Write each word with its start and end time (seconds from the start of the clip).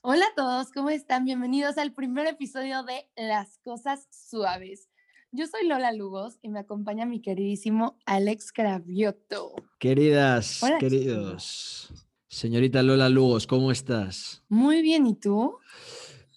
Hola 0.00 0.24
a 0.30 0.34
todos, 0.36 0.70
¿cómo 0.72 0.90
están? 0.90 1.24
Bienvenidos 1.24 1.76
al 1.76 1.92
primer 1.92 2.26
episodio 2.26 2.82
de 2.84 3.08
Las 3.16 3.58
Cosas 3.58 4.06
Suaves. 4.10 4.88
Yo 5.32 5.46
soy 5.46 5.66
Lola 5.66 5.92
Lugos 5.92 6.38
y 6.40 6.48
me 6.48 6.60
acompaña 6.60 7.04
mi 7.04 7.20
queridísimo 7.20 7.98
Alex 8.06 8.52
Cravioto. 8.52 9.54
Queridas, 9.78 10.62
Hola, 10.62 10.78
queridos. 10.78 11.92
Señorita 12.28 12.82
Lola 12.82 13.08
Lugos, 13.08 13.46
¿cómo 13.46 13.70
estás? 13.72 14.44
Muy 14.48 14.82
bien, 14.82 15.06
¿y 15.06 15.14
tú? 15.14 15.56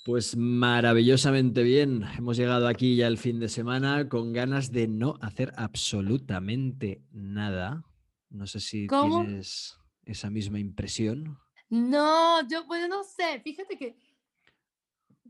Pues 0.06 0.36
maravillosamente 0.36 1.62
bien. 1.64 2.04
Hemos 2.18 2.38
llegado 2.38 2.68
aquí 2.68 2.96
ya 2.96 3.08
el 3.08 3.18
fin 3.18 3.40
de 3.40 3.48
semana 3.48 4.10
con 4.10 4.34
ganas 4.34 4.72
de 4.72 4.88
no 4.88 5.18
hacer 5.22 5.54
absolutamente 5.56 7.04
nada. 7.12 7.86
No 8.30 8.48
sé 8.48 8.60
si 8.60 8.88
¿Cómo? 8.88 9.22
tienes 9.24 9.78
esa 10.06 10.30
misma 10.32 10.60
impresión. 10.60 11.38
No, 11.72 12.46
yo, 12.48 12.66
bueno, 12.66 12.88
no 12.90 13.04
sé, 13.04 13.40
fíjate 13.40 13.78
que 13.78 13.96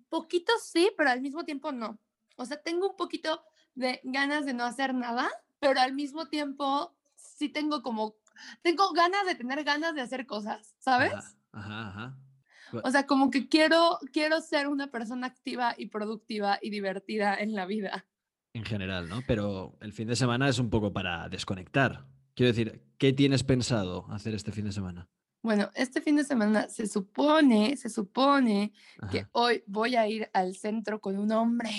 poquito 0.09 0.51
sí, 0.61 0.91
pero 0.97 1.09
al 1.09 1.21
mismo 1.21 1.45
tiempo 1.45 1.71
no. 1.71 1.97
O 2.35 2.45
sea, 2.45 2.61
tengo 2.61 2.89
un 2.89 2.97
poquito 2.97 3.43
de 3.75 4.01
ganas 4.03 4.45
de 4.45 4.53
no 4.53 4.65
hacer 4.65 4.93
nada, 4.93 5.29
pero 5.59 5.79
al 5.79 5.93
mismo 5.93 6.27
tiempo 6.27 6.93
sí 7.15 7.47
tengo 7.47 7.81
como, 7.81 8.15
tengo 8.61 8.91
ganas 8.91 9.25
de 9.25 9.35
tener 9.35 9.63
ganas 9.63 9.95
de 9.95 10.01
hacer 10.01 10.25
cosas, 10.25 10.75
¿sabes? 10.79 11.13
Ajá, 11.13 11.87
ajá, 11.87 11.87
ajá. 11.87 12.17
O 12.83 12.89
sea, 12.89 13.05
como 13.05 13.31
que 13.31 13.47
quiero, 13.47 13.99
quiero 14.11 14.41
ser 14.41 14.67
una 14.67 14.91
persona 14.91 15.27
activa 15.27 15.75
y 15.77 15.87
productiva 15.87 16.57
y 16.61 16.71
divertida 16.71 17.35
en 17.35 17.53
la 17.53 17.65
vida. 17.65 18.05
En 18.53 18.65
general, 18.65 19.09
¿no? 19.09 19.21
Pero 19.27 19.77
el 19.79 19.93
fin 19.93 20.07
de 20.07 20.15
semana 20.15 20.49
es 20.49 20.57
un 20.59 20.69
poco 20.69 20.91
para 20.91 21.29
desconectar. 21.29 22.05
Quiero 22.33 22.51
decir, 22.51 22.83
¿qué 22.97 23.13
tienes 23.13 23.43
pensado 23.43 24.07
hacer 24.09 24.33
este 24.33 24.51
fin 24.51 24.65
de 24.65 24.71
semana? 24.71 25.09
Bueno, 25.41 25.69
este 25.73 26.01
fin 26.01 26.15
de 26.15 26.23
semana 26.23 26.69
se 26.69 26.87
supone, 26.87 27.75
se 27.75 27.89
supone 27.89 28.73
que 29.11 29.25
hoy 29.31 29.63
voy 29.65 29.95
a 29.95 30.07
ir 30.07 30.29
al 30.33 30.55
centro 30.55 31.01
con 31.01 31.17
un 31.17 31.31
hombre. 31.31 31.71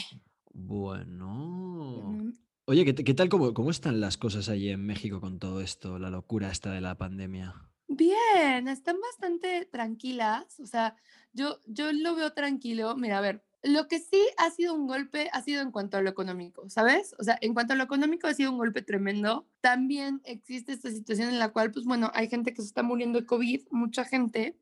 Bueno. 0.52 2.02
Mm, 2.12 2.32
Oye, 2.64 2.84
¿qué, 2.84 2.94
qué 2.94 3.14
tal? 3.14 3.28
Cómo, 3.28 3.54
cómo 3.54 3.70
están 3.70 4.00
las 4.00 4.16
cosas 4.16 4.48
allí 4.48 4.68
en 4.70 4.84
México 4.84 5.20
con 5.20 5.38
todo 5.38 5.60
esto, 5.60 5.98
la 5.98 6.10
locura 6.10 6.50
esta 6.50 6.72
de 6.72 6.80
la 6.80 6.96
pandemia? 6.96 7.54
Bien, 7.88 8.68
están 8.68 8.96
bastante 9.00 9.66
tranquilas. 9.66 10.58
O 10.60 10.66
sea, 10.66 10.96
yo, 11.32 11.58
yo 11.66 11.92
lo 11.92 12.14
veo 12.14 12.32
tranquilo. 12.32 12.96
Mira, 12.96 13.18
a 13.18 13.20
ver, 13.20 13.44
lo 13.62 13.86
que 13.86 14.00
sí 14.00 14.20
ha 14.38 14.50
sido 14.50 14.74
un 14.74 14.86
golpe 14.86 15.30
ha 15.32 15.40
sido 15.40 15.62
en 15.62 15.70
cuanto 15.70 15.96
a 15.96 16.02
lo 16.02 16.10
económico, 16.10 16.68
¿sabes? 16.68 17.14
O 17.18 17.24
sea, 17.24 17.38
en 17.40 17.54
cuanto 17.54 17.72
a 17.72 17.76
lo 17.76 17.84
económico 17.84 18.26
ha 18.26 18.34
sido 18.34 18.50
un 18.50 18.58
golpe 18.58 18.82
tremendo. 18.82 19.46
También 19.60 20.20
existe 20.24 20.72
esta 20.72 20.90
situación 20.90 21.28
en 21.28 21.38
la 21.38 21.50
cual, 21.52 21.70
pues 21.70 21.84
bueno, 21.84 22.10
hay 22.14 22.28
gente 22.28 22.52
que 22.52 22.62
se 22.62 22.68
está 22.68 22.82
muriendo 22.82 23.20
de 23.20 23.26
COVID, 23.26 23.62
mucha 23.70 24.04
gente, 24.04 24.58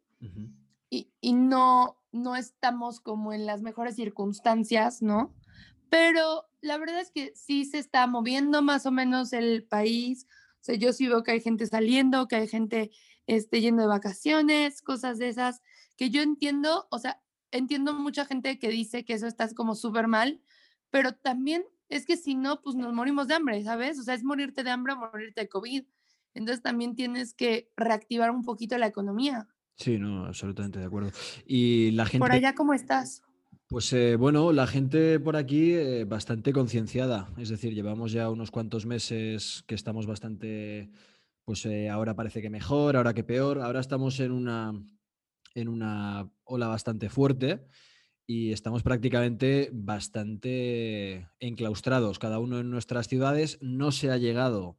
y, 0.90 1.10
y 1.20 1.32
no, 1.32 1.96
no 2.12 2.36
estamos 2.36 3.00
como 3.00 3.32
en 3.32 3.46
las 3.46 3.62
mejores 3.62 3.96
circunstancias, 3.96 5.00
¿no? 5.00 5.34
Pero 5.88 6.46
la 6.60 6.76
verdad 6.76 7.00
es 7.00 7.10
que 7.10 7.32
sí 7.34 7.64
se 7.64 7.78
está 7.78 8.06
moviendo 8.06 8.60
más 8.60 8.84
o 8.84 8.90
menos 8.90 9.32
el 9.32 9.64
país. 9.64 10.26
O 10.60 10.64
sea, 10.64 10.74
yo 10.74 10.92
sí 10.92 11.08
veo 11.08 11.22
que 11.22 11.32
hay 11.32 11.40
gente 11.40 11.66
saliendo, 11.66 12.28
que 12.28 12.36
hay 12.36 12.48
gente 12.48 12.90
este, 13.26 13.60
yendo 13.60 13.82
de 13.82 13.88
vacaciones, 13.88 14.82
cosas 14.82 15.18
de 15.18 15.28
esas, 15.28 15.62
que 15.96 16.10
yo 16.10 16.20
entiendo, 16.20 16.86
o 16.90 16.98
sea, 16.98 17.20
entiendo 17.50 17.94
mucha 17.94 18.24
gente 18.24 18.58
que 18.58 18.68
dice 18.68 19.04
que 19.04 19.14
eso 19.14 19.26
está 19.26 19.52
como 19.54 19.74
súper 19.74 20.06
mal, 20.08 20.40
pero 20.90 21.12
también 21.12 21.64
es 21.88 22.06
que 22.06 22.16
si 22.16 22.34
no, 22.34 22.62
pues 22.62 22.76
nos 22.76 22.92
morimos 22.92 23.28
de 23.28 23.34
hambre, 23.34 23.62
¿sabes? 23.64 23.98
O 23.98 24.02
sea, 24.02 24.14
es 24.14 24.22
morirte 24.24 24.62
de 24.62 24.70
hambre 24.70 24.92
o 24.92 24.96
morirte 24.96 25.42
de 25.42 25.48
COVID. 25.48 25.84
Entonces 26.34 26.62
también 26.62 26.94
tienes 26.94 27.34
que 27.34 27.70
reactivar 27.76 28.30
un 28.30 28.42
poquito 28.42 28.78
la 28.78 28.86
economía. 28.86 29.48
Sí, 29.76 29.98
no, 29.98 30.26
absolutamente 30.26 30.78
de 30.78 30.84
acuerdo. 30.84 31.10
Y 31.46 31.90
la 31.92 32.04
Por 32.04 32.10
gente, 32.10 32.32
allá, 32.32 32.54
¿cómo 32.54 32.74
estás? 32.74 33.22
pues 33.70 33.92
eh, 33.92 34.16
bueno, 34.16 34.52
la 34.52 34.66
gente 34.66 35.20
por 35.20 35.36
aquí 35.36 35.74
eh, 35.74 36.04
bastante 36.04 36.52
concienciada. 36.52 37.28
Es 37.38 37.48
decir, 37.50 37.72
llevamos 37.72 38.10
ya 38.10 38.28
unos 38.28 38.50
cuantos 38.50 38.84
meses 38.84 39.62
que 39.66 39.76
estamos 39.76 40.06
bastante, 40.06 40.90
pues 41.44 41.64
eh, 41.66 41.88
ahora 41.88 42.16
parece 42.16 42.42
que 42.42 42.50
mejor, 42.50 42.96
ahora 42.96 43.14
que 43.14 43.22
peor. 43.22 43.60
Ahora 43.60 43.78
estamos 43.78 44.18
en 44.18 44.32
una, 44.32 44.74
en 45.54 45.68
una 45.68 46.30
ola 46.44 46.68
bastante 46.68 47.08
fuerte 47.08 47.66
y 48.26 48.52
estamos 48.52 48.84
prácticamente 48.84 49.70
bastante 49.72 51.28
enclaustrados, 51.40 52.20
cada 52.20 52.38
uno 52.38 52.60
en 52.60 52.70
nuestras 52.70 53.08
ciudades. 53.08 53.58
No 53.60 53.90
se 53.90 54.10
ha 54.10 54.18
llegado 54.18 54.78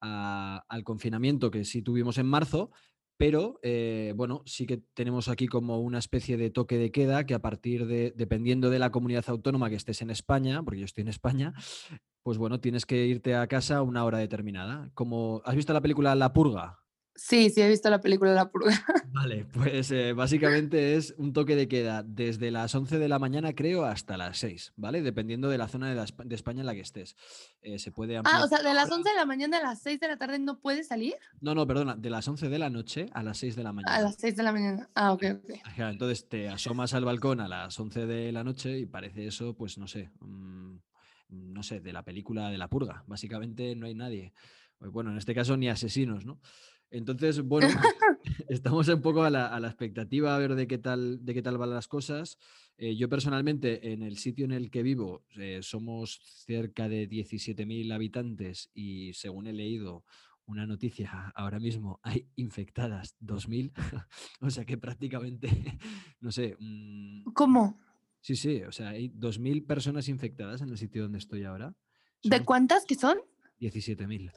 al 0.00 0.84
confinamiento 0.84 1.50
que 1.50 1.64
sí 1.64 1.82
tuvimos 1.82 2.16
en 2.16 2.26
marzo, 2.26 2.70
pero 3.18 3.58
eh, 3.62 4.14
bueno, 4.16 4.42
sí 4.46 4.66
que 4.66 4.78
tenemos 4.94 5.28
aquí 5.28 5.46
como 5.46 5.80
una 5.80 5.98
especie 5.98 6.36
de 6.36 6.50
toque 6.50 6.78
de 6.78 6.90
queda 6.90 7.26
que 7.26 7.34
a 7.34 7.42
partir 7.42 7.86
de, 7.86 8.12
dependiendo 8.16 8.70
de 8.70 8.78
la 8.78 8.90
comunidad 8.90 9.24
autónoma 9.28 9.68
que 9.68 9.76
estés 9.76 10.00
en 10.02 10.10
España, 10.10 10.62
porque 10.62 10.80
yo 10.80 10.84
estoy 10.86 11.02
en 11.02 11.08
España, 11.08 11.52
pues 12.22 12.38
bueno, 12.38 12.60
tienes 12.60 12.86
que 12.86 13.06
irte 13.06 13.34
a 13.34 13.46
casa 13.46 13.76
a 13.76 13.82
una 13.82 14.04
hora 14.04 14.18
determinada. 14.18 14.90
Como, 14.94 15.42
¿has 15.44 15.54
visto 15.54 15.72
la 15.72 15.82
película 15.82 16.14
La 16.14 16.32
Purga? 16.32 16.85
Sí, 17.16 17.48
sí, 17.50 17.62
he 17.62 17.68
visto 17.68 17.88
la 17.88 18.00
película 18.00 18.32
La 18.34 18.50
Purga. 18.50 18.72
Vale, 19.12 19.46
pues 19.46 19.90
eh, 19.90 20.12
básicamente 20.12 20.94
es 20.96 21.14
un 21.16 21.32
toque 21.32 21.56
de 21.56 21.66
queda 21.66 22.02
desde 22.02 22.50
las 22.50 22.74
11 22.74 22.98
de 22.98 23.08
la 23.08 23.18
mañana, 23.18 23.54
creo, 23.54 23.84
hasta 23.84 24.16
las 24.18 24.38
6, 24.38 24.74
¿vale? 24.76 25.00
Dependiendo 25.02 25.48
de 25.48 25.56
la 25.58 25.66
zona 25.68 25.88
de, 25.88 25.94
la 25.94 26.06
de 26.24 26.34
España 26.34 26.60
en 26.60 26.66
la 26.66 26.74
que 26.74 26.80
estés. 26.82 27.16
Eh, 27.62 27.78
se 27.78 27.90
puede 27.90 28.18
Ah, 28.18 28.44
o 28.44 28.48
sea, 28.48 28.62
de 28.62 28.74
las 28.74 28.90
11 28.90 29.08
de 29.08 29.16
la 29.16 29.24
mañana 29.24 29.58
a 29.58 29.62
las 29.62 29.80
6 29.82 29.98
de 29.98 30.08
la 30.08 30.16
tarde 30.18 30.38
no 30.38 30.58
puedes 30.60 30.88
salir 30.88 31.14
No, 31.40 31.54
no, 31.54 31.66
perdona, 31.66 31.96
de 31.96 32.10
las 32.10 32.28
11 32.28 32.48
de 32.50 32.58
la 32.58 32.68
noche 32.70 33.06
a 33.12 33.22
las 33.22 33.38
6 33.38 33.56
de 33.56 33.62
la 33.62 33.70
a 33.70 33.72
mañana. 33.72 34.00
las 34.00 34.16
6 34.18 34.36
de 34.36 34.42
la 34.42 34.52
mañana. 34.52 34.90
Ah, 34.94 35.12
ok, 35.12 35.24
ok. 35.42 35.50
Entonces 35.78 36.28
te 36.28 36.48
asomas 36.50 36.92
al 36.94 37.04
balcón 37.06 37.40
a 37.40 37.48
las 37.48 37.78
11 37.80 38.06
de 38.06 38.30
la 38.32 38.44
noche 38.44 38.78
y 38.78 38.86
parece 38.86 39.26
eso, 39.26 39.54
pues 39.54 39.78
no 39.78 39.86
sé, 39.88 40.10
mm, 40.20 40.76
no 41.30 41.62
sé, 41.62 41.80
de 41.80 41.92
la 41.92 42.02
película 42.04 42.50
de 42.50 42.58
la 42.58 42.68
purga. 42.68 43.04
Básicamente 43.06 43.74
no 43.74 43.86
hay 43.86 43.94
nadie. 43.94 44.32
Pues, 44.78 44.90
Bueno, 44.92 45.10
en 45.10 45.16
este 45.16 45.34
caso 45.34 45.56
ni 45.56 45.68
asesinos, 45.68 46.26
¿no? 46.26 46.38
Entonces, 46.90 47.40
bueno, 47.42 47.68
estamos 48.48 48.88
un 48.88 49.02
poco 49.02 49.22
a 49.22 49.30
la, 49.30 49.46
a 49.46 49.60
la 49.60 49.68
expectativa 49.68 50.34
a 50.34 50.38
ver 50.38 50.54
de 50.54 50.66
qué 50.66 50.78
tal, 50.78 51.24
de 51.24 51.34
qué 51.34 51.42
tal 51.42 51.58
van 51.58 51.70
las 51.70 51.88
cosas. 51.88 52.38
Eh, 52.78 52.96
yo 52.96 53.08
personalmente, 53.08 53.92
en 53.92 54.02
el 54.02 54.18
sitio 54.18 54.44
en 54.44 54.52
el 54.52 54.70
que 54.70 54.82
vivo, 54.82 55.24
eh, 55.36 55.60
somos 55.62 56.20
cerca 56.22 56.88
de 56.88 57.08
17.000 57.08 57.92
habitantes 57.92 58.70
y 58.74 59.12
según 59.14 59.46
he 59.46 59.52
leído 59.52 60.04
una 60.44 60.66
noticia 60.66 61.32
ahora 61.34 61.58
mismo, 61.58 62.00
hay 62.02 62.28
infectadas 62.36 63.16
2.000. 63.20 63.72
o 64.40 64.50
sea 64.50 64.64
que 64.64 64.76
prácticamente, 64.76 65.78
no 66.20 66.30
sé, 66.30 66.56
mm, 66.58 67.32
¿Cómo? 67.32 67.80
sí, 68.20 68.36
sí, 68.36 68.62
o 68.62 68.72
sea, 68.72 68.90
hay 68.90 69.08
2.000 69.08 69.66
personas 69.66 70.08
infectadas 70.08 70.60
en 70.60 70.68
el 70.68 70.78
sitio 70.78 71.02
donde 71.02 71.18
estoy 71.18 71.44
ahora. 71.44 71.74
¿De 72.22 72.44
cuántas 72.44 72.84
que 72.84 72.94
son? 72.94 73.18
17.000. 73.60 74.32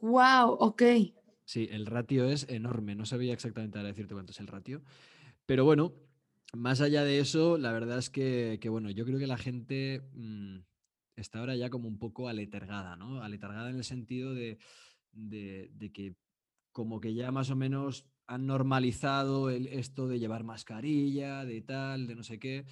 Wow, 0.00 0.56
ok. 0.60 0.82
Sí, 1.44 1.68
el 1.70 1.86
ratio 1.86 2.28
es 2.28 2.48
enorme. 2.48 2.94
No 2.94 3.06
sabía 3.06 3.32
exactamente 3.32 3.78
ahora 3.78 3.88
decirte 3.88 4.14
cuánto 4.14 4.32
es 4.32 4.40
el 4.40 4.46
ratio. 4.48 4.82
Pero 5.46 5.64
bueno, 5.64 5.94
más 6.54 6.80
allá 6.80 7.04
de 7.04 7.20
eso, 7.20 7.58
la 7.58 7.72
verdad 7.72 7.98
es 7.98 8.10
que, 8.10 8.58
que, 8.60 8.68
bueno, 8.68 8.90
yo 8.90 9.04
creo 9.04 9.18
que 9.18 9.26
la 9.26 9.38
gente 9.38 10.02
mm, 10.14 10.58
está 11.16 11.40
ahora 11.40 11.56
ya 11.56 11.70
como 11.70 11.88
un 11.88 11.98
poco 11.98 12.28
aletargada, 12.28 12.96
¿no? 12.96 13.22
Aletargada 13.22 13.70
en 13.70 13.76
el 13.76 13.84
sentido 13.84 14.34
de, 14.34 14.58
de- 15.12 15.70
de 15.72 15.92
que 15.92 16.16
como 16.72 17.00
que 17.00 17.14
ya 17.14 17.30
más 17.32 17.50
o 17.50 17.56
menos 17.56 18.06
han 18.26 18.46
normalizado 18.46 19.50
el, 19.50 19.68
esto 19.68 20.08
de 20.08 20.18
llevar 20.18 20.44
mascarilla, 20.44 21.44
de 21.44 21.62
tal, 21.62 22.06
de 22.06 22.14
no 22.16 22.22
sé 22.24 22.38
qué. 22.38 22.66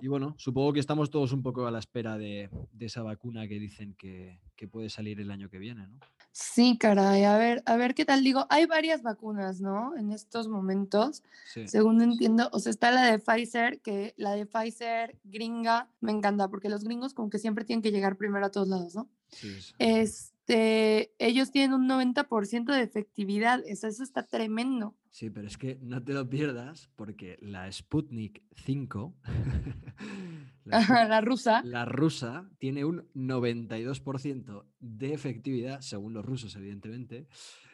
Y 0.00 0.08
bueno, 0.08 0.34
supongo 0.38 0.72
que 0.72 0.80
estamos 0.80 1.10
todos 1.10 1.32
un 1.32 1.42
poco 1.42 1.66
a 1.66 1.70
la 1.70 1.78
espera 1.78 2.18
de, 2.18 2.50
de 2.72 2.86
esa 2.86 3.02
vacuna 3.02 3.46
que 3.46 3.58
dicen 3.60 3.94
que, 3.94 4.40
que 4.56 4.66
puede 4.68 4.90
salir 4.90 5.20
el 5.20 5.30
año 5.30 5.48
que 5.50 5.58
viene, 5.58 5.86
¿no? 5.86 5.98
Sí, 6.34 6.78
caray, 6.78 7.24
a 7.24 7.36
ver, 7.36 7.62
a 7.66 7.76
ver 7.76 7.94
qué 7.94 8.04
tal. 8.06 8.24
Digo, 8.24 8.46
hay 8.48 8.64
varias 8.66 9.02
vacunas, 9.02 9.60
¿no? 9.60 9.94
En 9.96 10.12
estos 10.12 10.48
momentos, 10.48 11.22
Sí. 11.52 11.68
según 11.68 12.00
entiendo. 12.00 12.48
O 12.52 12.58
sea, 12.58 12.70
está 12.70 12.90
la 12.90 13.02
de 13.04 13.18
Pfizer, 13.18 13.80
que 13.82 14.14
la 14.16 14.32
de 14.32 14.46
Pfizer 14.46 15.18
gringa 15.24 15.90
me 16.00 16.10
encanta, 16.12 16.48
porque 16.48 16.70
los 16.70 16.84
gringos 16.84 17.12
como 17.12 17.28
que 17.28 17.38
siempre 17.38 17.64
tienen 17.66 17.82
que 17.82 17.92
llegar 17.92 18.16
primero 18.16 18.46
a 18.46 18.50
todos 18.50 18.68
lados, 18.68 18.94
¿no? 18.94 19.08
Sí, 19.28 19.48
es- 19.78 20.32
Este, 20.44 21.14
ellos 21.20 21.52
tienen 21.52 21.72
un 21.72 21.86
90% 21.86 22.72
de 22.72 22.82
efectividad, 22.82 23.62
eso, 23.64 23.86
eso 23.86 24.02
está 24.02 24.24
tremendo. 24.26 24.96
Sí, 25.12 25.30
pero 25.30 25.46
es 25.46 25.56
que 25.56 25.78
no 25.82 26.02
te 26.02 26.14
lo 26.14 26.28
pierdas 26.28 26.90
porque 26.96 27.38
la 27.40 27.70
Sputnik 27.70 28.42
5, 28.56 29.14
la, 30.64 31.20
rusa. 31.20 31.62
la 31.64 31.84
rusa, 31.84 32.48
tiene 32.58 32.84
un 32.84 33.08
92% 33.14 34.64
de 34.80 35.14
efectividad, 35.14 35.80
según 35.80 36.14
los 36.14 36.24
rusos, 36.24 36.54
evidentemente. 36.56 37.26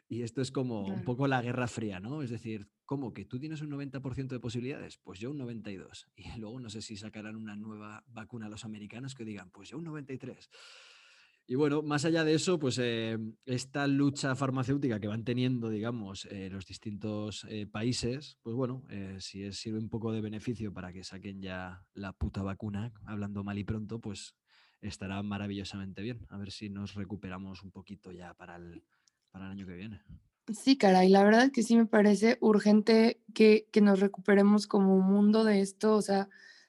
Y 0.09 0.23
esto 0.23 0.41
es 0.41 0.51
como 0.51 0.87
un 0.87 1.05
poco 1.05 1.29
la 1.29 1.43
Guerra 1.43 1.69
Fría, 1.69 2.01
¿no? 2.01 2.23
Es 2.23 2.31
decir, 2.31 2.67
¿cómo 2.87 3.13
que 3.13 3.27
tú 3.27 3.39
tienes 3.39 3.61
un 3.61 3.71
90% 3.71 4.29
de 4.29 4.41
posibilidades? 4.41 4.97
Pues 4.97 5.21
yo 5.21 5.31
un 5.31 5.37
92. 5.37 6.09
Y 6.17 6.39
luego 6.39 6.59
no 6.59 6.71
sé 6.71 6.81
si 6.81 6.97
sacarán 6.97 7.37
una 7.37 7.57
nueva 7.57 8.05
vacuna 8.09 8.47
a 8.47 8.49
los 8.49 8.65
americanos 8.65 9.15
que 9.15 9.27
digan, 9.27 9.51
pues 9.51 9.69
yo 9.69 9.77
un 9.77 9.85
93. 9.85 10.49
Y 11.51 11.55
bueno, 11.55 11.81
más 11.81 12.05
allá 12.05 12.25
de 12.25 12.35
eso, 12.35 12.59
pues 12.59 12.79
eh, 12.79 13.17
esta 13.47 13.87
lucha 13.87 14.37
farmacéutica 14.37 15.01
que 15.01 15.09
van 15.09 15.25
teniendo, 15.25 15.71
digamos, 15.71 16.27
eh, 16.31 16.51
los 16.51 16.67
distintos 16.67 17.47
eh, 17.49 17.67
países, 17.67 18.37
pues 18.43 18.55
bueno, 18.55 18.85
si 19.19 19.45
es, 19.45 19.57
sirve 19.57 19.79
un 19.79 19.89
poco 19.89 20.13
de 20.13 20.21
beneficio 20.21 20.75
para 20.75 20.93
que 20.93 21.05
saquen 21.05 21.41
ya 21.41 21.83
la 21.95 22.13
puta 22.13 22.43
vacuna, 22.43 22.93
hablando 23.07 23.45
mal 23.45 23.59
y 23.59 23.65
pronto, 23.65 23.99
pues 23.99 24.35
estará 24.83 25.23
maravillosamente 25.23 26.03
bien. 26.03 26.27
A 26.29 26.37
ver 26.37 26.53
si 26.53 26.69
nos 26.69 26.95
recuperamos 26.95 27.63
un 27.63 27.71
poquito 27.71 28.13
ya 28.13 28.35
para 28.35 28.57
el, 28.57 28.85
para 29.31 29.47
el 29.47 29.53
año 29.53 29.67
que 29.67 29.75
viene. 29.75 30.03
Sí, 30.53 30.77
caray, 30.77 31.09
la 31.09 31.25
verdad 31.25 31.45
es 31.45 31.53
que 31.53 31.63
sí 31.63 31.77
me 31.77 31.87
parece 31.87 32.37
urgente 32.43 33.23
que, 33.33 33.69
que 33.73 33.81
nos 33.81 34.01
recuperemos 34.01 34.67
como 34.67 35.01
mundo 35.01 35.45
de 35.45 35.63
esto, 35.63 35.95
o 35.95 36.03
sea, 36.03 36.29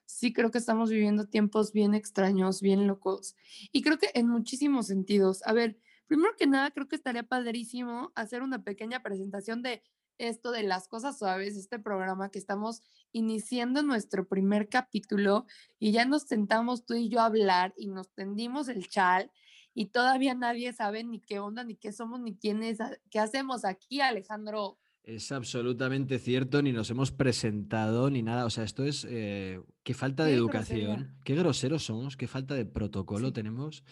sí 0.10 0.34
creo 0.34 0.50
que 0.50 0.58
estamos 0.58 0.90
viviendo 0.90 1.28
tiempos 1.28 1.72
bien 1.72 1.94
extraños, 1.94 2.62
bien 2.62 2.88
locos. 2.88 3.36
Y 3.72 3.84
creo 3.84 4.00
que 4.00 4.10
en 4.16 4.28
muchísimos 4.28 4.88
sentidos. 4.88 5.46
A 5.46 5.54
ver, 5.54 5.78
primero 6.08 6.36
que 6.36 6.48
nada, 6.48 6.72
creo 6.72 6.88
que 6.88 6.96
estaría 6.96 7.24
padrísimo 7.24 8.12
hacer 8.16 8.42
una 8.42 8.64
pequeña 8.64 9.04
presentación 9.04 9.62
de 9.62 9.84
esto 10.18 10.52
de 10.52 10.64
las 10.64 10.88
cosas 10.88 11.20
suaves, 11.20 11.56
este 11.56 11.78
programa 11.78 12.32
que 12.32 12.40
estamos 12.40 12.82
iniciando 13.12 13.84
nuestro 13.84 14.28
primer 14.28 14.68
capítulo 14.68 15.46
y 15.78 15.92
ya 15.92 16.06
nos 16.06 16.24
sentamos 16.24 16.86
tú 16.86 16.96
y 16.96 17.08
yo 17.08 17.22
a 17.22 17.26
hablar 17.26 17.74
y 17.78 17.88
nos 17.88 18.10
tendimos 18.10 18.68
el 18.68 18.90
chal 18.90 19.32
y 19.76 19.88
todavía 19.88 20.34
nadie 20.34 20.74
sabe 20.74 21.04
ni 21.04 21.22
qué 21.22 21.40
onda, 21.40 21.64
ni 21.64 21.76
qué 21.76 21.94
somos, 21.94 22.20
ni 22.20 22.36
quién 22.36 22.64
es, 22.64 22.80
qué 23.12 23.20
hacemos 23.20 23.64
aquí, 23.64 24.02
Alejandro. 24.02 24.80
Es 25.10 25.32
absolutamente 25.32 26.20
cierto, 26.20 26.62
ni 26.62 26.72
nos 26.72 26.92
hemos 26.92 27.12
presentado 27.12 28.12
ni 28.12 28.22
nada. 28.22 28.46
O 28.46 28.52
sea, 28.52 28.64
esto 28.64 28.86
es 28.86 29.08
eh, 29.10 29.60
qué 29.82 29.96
falta 29.96 30.24
de 30.24 30.36
educación, 30.36 31.18
qué 31.26 31.34
groseros 31.34 31.84
somos, 31.84 32.16
qué 32.16 32.28
falta 32.28 32.54
de 32.54 32.68
protocolo 32.68 33.34
tenemos. 33.34 33.84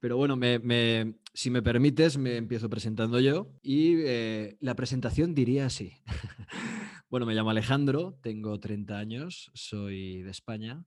Pero 0.00 0.16
bueno, 0.16 0.34
me, 0.34 1.14
si 1.34 1.50
me 1.50 1.60
permites, 1.60 2.16
me 2.16 2.38
empiezo 2.38 2.70
presentando 2.70 3.20
yo 3.20 3.52
y 3.62 3.96
eh, 3.98 4.56
la 4.60 4.74
presentación 4.74 5.34
diría 5.34 5.66
así. 5.66 5.92
bueno, 7.10 7.26
me 7.26 7.34
llamo 7.34 7.50
Alejandro, 7.50 8.18
tengo 8.22 8.58
30 8.58 8.96
años, 8.96 9.50
soy 9.52 10.22
de 10.22 10.30
España. 10.30 10.86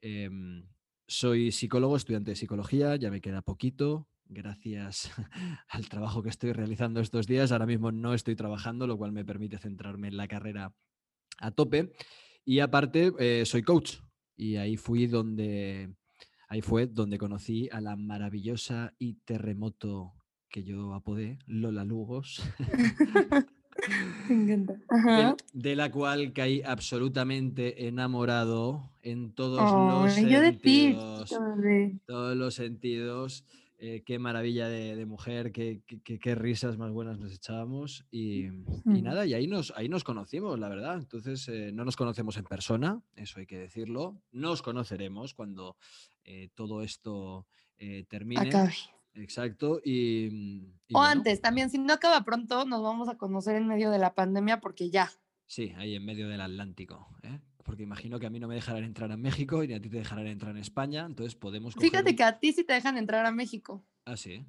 Em, 0.00 0.66
soy 1.06 1.52
psicólogo, 1.52 1.96
estudiante 1.96 2.32
de 2.32 2.36
psicología, 2.36 2.96
ya 2.96 3.12
me 3.12 3.20
queda 3.20 3.42
poquito, 3.42 4.08
gracias 4.30 5.10
al 5.68 5.88
trabajo 5.88 6.22
que 6.22 6.30
estoy 6.30 6.52
realizando 6.52 7.00
estos 7.00 7.26
días. 7.26 7.52
Ahora 7.52 7.66
mismo 7.66 7.92
no 7.92 8.14
estoy 8.14 8.36
trabajando, 8.36 8.86
lo 8.86 8.96
cual 8.96 9.12
me 9.12 9.24
permite 9.24 9.58
centrarme 9.58 10.08
en 10.08 10.16
la 10.16 10.28
carrera 10.28 10.74
a 11.38 11.50
tope. 11.50 11.92
Y 12.44 12.60
aparte, 12.60 13.12
eh, 13.18 13.44
soy 13.44 13.62
coach. 13.62 13.96
Y 14.36 14.56
ahí 14.56 14.76
fui 14.76 15.06
donde. 15.06 15.94
Ahí 16.48 16.62
fue 16.62 16.86
donde 16.86 17.18
conocí 17.18 17.68
a 17.70 17.80
la 17.80 17.94
maravillosa 17.94 18.92
y 18.98 19.14
terremoto 19.24 20.14
que 20.48 20.64
yo 20.64 20.94
apodé, 20.94 21.38
Lola 21.46 21.84
Lugos. 21.84 22.42
Me 24.28 24.34
encanta. 24.34 24.74
De, 25.52 25.76
la 25.76 25.90
cual 25.90 26.32
caí 26.32 26.62
absolutamente 26.62 27.86
enamorado 27.86 28.90
en 29.02 29.32
todos 29.32 29.60
los 29.60 30.12
sentidos. 30.12 31.30
todos 32.06 32.36
los 32.36 32.54
sentidos. 32.54 33.44
Eh, 33.82 34.02
qué 34.04 34.18
maravilla 34.18 34.68
de, 34.68 35.06
mujer, 35.06 35.52
qué, 35.52 35.80
qué, 36.04 36.34
risas 36.34 36.76
más 36.76 36.92
buenas 36.92 37.18
nos 37.18 37.32
echábamos. 37.32 38.04
Y, 38.10 38.48
nada, 38.84 39.24
y 39.24 39.32
ahí 39.32 39.46
nos, 39.46 39.72
ahí 39.74 39.88
nos 39.88 40.04
conocimos, 40.04 40.58
la 40.58 40.68
verdad. 40.68 40.98
Entonces, 40.98 41.48
eh, 41.48 41.72
no 41.72 41.86
nos 41.86 41.96
conocemos 41.96 42.36
en 42.36 42.44
persona, 42.44 43.00
eso 43.16 43.40
hay 43.40 43.46
que 43.46 43.58
decirlo. 43.58 44.20
Nos 44.32 44.60
conoceremos 44.60 45.32
cuando 45.32 45.78
eh, 46.24 46.50
todo 46.54 46.82
esto 46.82 47.46
termine. 48.08 48.48
Acabe. 48.48 48.74
Exacto. 49.14 49.80
Y, 49.82 50.60
o 50.92 51.00
antes, 51.00 51.40
también, 51.40 51.70
si 51.70 51.78
no 51.78 51.94
acaba 51.94 52.22
pronto, 52.22 52.66
nos 52.66 52.82
vamos 52.82 53.08
a 53.08 53.16
conocer 53.16 53.56
en 53.56 53.66
medio 53.66 53.90
de 53.90 53.98
la 53.98 54.14
pandemia 54.14 54.60
porque 54.60 54.90
ya. 54.90 55.10
Sí, 55.46 55.72
ahí 55.78 55.94
en 55.94 56.04
medio 56.04 56.28
del 56.28 56.42
Atlántico. 56.42 57.08
Porque 57.70 57.84
imagino 57.84 58.18
que 58.18 58.26
a 58.26 58.30
mí 58.30 58.40
no 58.40 58.48
me 58.48 58.56
dejarán 58.56 58.82
entrar 58.82 59.12
a 59.12 59.16
México 59.16 59.62
y 59.62 59.68
ni 59.68 59.74
a 59.74 59.80
ti 59.80 59.88
te 59.88 59.98
dejarán 59.98 60.26
entrar 60.26 60.50
en 60.50 60.60
España, 60.60 61.06
entonces 61.06 61.36
podemos... 61.36 61.76
Fíjate 61.76 62.16
que 62.16 62.24
a 62.24 62.36
ti 62.40 62.52
sí 62.52 62.64
te 62.64 62.72
dejan 62.72 62.98
entrar 62.98 63.24
a 63.24 63.30
México. 63.30 63.86
Ah, 64.06 64.16
sí. 64.16 64.44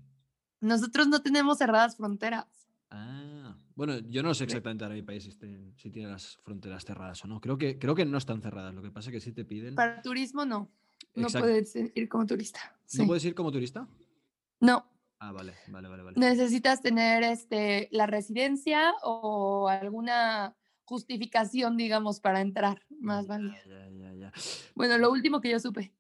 Nosotros 0.60 1.08
no 1.08 1.22
tenemos 1.22 1.60
cerradas 1.60 1.96
fronteras. 1.98 2.48
Ah, 2.90 3.56
bueno, 3.76 4.00
yo 4.10 4.24
no 4.24 4.34
sé 4.34 4.46
exactamente 4.46 4.84
ahora 4.84 4.96
mi 4.96 5.04
país 5.04 5.30
si, 5.76 5.92
tiene 5.92 6.10
las 6.10 6.38
fronteras 6.38 6.84
cerradas 6.84 7.24
o 7.24 7.28
no. 7.28 7.40
Creo 7.40 7.60
que, 7.60 7.78
creo 7.78 7.94
que 7.94 8.06
no 8.06 8.18
están 8.18 8.42
cerradas, 8.42 8.74
lo 8.74 8.82
que 8.82 8.90
pasa 8.90 9.12
es 9.12 9.14
que 9.14 9.22
sí 9.22 9.34
te 9.34 9.46
piden... 9.46 9.76
Para 9.76 10.02
turismo 10.02 10.44
no, 10.44 10.72
no 11.14 11.28
puedes 11.28 11.76
ir 11.76 12.10
como 12.10 12.26
turista. 12.26 12.76
¿No 12.98 13.06
puedes 13.06 13.24
ir 13.24 13.36
como 13.36 13.52
turista? 13.52 13.88
No. 14.60 14.84
Ah, 15.20 15.32
vale, 15.32 15.54
vale, 15.68 15.88
vale, 15.90 16.02
vale. 16.02 16.20
Necesitas 16.20 16.82
tener 16.82 17.22
este, 17.22 17.88
la 17.92 18.08
residencia 18.08 18.96
o 19.04 19.68
alguna 19.70 20.56
justificación, 20.92 21.78
digamos, 21.78 22.20
para 22.20 22.42
entrar, 22.42 22.82
más 23.00 23.26
vale. 23.26 23.56
Bueno, 24.76 24.98
lo 24.98 25.10
último 25.10 25.40
que 25.40 25.50
yo 25.50 25.58
supe. 25.58 25.94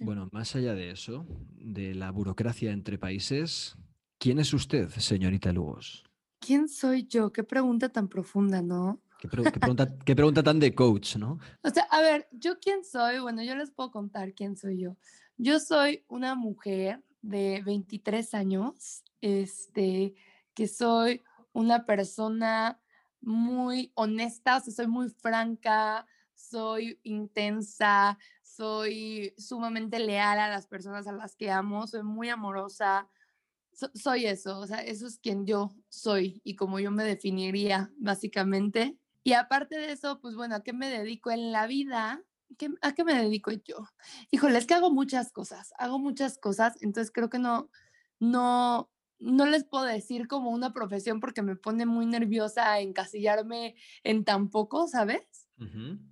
Bueno, 0.00 0.30
más 0.32 0.56
allá 0.56 0.72
de 0.72 0.90
eso, 0.90 1.26
de 1.54 1.94
la 1.94 2.10
burocracia 2.10 2.72
entre 2.72 2.96
países, 2.96 3.76
¿quién 4.16 4.38
es 4.38 4.54
usted, 4.54 4.88
señorita 4.88 5.52
Lugos? 5.52 6.02
¿Quién 6.38 6.66
soy 6.66 7.06
yo? 7.06 7.30
Qué 7.30 7.44
pregunta 7.44 7.90
tan 7.90 8.08
profunda, 8.08 8.62
¿no? 8.62 9.02
Qué, 9.20 9.28
pregunta, 9.28 9.86
qué 10.06 10.16
pregunta 10.16 10.42
tan 10.42 10.58
de 10.58 10.74
coach, 10.74 11.16
¿no? 11.16 11.38
O 11.62 11.68
sea, 11.68 11.82
a 11.90 12.00
ver, 12.00 12.26
¿yo 12.32 12.58
quién 12.58 12.84
soy? 12.84 13.18
Bueno, 13.18 13.42
yo 13.42 13.54
les 13.54 13.70
puedo 13.70 13.90
contar 13.90 14.32
quién 14.32 14.56
soy 14.56 14.80
yo. 14.80 14.96
Yo 15.36 15.60
soy 15.60 16.06
una 16.08 16.34
mujer 16.34 17.02
de 17.20 17.62
23 17.66 18.32
años, 18.32 19.02
este, 19.20 20.14
que 20.54 20.68
soy 20.68 21.22
una 21.52 21.84
persona 21.84 22.80
muy 23.20 23.92
honesta, 23.94 24.60
soy 24.60 24.86
muy 24.86 25.08
franca, 25.10 26.06
soy 26.34 27.00
intensa, 27.02 28.18
soy 28.42 29.34
sumamente 29.36 29.98
leal 29.98 30.38
a 30.38 30.48
las 30.48 30.66
personas 30.66 31.06
a 31.06 31.12
las 31.12 31.36
que 31.36 31.50
amo, 31.50 31.86
soy 31.86 32.02
muy 32.02 32.28
amorosa, 32.28 33.08
soy 33.94 34.26
eso, 34.26 34.58
o 34.58 34.66
sea, 34.66 34.78
eso 34.78 35.06
es 35.06 35.18
quien 35.18 35.46
yo 35.46 35.70
soy 35.88 36.40
y 36.44 36.56
como 36.56 36.80
yo 36.80 36.90
me 36.90 37.04
definiría 37.04 37.92
básicamente. 37.98 38.98
Y 39.24 39.34
aparte 39.34 39.78
de 39.78 39.92
eso, 39.92 40.20
pues 40.20 40.34
bueno, 40.34 40.56
¿a 40.56 40.62
qué 40.62 40.72
me 40.72 40.88
dedico 40.88 41.30
en 41.30 41.52
la 41.52 41.66
vida? 41.66 42.24
¿A 42.80 42.92
qué 42.92 43.04
me 43.04 43.14
dedico 43.14 43.50
yo? 43.52 43.86
Híjole, 44.30 44.58
es 44.58 44.66
que 44.66 44.74
hago 44.74 44.90
muchas 44.90 45.30
cosas, 45.32 45.72
hago 45.78 45.98
muchas 45.98 46.38
cosas, 46.38 46.76
entonces 46.80 47.12
creo 47.12 47.28
que 47.28 47.38
no, 47.38 47.70
no, 48.20 48.90
no 49.18 49.46
les 49.46 49.64
puedo 49.64 49.84
decir 49.84 50.28
como 50.28 50.50
una 50.50 50.72
profesión 50.72 51.20
porque 51.20 51.42
me 51.42 51.56
pone 51.56 51.86
muy 51.86 52.06
nerviosa 52.06 52.80
encasillarme 52.80 53.74
en 54.04 54.24
tan 54.24 54.50
poco, 54.50 54.88
¿sabes? 54.88 55.48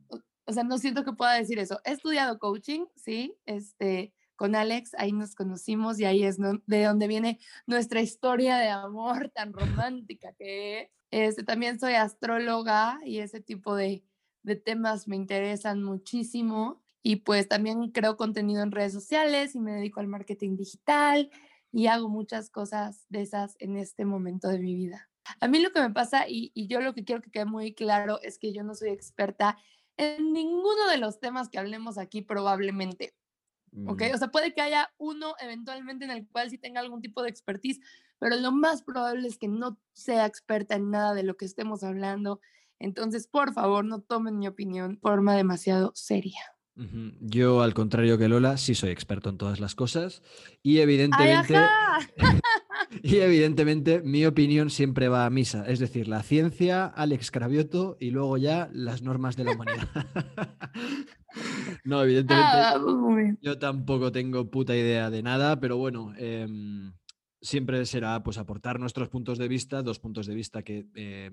o, 0.08 0.53
sea, 0.53 0.64
no 0.64 0.79
siento 0.79 1.05
que 1.05 1.12
pueda 1.12 1.35
decir 1.35 1.58
eso. 1.58 1.81
He 1.84 1.93
estudiado 1.93 2.39
coaching, 2.39 2.86
sí, 2.96 3.36
este, 3.46 4.13
con 4.34 4.55
Alex, 4.55 4.94
ahí 4.98 5.13
nos 5.13 5.34
conocimos 5.34 5.98
y 6.01 6.05
ahí 6.05 6.25
es 6.25 6.39
de 6.39 6.84
donde 6.84 7.06
viene 7.06 7.39
nuestra 7.67 8.01
historia 8.01 8.58
de 8.58 8.69
amor 8.69 9.31
tan 9.34 9.53
romántica 9.53 10.32
que 10.34 10.91
este, 11.10 11.44
también 11.44 11.79
soy 11.79 11.94
astróloga 11.94 12.98
y 13.05 13.19
ese 13.19 13.41
tipo 13.41 13.77
de, 13.77 14.05
de 14.43 14.56
temas 14.56 15.06
me 15.06 15.17
interesan 15.17 15.82
muchísimo. 15.82 16.82
Y 17.03 17.17
pues 17.17 17.46
también 17.46 17.93
creo 17.93 18.17
contenido 18.17 18.65
en 18.65 18.72
redes 18.72 18.93
sociales 18.93 19.55
y 19.55 19.60
me 19.60 19.70
dedico 19.70 20.01
al 20.01 20.08
marketing 20.08 20.56
digital 20.56 21.31
y 21.76 21.88
hago 21.88 22.08
muchas 22.08 22.48
cosas 22.48 23.04
de 23.10 23.20
esas 23.20 23.54
en 23.58 23.76
este 23.76 24.06
momento 24.06 24.48
de 24.48 24.58
mi 24.58 24.74
vida. 24.74 25.10
A 25.42 25.46
mí 25.46 25.60
lo 25.60 25.72
que 25.72 25.80
me 25.82 25.90
pasa 25.90 26.24
y, 26.26 26.50
yo 26.54 26.80
lo 26.80 26.94
que 26.94 27.04
quiero 27.04 27.20
que 27.20 27.30
quede 27.30 27.44
muy 27.44 27.74
claro 27.74 28.18
es 28.22 28.38
que 28.38 28.54
yo 28.54 28.64
no 28.64 28.74
soy 28.74 28.88
experta 28.88 29.58
en 29.98 30.32
ninguno 30.32 30.88
de 30.88 30.96
los 30.96 31.20
temas 31.20 31.50
que 31.50 31.58
hablemos 31.58 31.98
aquí 31.98 32.22
probablemente. 32.22 33.14
¿Ok? 33.88 34.04
Mm. 34.10 34.14
O 34.14 34.16
sea, 34.16 34.28
puede 34.28 34.54
que 34.54 34.62
haya 34.62 34.90
uno 34.96 35.34
eventualmente 35.38 36.06
en 36.06 36.12
el 36.12 36.26
cual 36.26 36.48
sí 36.48 36.56
tenga 36.56 36.80
algún 36.80 37.02
tipo 37.02 37.22
de 37.22 37.28
expertise, 37.28 37.78
pero 38.18 38.36
lo 38.36 38.52
más 38.52 38.82
probable 38.82 39.28
es 39.28 39.36
que 39.36 39.48
no 39.48 39.78
sea 39.92 40.24
experta 40.24 40.76
en 40.76 40.90
nada 40.90 41.12
de 41.12 41.24
lo 41.24 41.36
que 41.36 41.44
estemos 41.44 41.82
hablando. 41.82 42.40
Entonces, 42.78 43.28
por 43.28 43.52
favor, 43.52 43.84
no 43.84 44.00
tomen 44.00 44.38
mi 44.38 44.48
opinión 44.48 44.94
de 44.94 45.00
forma 45.00 45.36
demasiado 45.36 45.92
seria. 45.94 46.56
Yo, 47.20 47.62
al 47.62 47.72
contrario 47.72 48.18
que 48.18 48.28
Lola, 48.28 48.58
sí 48.58 48.74
soy 48.74 48.90
experto 48.90 49.30
en 49.30 49.38
todas 49.38 49.60
las 49.60 49.74
cosas 49.74 50.22
y 50.62 50.80
evidentemente, 50.80 51.54
y 53.02 53.16
evidentemente 53.16 54.02
mi 54.02 54.26
opinión 54.26 54.68
siempre 54.68 55.08
va 55.08 55.24
a 55.24 55.30
misa, 55.30 55.66
es 55.66 55.78
decir, 55.78 56.06
la 56.06 56.22
ciencia, 56.22 56.84
Alex 56.84 57.30
Cravioto 57.30 57.96
y 57.98 58.10
luego 58.10 58.36
ya 58.36 58.68
las 58.74 59.00
normas 59.00 59.36
de 59.36 59.44
la 59.44 59.52
humanidad. 59.52 59.88
no, 61.84 62.02
evidentemente 62.02 62.46
ah, 62.52 62.78
yo 63.40 63.58
tampoco 63.58 64.12
tengo 64.12 64.50
puta 64.50 64.76
idea 64.76 65.08
de 65.08 65.22
nada, 65.22 65.58
pero 65.58 65.78
bueno, 65.78 66.12
em, 66.18 66.92
siempre 67.40 67.86
será 67.86 68.22
pues 68.22 68.36
aportar 68.36 68.78
nuestros 68.78 69.08
puntos 69.08 69.38
de 69.38 69.48
vista, 69.48 69.82
dos 69.82 69.98
puntos 69.98 70.26
de 70.26 70.34
vista 70.34 70.62
que 70.62 70.86
eh, 70.94 71.30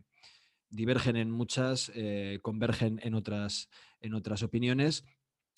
divergen 0.70 1.18
en 1.18 1.32
muchas, 1.32 1.92
eh, 1.96 2.40
convergen 2.42 3.02
en 3.04 3.14
otras, 3.14 3.68
en 4.00 4.14
otras 4.14 4.42
opiniones 4.42 5.04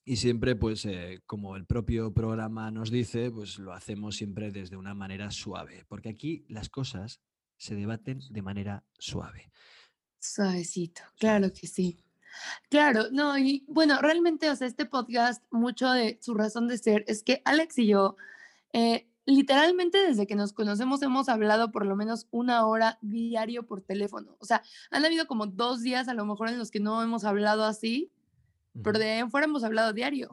Y 0.07 0.17
siempre, 0.17 0.55
pues, 0.55 0.85
eh, 0.85 1.21
como 1.25 1.55
el 1.55 1.65
propio 1.65 2.13
programa 2.13 2.69
nos 2.69 2.91
dice, 2.91 3.31
pues 3.31 3.57
lo 3.57 3.73
hacemos 3.73 4.15
siempre 4.15 4.51
desde 4.51 4.77
una 4.77 4.93
manera 4.93 5.31
suave, 5.31 5.83
porque 5.87 6.09
aquí 6.09 6.45
las 6.47 6.69
cosas 6.69 7.21
se 7.57 7.73
debaten 7.73 8.19
de 8.29 8.41
manera 8.43 8.83
suave. 8.99 9.49
Suavecito, 10.19 11.01
claro 11.17 11.51
que 11.51 11.65
sí. 11.65 12.05
Claro, 12.69 13.05
no, 13.11 13.35
y 13.37 13.65
bueno, 13.67 13.99
realmente, 13.99 14.49
o 14.51 14.55
sea, 14.55 14.67
este 14.67 14.85
podcast, 14.85 15.43
mucho 15.51 15.89
de 15.91 16.19
su 16.21 16.35
razón 16.35 16.67
de 16.67 16.77
ser 16.77 17.03
es 17.07 17.23
que 17.23 17.41
Alex 17.43 17.79
y 17.79 17.87
yo, 17.87 18.15
eh, 18.73 19.07
literalmente 19.25 19.97
desde 19.97 20.27
que 20.27 20.35
nos 20.35 20.53
conocemos 20.53 21.01
hemos 21.01 21.29
hablado 21.29 21.71
por 21.71 21.85
lo 21.85 21.95
menos 21.95 22.27
una 22.29 22.67
hora 22.67 22.99
diario 23.01 23.65
por 23.65 23.81
teléfono. 23.81 24.35
O 24.39 24.45
sea, 24.45 24.61
han 24.91 25.03
habido 25.03 25.25
como 25.25 25.47
dos 25.47 25.81
días 25.81 26.07
a 26.07 26.13
lo 26.13 26.25
mejor 26.25 26.49
en 26.49 26.59
los 26.59 26.69
que 26.69 26.79
no 26.79 27.01
hemos 27.01 27.23
hablado 27.23 27.63
así, 27.65 28.11
pero 28.83 28.99
de 28.99 29.05
ahí 29.05 29.19
en 29.19 29.31
fuera 29.31 29.45
hemos 29.45 29.63
hablado 29.63 29.93
diario. 29.93 30.29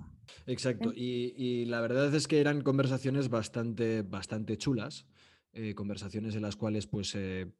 Exacto, 0.47 0.93
y, 0.95 1.35
y 1.37 1.65
la 1.67 1.81
verdad 1.81 2.15
es 2.15 2.27
que 2.29 2.41
eran 2.41 2.63
conversaciones 2.63 3.29
bastante, 3.29 4.03
bastante 4.03 4.57
chulas, 4.57 5.07
eh, 5.53 5.75
conversaciones 5.75 6.35
en 6.35 6.43
las 6.43 6.57
cuales 6.57 6.87
pues 6.87 7.15
eh, 7.15 7.53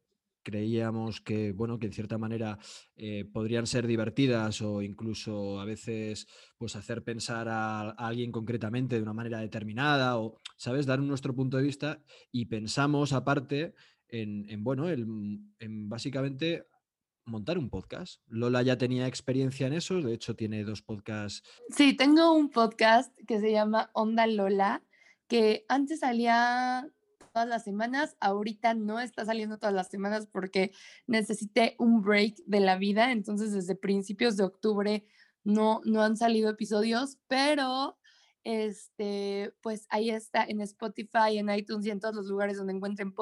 creíamos 0.43 1.21
que, 1.21 1.53
bueno, 1.53 1.79
que 1.79 1.87
en 1.87 1.93
cierta 1.93 2.19
manera 2.19 2.59
eh, 2.97 3.25
podrían 3.33 3.67
ser 3.67 3.87
divertidas 3.87 4.61
o 4.63 4.83
incluso 4.83 5.61
a 5.61 5.65
veces 5.65 6.27
pues 6.59 6.75
hacer 6.75 7.05
pensar 7.05 7.49
a, 7.49 7.91
a 7.91 7.93
alguien 8.09 8.33
concretamente 8.33 8.97
de 8.97 9.03
una 9.03 9.13
manera 9.13 9.39
determinada 9.41 10.19
o, 10.19 10.41
¿sabes?, 10.57 10.87
dar 10.87 11.01
nuestro 11.01 11.35
punto 11.35 11.59
de 11.59 11.63
vista 11.65 12.03
y 12.33 12.47
pensamos 12.47 13.13
aparte 13.13 13.75
en, 14.09 14.49
en, 14.51 14.65
bueno, 14.65 14.89
el- 14.89 15.07
en 15.61 15.89
básicamente 15.89 16.65
montar 17.25 17.59
un 17.59 17.71
podcast. 17.71 18.21
Lola 18.27 18.63
ya 18.63 18.79
tenía 18.79 19.07
experiencia 19.07 19.67
en 19.67 19.75
eso, 19.75 20.01
de 20.01 20.15
hecho 20.15 20.35
tiene 20.35 20.65
dos 20.65 20.83
podcasts. 20.83 21.43
Sí, 21.69 21.95
tengo 21.95 22.33
un 22.33 22.51
podcast 22.51 23.17
que 23.27 23.41
se 23.41 23.53
llama 23.53 23.91
Onda 23.93 24.27
Lola, 24.27 24.83
que 25.29 25.65
antes 25.69 26.01
salía 26.01 26.89
todas 27.33 27.49
las 27.49 27.65
semanas, 27.65 28.17
ahorita 28.21 28.75
no 28.75 29.01
está 29.01 29.25
saliendo 29.25 29.59
todas 29.59 29.75
las 29.75 29.89
semanas 29.89 30.29
porque 30.31 30.73
necesité 31.07 31.75
un 31.79 32.03
break 32.03 32.37
de 32.47 32.61
la 32.61 32.77
vida, 32.77 33.11
entonces 33.11 33.53
desde 33.53 33.75
principios 33.75 34.37
de 34.37 34.45
octubre 34.45 35.07
no, 35.45 35.81
no 35.85 36.03
han 36.03 36.17
salido 36.17 36.51
episodios, 36.51 37.19
pero 37.27 37.99
este, 38.45 39.55
pues 39.63 39.87
ahí 39.89 40.11
está 40.11 40.45
en 40.45 40.61
Spotify, 40.61 41.39
en 41.39 41.51
iTunes 41.51 41.87
y 41.87 41.91
en 41.91 42.01
todos 42.01 42.15
los 42.15 42.27
lugares 42.27 42.57
donde 42.57 42.75
encuentren 42.75 43.13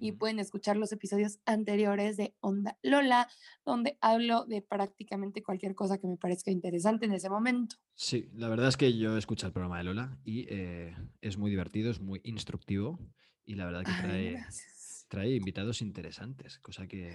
y 0.00 0.12
pueden 0.12 0.38
escuchar 0.38 0.76
los 0.76 0.90
episodios 0.92 1.38
anteriores 1.44 2.16
de 2.16 2.34
Onda 2.40 2.78
Lola, 2.82 3.28
donde 3.64 3.98
hablo 4.00 4.44
de 4.46 4.62
prácticamente 4.62 5.42
cualquier 5.42 5.74
cosa 5.74 5.98
que 5.98 6.06
me 6.06 6.16
parezca 6.16 6.50
interesante 6.50 7.06
en 7.06 7.12
ese 7.12 7.28
momento. 7.30 7.76
Sí, 7.94 8.28
la 8.34 8.48
verdad 8.48 8.68
es 8.68 8.76
que 8.76 8.96
yo 8.96 9.16
escucho 9.16 9.46
el 9.46 9.52
programa 9.52 9.78
de 9.78 9.84
Lola 9.84 10.18
y 10.24 10.46
eh, 10.48 10.96
es 11.20 11.36
muy 11.36 11.50
divertido, 11.50 11.90
es 11.90 12.00
muy 12.00 12.20
instructivo 12.24 12.98
y 13.44 13.54
la 13.54 13.66
verdad 13.66 13.84
que 13.84 13.92
Ay, 13.92 14.02
trae, 14.02 14.32
gracias. 14.32 15.06
trae 15.08 15.34
invitados 15.34 15.82
interesantes, 15.82 16.58
cosa 16.58 16.86
que, 16.86 17.12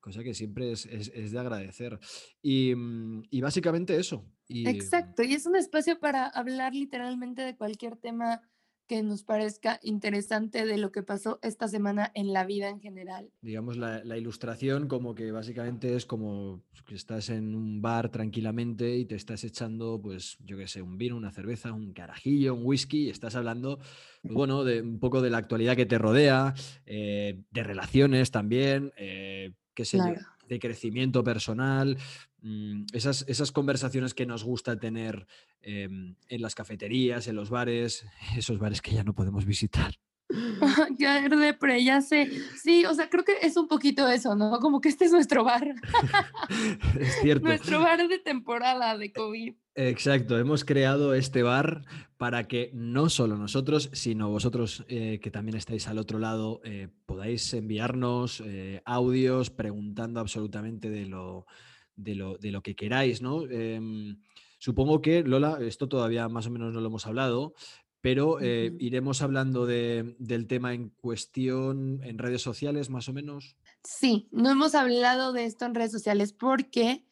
cosa 0.00 0.22
que 0.22 0.34
siempre 0.34 0.72
es, 0.72 0.86
es- 0.86 1.10
es 1.14 1.32
de 1.32 1.38
agradecer. 1.38 1.98
Y, 2.42 2.74
mm, 2.74 3.22
y 3.30 3.40
básicamente 3.40 3.96
eso. 3.96 4.24
Y 4.48 4.64
mm, 4.64 4.68
Exacto, 4.70 5.22
y 5.22 5.34
es 5.34 5.46
un 5.46 5.56
espacio 5.56 5.98
para 5.98 6.26
hablar 6.26 6.74
literalmente 6.74 7.42
de 7.42 7.56
cualquier 7.56 7.96
tema 7.96 8.42
que 8.86 9.02
nos 9.02 9.22
parezca 9.22 9.80
interesante 9.82 10.64
de 10.64 10.78
lo 10.78 10.92
que 10.92 11.02
pasó 11.02 11.38
esta 11.42 11.68
semana 11.68 12.10
en 12.14 12.32
la 12.32 12.44
vida 12.44 12.68
en 12.68 12.80
general. 12.80 13.30
digamos 13.40 13.76
la, 13.76 14.02
la 14.04 14.16
ilustración 14.16 14.88
como 14.88 15.14
que 15.14 15.32
básicamente 15.32 15.94
es 15.94 16.06
como 16.06 16.62
que 16.86 16.94
estás 16.94 17.30
en 17.30 17.54
un 17.54 17.82
bar 17.82 18.10
tranquilamente 18.10 18.96
y 18.96 19.04
te 19.04 19.16
estás 19.16 19.44
echando, 19.44 20.00
pues 20.00 20.38
yo 20.44 20.56
qué 20.56 20.68
sé, 20.68 20.82
un 20.82 20.98
vino, 20.98 21.16
una 21.16 21.32
cerveza, 21.32 21.72
un 21.72 21.92
carajillo, 21.92 22.54
un 22.54 22.64
whisky 22.64 23.06
y 23.06 23.10
estás 23.10 23.34
hablando, 23.34 23.78
pues 24.22 24.34
bueno, 24.34 24.64
de 24.64 24.82
un 24.82 24.98
poco 25.00 25.20
de 25.20 25.30
la 25.30 25.38
actualidad 25.38 25.76
que 25.76 25.86
te 25.86 25.98
rodea, 25.98 26.54
eh, 26.86 27.42
de 27.50 27.62
relaciones 27.62 28.30
también, 28.30 28.92
eh, 28.96 29.52
qué 29.74 29.84
sé 29.84 29.98
yo. 29.98 30.14
De 30.48 30.58
crecimiento 30.58 31.22
personal, 31.24 31.98
mm, 32.42 32.84
esas, 32.92 33.24
esas 33.28 33.52
conversaciones 33.52 34.14
que 34.14 34.26
nos 34.26 34.44
gusta 34.44 34.78
tener 34.78 35.26
em, 35.62 36.16
en 36.28 36.42
las 36.42 36.54
cafeterías, 36.54 37.26
en 37.28 37.36
los 37.36 37.50
bares, 37.50 38.06
esos 38.36 38.58
bares 38.58 38.80
que 38.80 38.92
ya 38.92 39.04
no 39.04 39.14
podemos 39.14 39.44
visitar. 39.44 39.94
Ya 40.98 41.28
depre, 41.28 41.84
ya 41.84 42.00
sé. 42.00 42.30
Sí, 42.60 42.84
o 42.84 42.94
sea, 42.94 43.08
creo 43.08 43.24
que 43.24 43.34
es 43.42 43.56
un 43.56 43.68
poquito 43.68 44.08
eso, 44.08 44.34
¿no? 44.34 44.58
Como 44.58 44.80
que 44.80 44.88
este 44.88 45.04
es 45.04 45.12
nuestro 45.12 45.44
bar, 45.44 45.74
Es 47.00 47.20
cierto. 47.20 47.46
nuestro 47.46 47.80
bar 47.80 48.08
de 48.08 48.18
temporada 48.18 48.96
de 48.98 49.12
COVID. 49.12 49.54
Exacto, 49.78 50.38
hemos 50.38 50.64
creado 50.64 51.12
este 51.12 51.42
bar 51.42 51.84
para 52.16 52.48
que 52.48 52.70
no 52.72 53.10
solo 53.10 53.36
nosotros, 53.36 53.90
sino 53.92 54.30
vosotros 54.30 54.86
eh, 54.88 55.20
que 55.22 55.30
también 55.30 55.56
estáis 55.58 55.86
al 55.86 55.98
otro 55.98 56.18
lado, 56.18 56.62
eh, 56.64 56.88
podáis 57.04 57.52
enviarnos 57.52 58.42
eh, 58.46 58.80
audios 58.86 59.50
preguntando 59.50 60.18
absolutamente 60.18 60.88
de 60.88 61.04
lo, 61.04 61.46
de 61.94 62.14
lo, 62.14 62.38
de 62.38 62.52
lo 62.52 62.62
que 62.62 62.74
queráis, 62.74 63.20
¿no? 63.20 63.42
Em, 63.50 64.16
supongo 64.58 65.02
que, 65.02 65.22
Lola, 65.22 65.58
esto 65.60 65.88
todavía 65.88 66.26
más 66.30 66.46
o 66.46 66.50
menos 66.50 66.72
no 66.72 66.80
lo 66.80 66.86
hemos 66.86 67.06
hablado, 67.06 67.52
pero 68.00 68.38
eh, 68.40 68.72
iremos 68.78 69.20
hablando 69.20 69.66
de- 69.66 70.16
del 70.18 70.46
tema 70.46 70.72
en 70.72 70.88
cuestión 70.88 72.00
en 72.02 72.16
redes 72.16 72.40
sociales, 72.40 72.88
más 72.88 73.10
o 73.10 73.12
menos. 73.12 73.58
Sí, 73.84 74.26
no 74.30 74.48
hemos 74.50 74.74
hablado 74.74 75.34
de 75.34 75.44
esto 75.44 75.66
en 75.66 75.74
redes 75.74 75.92
sociales 75.92 76.32
porque, 76.32 77.04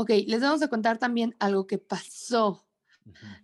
ok, 0.00 0.10
les 0.26 0.40
vamos 0.40 0.62
a 0.62 0.68
contar 0.68 0.96
también 0.96 1.36
algo 1.38 1.66
que 1.66 1.76
pasó. 1.76 2.64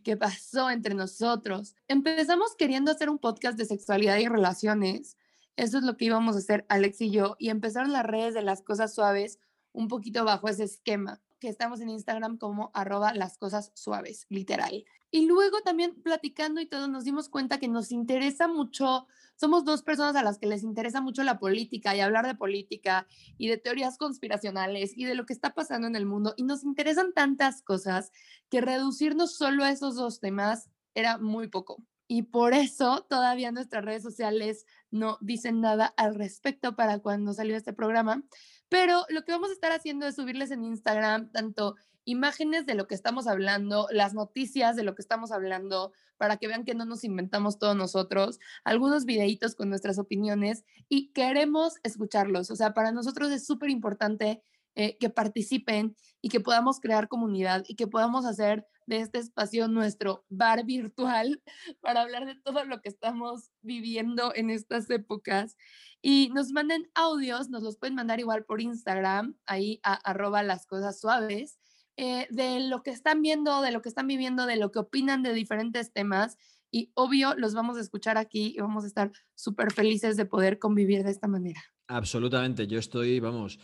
Que 0.03 0.17
pasó 0.17 0.71
entre 0.71 0.95
nosotros. 0.95 1.75
Empezamos 1.87 2.55
queriendo 2.57 2.91
hacer 2.91 3.11
un 3.11 3.19
podcast 3.19 3.59
de 3.59 3.67
sexualidad 3.67 4.17
y 4.17 4.27
relaciones. 4.27 5.19
Eso 5.57 5.77
es 5.77 5.85
lo 5.85 5.99
que 5.99 6.07
íbamos 6.07 6.35
a 6.35 6.39
hacer 6.39 6.65
Alex 6.71 7.03
y 7.03 7.11
yo. 7.11 7.37
Y 7.39 7.51
empezaron 7.51 7.93
las 7.93 8.07
redes 8.07 8.33
de 8.33 8.41
las 8.41 8.63
cosas 8.63 8.95
suaves 8.95 9.39
un 9.73 9.89
poquito 9.89 10.25
bajo 10.25 10.49
ese 10.49 10.65
esquema, 10.65 11.21
que 11.39 11.49
estamos 11.49 11.81
en 11.81 11.91
Instagram 11.91 12.39
como 12.39 12.71
arroba 12.75 13.15
las 13.15 13.39
cosas 13.39 13.73
suaves, 13.75 14.27
literal. 14.29 14.85
Y 15.11 15.27
luego 15.27 15.61
también 15.63 15.95
platicando 16.03 16.61
y 16.61 16.67
todo 16.67 16.89
nos 16.89 17.05
dimos 17.05 17.29
cuenta 17.29 17.59
que 17.59 17.69
nos 17.69 17.93
interesa 17.93 18.49
mucho, 18.49 19.07
somos 19.37 19.65
dos 19.65 19.83
personas 19.83 20.17
a 20.17 20.23
las 20.23 20.39
que 20.39 20.47
les 20.47 20.63
interesa 20.63 21.01
mucho 21.01 21.23
la 21.23 21.39
política 21.39 21.95
y 21.95 22.01
hablar 22.01 22.27
de 22.27 22.35
política 22.35 23.07
y 23.39 23.49
de 23.49 23.59
teorías 23.59 23.99
conspiracionales 23.99 24.97
y 24.97 25.05
de 25.05 25.15
lo 25.15 25.27
que 25.27 25.33
está 25.33 25.55
pasando 25.55 25.87
en 25.87 25.97
el 25.97 26.07
mundo. 26.07 26.35
Y 26.37 26.43
nos 26.43 26.65
interesan 26.65 27.13
tantas 27.13 27.63
cosas 27.63 28.13
que 28.51 28.61
reducirnos 28.61 29.37
solo 29.37 29.65
a 29.65 29.71
esos 29.71 29.95
dos 29.95 30.21
temas 30.21 30.71
era 30.95 31.19
muy 31.19 31.49
poco. 31.49 31.83
Y 32.09 32.23
por 32.23 32.55
eso 32.55 33.05
todavía 33.09 33.51
nuestras 33.53 33.85
redes 33.85 34.03
sociales 34.03 34.65
no 34.91 35.19
dicen 35.21 35.61
nada 35.61 35.87
al 35.97 36.15
respecto 36.15 36.77
para 36.77 37.01
cuando 37.01 37.33
salió 37.33 37.57
este 37.57 37.73
programa. 37.73 38.23
Pero 38.69 39.05
lo 39.09 39.23
que 39.25 39.33
vamos 39.33 39.51
a 39.51 39.53
estar 39.53 39.73
haciendo 39.73 40.07
es 40.07 40.17
subirles 40.17 40.51
en 40.51 40.65
Instagram 40.65 41.31
tanto 41.31 41.77
imágenes 42.05 42.67
de 42.67 42.75
lo 42.75 42.87
que 42.87 42.95
estamos 42.95 43.27
hablando, 43.27 43.89
las 43.91 44.15
noticias 44.15 44.77
de 44.77 44.85
lo 44.85 44.95
que 44.95 45.03
estamos 45.03 45.33
hablando, 45.33 45.93
para 46.17 46.37
que 46.37 46.47
vean 46.47 46.65
que 46.65 46.75
no 46.75 46.85
nos 46.85 47.05
inventamos 47.05 47.59
todos 47.59 47.77
nosotros, 47.77 48.39
algunos 48.65 49.05
videitos 49.05 49.55
con 49.55 49.69
nuestras 49.69 49.99
opiniones 49.99 50.65
y 50.89 51.09
queremos 51.09 51.75
escucharlos. 51.83 52.51
O 52.51 52.57
sea, 52.57 52.75
para 52.75 52.93
nosotros 52.93 53.31
es 53.33 53.45
súper 53.45 53.71
importante 53.71 54.41
eh, 54.77 54.97
que 54.99 55.11
participen 55.11 55.97
y 56.21 56.29
que 56.29 56.41
podamos 56.41 56.81
crear 56.81 57.09
comunidad 57.09 57.65
y 57.67 57.77
que 57.77 57.87
podamos 57.87 58.27
hacer 58.27 58.67
de 58.87 58.99
este 58.99 59.19
espacio 59.19 59.69
nuestro 59.69 60.25
bar 60.29 60.65
virtual 60.65 61.43
para 61.81 62.03
hablar 62.03 62.27
de 62.27 62.37
todo 62.37 62.65
lo 62.65 62.81
que 62.81 62.89
estamos 62.89 63.51
viviendo 63.63 64.35
en 64.35 64.51
estas 64.51 64.89
épocas. 64.91 65.57
Y 66.03 66.31
nos 66.35 66.53
manden 66.53 66.91
audios, 66.95 67.49
nos 67.49 67.63
los 67.63 67.79
pueden 67.79 67.95
mandar 67.95 68.21
igual 68.21 68.45
por 68.45 68.61
Instagram, 68.61 69.37
ahí 69.47 69.81
a 69.83 70.43
las 70.43 70.67
cosas 70.67 71.01
suaves, 71.01 71.59
eh, 71.97 72.27
de 72.31 72.61
lo 72.61 72.83
que 72.83 72.91
están 72.91 73.23
viendo, 73.23 73.63
de 73.63 73.73
lo 73.73 73.81
que 73.81 73.89
están 73.89 74.07
viviendo, 74.07 74.45
de 74.45 74.57
lo 74.57 74.71
que 74.71 74.81
opinan 74.81 75.23
de 75.23 75.33
diferentes 75.33 75.93
temas. 75.93 76.37
Y 76.71 76.91
obvio, 76.95 77.35
los 77.35 77.55
vamos 77.55 77.79
a 77.79 77.81
escuchar 77.81 78.19
aquí 78.19 78.55
y 78.55 78.61
vamos 78.61 78.85
a 78.85 78.89
estar 78.89 79.11
súper 79.35 79.73
felices 79.73 80.17
de 80.19 80.27
poder 80.27 80.59
convivir 80.59 81.03
de 81.05 81.11
esta 81.11 81.27
manera. 81.29 81.63
Absolutamente, 81.89 82.67
yo 82.67 82.79
estoy, 82.79 83.21
vamos, 83.21 83.59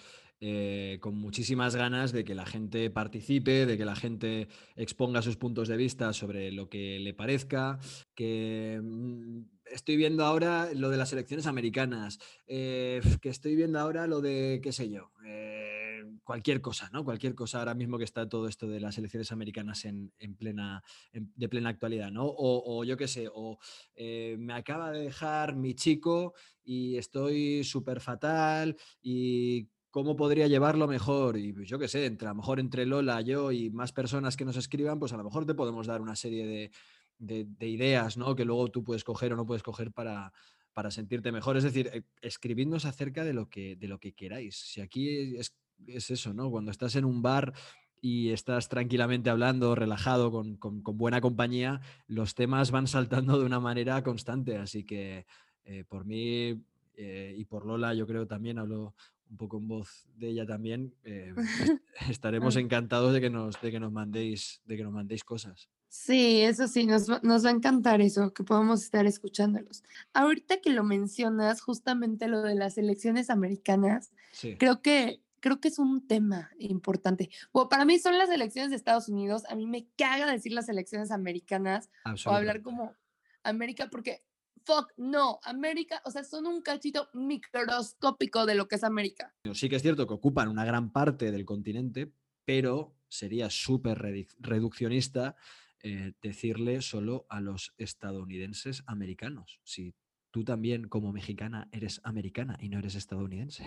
eh, 0.45 0.99
con 1.01 1.15
muchísimas 1.17 1.77
ganas 1.77 2.11
de 2.11 2.25
que 2.25 2.35
la 2.35 2.45
gente 2.47 2.91
participe, 2.91 3.65
de 3.65 3.79
que 3.79 3.85
la 3.85 3.95
gente 3.95 4.49
exponga 4.75 5.23
sus 5.23 5.37
puntos 5.37 5.69
de 5.69 5.77
vista 5.77 6.13
sobre 6.13 6.51
lo 6.51 6.69
que 6.69 6.99
le 6.99 7.15
parezca, 7.15 7.79
que 8.17 8.81
mm, 8.83 9.43
estoy 9.67 9.97
viendo 9.97 10.25
ahora 10.25 10.71
lo 10.75 10.91
de 10.91 10.97
las 10.97 11.13
elecciones 11.13 11.47
americanas, 11.47 12.19
eh, 12.49 13.01
que 13.21 13.29
estoy 13.29 13.55
viendo 13.55 13.79
ahora 13.79 14.09
lo 14.09 14.21
de, 14.21 14.59
qué 14.61 14.73
sé 14.73 14.91
yo, 14.91 15.13
eh, 15.25 16.03
cualquier 16.25 16.61
cosa, 16.61 16.91
¿no? 16.93 17.05
Cualquier 17.05 17.37
cosa 17.37 17.61
ahora 17.61 17.75
mismo 17.75 17.97
que 17.97 18.05
está 18.05 18.29
todo 18.29 18.49
esto 18.49 18.67
de 18.67 18.81
las 18.81 18.99
elecciones 18.99 19.31
americanas 19.31 19.85
en, 19.85 20.13
en 20.19 20.35
plena, 20.35 20.83
en- 21.13 21.33
de 21.37 21.49
plena 21.49 21.69
actualidad, 21.69 22.11
¿no? 22.11 22.25
O, 22.27 22.81
o 22.81 22.85
yo 22.85 22.97
qué 22.97 23.07
sé, 23.07 23.29
o 23.33 23.59
me 23.97 24.55
acaba 24.55 24.91
de 24.91 25.03
dejar 25.05 25.55
mi 25.57 25.75
chico 25.75 26.35
y 26.65 26.97
estoy 26.97 27.65
súper 27.65 28.01
fatal 28.01 28.77
y 29.01 29.69
cómo 29.93 30.17
podría 30.17 30.49
llevarlo 30.49 30.89
mejor. 30.89 31.37
Y 31.37 31.53
pues, 31.53 31.69
yo 31.69 31.79
qué 31.79 31.87
sé, 31.87 32.07
entre 32.07 32.27
a 32.27 32.33
lo 32.33 32.37
mejor 32.37 32.59
entre 32.59 32.87
Lola, 32.87 33.21
yo 33.21 33.53
y 33.53 33.71
más 33.71 33.93
personas 33.93 34.37
que 34.37 34.45
nos 34.45 34.57
escriban, 34.57 34.99
pues 34.99 35.13
a 35.13 35.17
lo 35.17 35.23
mejor 35.23 35.47
te 35.47 35.55
podemos 35.55 35.87
dar 35.87 36.01
una 36.01 36.17
serie 36.17 36.73
de, 37.19 37.45
de, 37.45 37.69
ideas, 37.69 38.17
¿no? 38.17 38.35
Que 38.35 38.45
luego 38.45 38.69
tú 38.69 38.83
puedes 38.83 39.05
coger 39.05 39.33
o 39.35 39.37
no 39.37 39.47
puedes 39.47 39.63
coger 39.63 39.93
para, 39.93 40.33
para 40.73 40.91
sentirte 40.91 41.31
mejor. 41.31 41.59
Es 41.59 41.63
decir, 41.63 41.91
eh, 41.93 42.03
escribidnos 42.23 42.87
acerca 42.87 43.23
de 43.23 43.35
lo 43.35 43.49
que, 43.49 43.77
de 43.77 43.87
lo 43.87 44.01
que 44.01 44.15
queráis. 44.15 44.57
Si 44.57 44.81
aquí 44.81 45.37
es, 45.37 45.55
es 45.87 46.11
eso, 46.11 46.33
¿no? 46.33 46.51
Cuando 46.51 46.71
estás 46.71 46.97
en 46.97 47.05
un 47.05 47.21
bar 47.21 47.53
y 48.01 48.31
estás 48.31 48.71
tranquilamente 48.71 49.29
hablando, 49.29 49.75
relajado, 49.75 50.33
con, 50.33 50.57
con, 50.57 50.83
buena 50.83 51.21
compañía, 51.21 51.83
los 52.09 52.35
temas 52.35 52.71
van 52.71 52.87
saltando 52.87 53.39
de 53.39 53.45
una 53.45 53.61
manera 53.61 54.03
constante. 54.03 54.57
Así 54.57 54.85
que 54.85 55.27
eh, 55.65 55.85
por 55.87 56.07
mí 56.07 56.65
eh, 56.95 57.35
y 57.37 57.45
por 57.45 57.67
Lola, 57.67 57.93
yo 57.93 58.07
creo 58.07 58.27
también, 58.27 58.59
hablo 58.59 58.95
un 59.33 59.39
poco 59.39 59.57
en 59.57 59.67
voz 59.67 60.07
de 60.15 60.29
ella 60.29 60.47
también, 60.47 60.95
eh, 61.05 61.35
estaremos 62.11 62.57
encantados 62.57 63.15
de 63.15 63.21
que, 63.23 63.31
nos, 63.31 63.61
de, 63.61 63.71
que 63.71 63.81
nos 63.81 63.91
mandéis, 63.91 64.61
de 64.67 64.77
que 64.77 64.85
nos 64.85 64.93
mandéis 64.93 65.25
cosas. 65.25 65.71
Sí, 65.89 66.43
eso 66.43 66.69
sí, 66.69 66.87
nos, 66.87 67.09
nos 67.23 67.45
va 67.45 67.49
a 67.49 67.53
encantar 67.53 68.01
eso, 68.03 68.33
que 68.33 68.45
podamos 68.45 68.83
estar 68.83 69.07
escuchándolos. 69.07 69.83
Ahorita 70.13 70.61
que 70.61 70.71
lo 70.71 70.85
mencionas, 70.85 71.63
justamente 71.63 72.29
lo 72.29 72.43
de 72.43 72.55
las 72.55 72.79
elecciones 72.79 73.31
americanas, 73.31 74.13
creo 74.59 74.83
que 74.83 75.23
creo 75.41 75.61
que 75.61 75.69
es 75.69 75.79
un 75.79 76.07
tema 76.07 76.51
importante. 76.59 77.29
Bueno, 77.53 77.69
para 77.69 77.85
mí 77.85 77.99
son 77.99 78.17
las 78.17 78.31
elecciones 78.31 78.71
de 78.71 78.77
Estados 78.77 79.09
Unidos. 79.09 79.43
A 79.49 79.57
mí 79.57 79.67
me 79.67 79.89
caga 79.97 80.31
decir 80.31 80.53
las 80.53 80.69
elecciones 80.69 81.11
americanas 81.11 81.91
o 82.27 82.31
hablar 82.31 82.63
como 82.63 82.95
América 83.43 83.89
porque, 83.91 84.23
fuck, 84.65 84.93
no, 84.97 85.41
América, 85.45 86.01
o 86.05 86.11
sea, 86.11 86.25
son 86.25 86.47
un 86.47 86.63
cachito 86.63 87.09
microscópico 87.15 88.47
de 88.47 88.55
lo 88.55 88.69
que 88.69 88.77
es 88.77 88.85
América. 88.85 89.35
Sí 89.55 89.69
que 89.69 89.77
es 89.77 89.83
cierto 89.83 90.07
que 90.07 90.15
ocupan 90.15 90.49
una 90.49 90.65
gran 90.65 90.93
parte 90.93 91.31
del 91.31 91.45
continente, 91.45 92.13
pero 92.45 92.95
sería 93.09 93.51
súper 93.51 94.27
reduccionista 94.39 95.37
eh, 95.83 96.13
decirle 96.23 96.81
solo 96.81 97.27
a 97.29 97.41
los 97.41 97.75
estadounidenses 97.77 98.85
americanos. 98.87 99.61
Si 99.65 99.95
tú 100.33 100.45
también 100.45 100.89
como 100.89 101.13
mexicana 101.13 101.69
eres 101.73 102.01
americana 102.05 102.57
y 102.61 102.69
no 102.69 102.79
eres 102.79 102.95
estadounidense. 102.95 103.65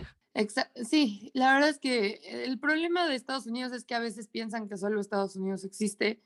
sí, 0.84 1.32
la 1.34 1.54
verdad 1.54 1.70
es 1.70 1.80
que 1.80 2.20
el 2.24 2.60
problema 2.60 3.08
de 3.08 3.16
Estados 3.16 3.46
Unidos 3.46 3.72
es 3.72 3.86
que 3.86 3.96
a 3.96 4.00
veces 4.00 4.28
piensan 4.28 4.68
que 4.68 4.76
solo 4.76 5.00
Estados 5.00 5.36
Unidos 5.36 5.64
existe 5.64 6.22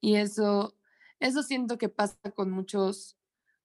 y 0.00 0.16
eso, 0.16 0.74
eso 1.20 1.42
siento 1.42 1.78
que 1.78 1.88
pasa 1.88 2.30
con 2.32 2.50
muchos, 2.50 3.16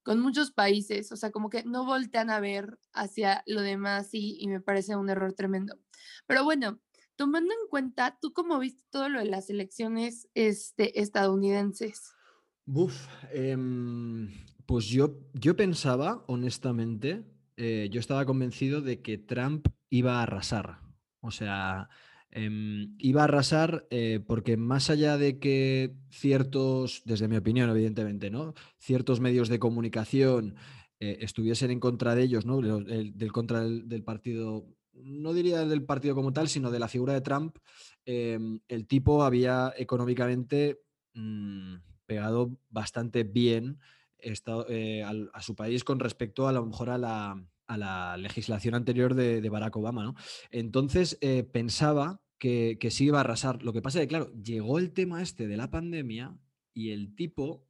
con 0.04 0.20
muchos 0.20 0.52
países, 0.52 1.12
o 1.12 1.16
sea, 1.16 1.32
como 1.32 1.50
que 1.50 1.64
no 1.64 1.86
voltean 1.86 2.30
a 2.30 2.40
ver 2.40 2.78
hacia 2.94 3.44
lo 3.46 3.62
demás 3.62 4.10
y, 4.14 4.38
y 4.40 4.48
me 4.48 4.62
parece 4.62 4.96
un 4.96 5.10
error 5.10 5.34
tremendo. 5.34 5.78
Pero 6.26 6.44
bueno, 6.44 6.80
tomando 7.16 7.54
en 7.54 7.68
cuenta, 7.70 8.18
¿tú 8.22 8.32
cómo 8.32 8.58
viste 8.60 8.84
todo 8.90 9.10
lo 9.10 9.20
de 9.20 9.26
las 9.26 9.50
elecciones 9.50 10.30
este, 10.36 11.02
estadounidenses? 11.02 12.14
Buf, 12.66 13.08
em, 13.34 14.30
pues 14.66 14.86
yo, 14.86 15.20
yo 15.34 15.56
pensaba, 15.58 16.24
honestamente, 16.28 17.26
eh, 17.58 17.90
yo 17.92 18.00
estaba 18.00 18.26
convencido 18.26 18.82
de 18.82 19.02
que 19.02 19.18
Trump 19.18 19.68
iba 19.90 20.20
a 20.20 20.24
arrasar. 20.24 20.80
O 21.20 21.32
sea, 21.32 21.90
em, 22.32 22.96
iba 22.98 23.22
a 23.22 23.24
arrasar 23.26 23.88
eh, 23.90 24.20
porque 24.26 24.58
más 24.58 24.90
allá 24.90 25.18
de 25.18 25.40
que 25.40 25.96
ciertos, 26.10 27.02
desde 27.06 27.28
mi 27.28 27.38
opinión, 27.38 27.70
evidentemente, 27.70 28.30
¿no? 28.30 28.54
Ciertos 28.78 29.20
medios 29.20 29.50
de 29.50 29.60
comunicación 29.60 30.56
eh, 31.00 31.18
estuviesen 31.22 31.72
en 31.72 31.80
contra 31.80 32.16
de 32.16 32.24
ellos, 32.24 32.46
¿no? 32.46 32.60
del 32.62 33.32
contra 33.32 33.64
del, 33.64 34.04
partido, 34.04 34.68
no 34.94 35.34
diría 35.34 35.66
del 35.66 35.84
partido 35.84 36.14
como 36.14 36.34
tal, 36.34 36.50
sino 36.50 36.72
de 36.72 36.80
la 36.80 36.88
figura 36.88 37.14
de 37.14 37.22
Trump, 37.22 37.58
em, 38.06 38.60
el 38.68 38.86
tipo 38.86 39.24
había 39.24 39.74
económicamente 39.78 40.82
mm, 41.14 41.76
pegado 42.06 42.58
bastante 42.70 43.24
bien 43.24 43.80
eh, 44.22 45.04
a, 45.04 45.42
su 45.42 45.56
país 45.56 45.86
con 45.86 46.00
respecto 46.00 46.48
a 46.48 46.52
lo 46.52 46.66
mejor 46.66 46.90
a 46.90 46.98
la, 46.98 47.42
legislación 48.18 48.76
anterior 48.76 49.14
de, 49.14 49.48
Barack 49.50 49.76
Obama. 49.76 50.04
¿no? 50.04 50.16
Entonces 50.52 51.18
eh, 51.22 51.44
pensaba 51.44 52.22
que, 52.38 52.78
sí 52.90 53.06
iba 53.06 53.20
a 53.20 53.22
arrasar. 53.22 53.64
Lo 53.64 53.74
que 53.74 53.82
pasa 53.82 54.00
es 54.00 54.04
que, 54.04 54.10
claro, 54.10 54.32
llegó 54.34 54.80
el 54.80 54.92
tema 54.94 55.22
este 55.22 55.48
de 55.48 55.58
la 55.58 55.70
pandemia 55.70 56.38
y 56.74 56.92
el 56.92 57.16
tipo 57.16 57.68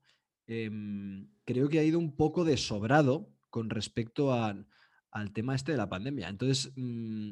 em, 0.47 1.29
creo 1.45 1.69
que 1.69 1.79
ha 1.79 1.83
ido 1.83 1.99
un 1.99 2.15
poco 2.15 2.45
desobrado 2.45 3.29
con 3.49 3.69
respecto 3.69 4.33
al 4.33 5.33
tema 5.33 5.55
este 5.55 5.71
de 5.71 5.77
la 5.77 5.89
pandemia. 5.89 6.29
Entonces, 6.29 6.71
mm, 6.75 7.31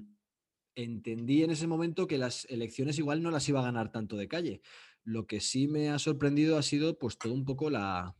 entendí 0.75 1.43
en 1.43 1.51
ese 1.51 1.67
momento 1.67 2.07
que 2.07 2.17
las 2.17 2.45
elecciones 2.49 2.99
igual 2.99 3.23
no 3.23 3.31
las 3.31 3.47
iba 3.49 3.59
a 3.59 3.63
ganar 3.63 3.91
tanto 3.91 4.17
de 4.17 4.27
calle. 4.27 4.61
Lo 5.03 5.25
que 5.25 5.39
sí 5.39 5.67
me 5.67 5.89
ha 5.89 5.99
sorprendido 5.99 6.57
ha 6.57 6.63
sido 6.63 6.97
pues 6.97 7.17
todo 7.17 7.33
un 7.33 7.45
poco 7.45 7.69
la, 7.69 8.15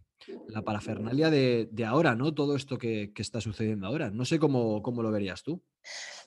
la 0.47 0.61
parafernalia 0.61 1.29
de, 1.29 1.85
ahora, 1.85 2.15
¿no? 2.15 2.33
Todo 2.33 2.55
esto 2.55 2.77
que, 2.77 3.11
está 3.15 3.41
sucediendo 3.41 3.87
ahora. 3.87 4.09
No 4.09 4.25
sé 4.25 4.39
cómo, 4.39 4.81
cómo 4.81 5.01
lo 5.01 5.11
verías 5.11 5.43
tú. 5.43 5.61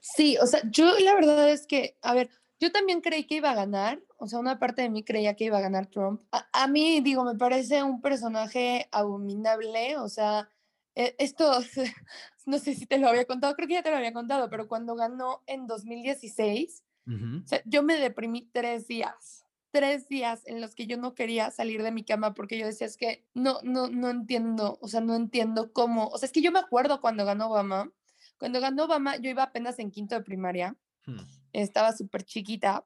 Sí, 0.00 0.36
o 0.40 0.46
sea, 0.46 0.60
yo 0.70 0.98
la 0.98 1.14
verdad 1.14 1.50
es 1.50 1.66
que, 1.66 1.96
a 2.02 2.14
ver, 2.14 2.30
yo 2.60 2.70
también 2.70 3.00
creí 3.00 3.24
que 3.24 3.36
iba 3.36 3.50
a 3.50 3.54
ganar, 3.54 4.02
o 4.18 4.26
sea, 4.26 4.38
una 4.38 4.58
parte 4.58 4.82
de 4.82 4.90
mí 4.90 5.02
creía 5.02 5.34
que 5.34 5.44
iba 5.44 5.58
a 5.58 5.62
ganar 5.62 5.86
Trump. 5.86 6.22
A, 6.30 6.66
mí, 6.68 7.00
digo, 7.00 7.24
me 7.24 7.34
parece 7.34 7.82
un 7.82 8.02
personaje 8.02 8.88
abominable, 8.92 9.96
o 9.96 10.08
sea, 10.08 10.48
e, 10.94 11.14
esto, 11.18 11.50
no 12.46 12.58
sé 12.58 12.74
si 12.74 12.86
te 12.86 12.98
lo 12.98 13.08
había 13.08 13.24
contado, 13.24 13.54
creo 13.54 13.66
que 13.66 13.74
ya 13.74 13.82
te 13.82 13.90
lo 13.90 13.96
había 13.96 14.12
contado, 14.12 14.50
pero 14.50 14.68
cuando 14.68 14.94
ganó 14.94 15.42
en 15.46 15.66
2016, 15.66 16.84
o 17.06 17.46
sea, 17.48 17.60
yo 17.64 17.82
me 17.82 17.96
deprimí 17.96 18.48
tres 18.52 18.86
días 18.86 19.39
tres 19.70 20.08
días 20.08 20.42
en 20.46 20.60
los 20.60 20.74
que 20.74 20.86
yo 20.86 20.96
no 20.96 21.14
quería 21.14 21.50
salir 21.50 21.82
de 21.82 21.92
mi 21.92 22.04
cama 22.04 22.34
porque 22.34 22.58
yo 22.58 22.66
decía, 22.66 22.86
es 22.86 22.96
que 22.96 23.24
no, 23.34 23.58
no, 23.62 23.88
no 23.88 24.10
entiendo, 24.10 24.78
o 24.80 24.88
sea, 24.88 25.00
no 25.00 25.14
entiendo 25.14 25.72
cómo, 25.72 26.08
o 26.08 26.18
sea, 26.18 26.26
es 26.26 26.32
que 26.32 26.42
yo 26.42 26.52
me 26.52 26.58
acuerdo 26.58 27.00
cuando 27.00 27.24
ganó 27.24 27.48
Obama, 27.48 27.92
cuando 28.38 28.60
ganó 28.60 28.84
Obama 28.84 29.16
yo 29.16 29.30
iba 29.30 29.44
apenas 29.44 29.78
en 29.78 29.90
quinto 29.90 30.14
de 30.14 30.22
primaria, 30.22 30.76
hmm. 31.06 31.20
estaba 31.52 31.92
súper 31.92 32.24
chiquita, 32.24 32.84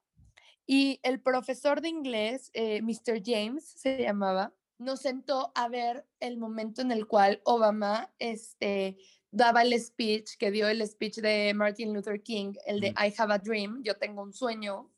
y 0.67 0.99
el 1.03 1.21
profesor 1.21 1.81
de 1.81 1.89
inglés, 1.89 2.49
eh, 2.53 2.81
Mr. 2.81 3.21
James 3.23 3.65
se 3.65 4.01
llamaba, 4.01 4.53
nos 4.77 5.01
sentó 5.01 5.51
a 5.55 5.69
ver 5.69 6.05
el 6.19 6.37
momento 6.37 6.81
en 6.81 6.91
el 6.91 7.07
cual 7.07 7.41
Obama 7.45 8.11
este, 8.19 8.97
daba 9.31 9.61
el 9.61 9.79
speech, 9.79 10.37
que 10.37 10.51
dio 10.51 10.67
el 10.67 10.85
speech 10.85 11.17
de 11.17 11.53
Martin 11.53 11.93
Luther 11.93 12.21
King, 12.21 12.53
el 12.65 12.79
de 12.79 12.87
I 12.89 13.13
have 13.17 13.33
a 13.33 13.37
dream, 13.37 13.81
yo 13.83 13.95
tengo 13.95 14.23
un 14.23 14.33
sueño. 14.33 14.91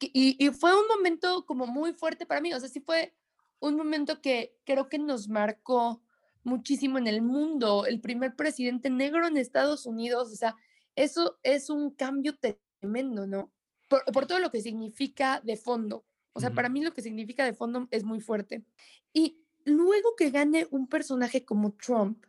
Y, 0.00 0.48
fue 0.50 0.78
un 0.78 0.86
momento 0.88 1.44
como 1.44 1.66
muy 1.66 1.92
fuerte 1.92 2.24
para 2.24 2.40
mí, 2.40 2.52
o 2.54 2.60
sea, 2.60 2.68
sí 2.68 2.80
fue 2.80 3.14
un 3.60 3.76
momento 3.76 4.22
que 4.22 4.56
creo 4.64 4.88
que 4.88 4.98
nos 4.98 5.28
marcó 5.28 6.02
muchísimo 6.42 6.98
en 6.98 7.06
el 7.06 7.20
mundo, 7.20 7.84
el 7.86 8.00
primer 8.00 8.34
presidente 8.34 8.88
negro 8.88 9.26
en 9.26 9.36
Estados 9.36 9.84
Unidos, 9.84 10.32
o 10.32 10.36
sea, 10.36 10.56
eso 10.96 11.38
es 11.42 11.68
un 11.68 11.90
cambio 11.90 12.34
tremendo, 12.80 13.26
¿no? 13.26 13.52
Por, 13.88 14.26
todo 14.26 14.38
lo 14.38 14.50
que 14.50 14.62
significa 14.62 15.40
de 15.44 15.56
fondo, 15.56 16.06
o 16.32 16.40
sea, 16.40 16.50
para 16.50 16.68
mí 16.68 16.82
lo 16.82 16.94
que 16.94 17.02
significa 17.02 17.44
de 17.44 17.52
fondo 17.52 17.86
es 17.90 18.04
muy 18.04 18.20
fuerte. 18.20 18.64
Y 19.12 19.44
luego 19.64 20.16
que 20.16 20.30
gane 20.30 20.66
un 20.70 20.88
personaje 20.88 21.44
como 21.44 21.72
Trump, 21.74 22.24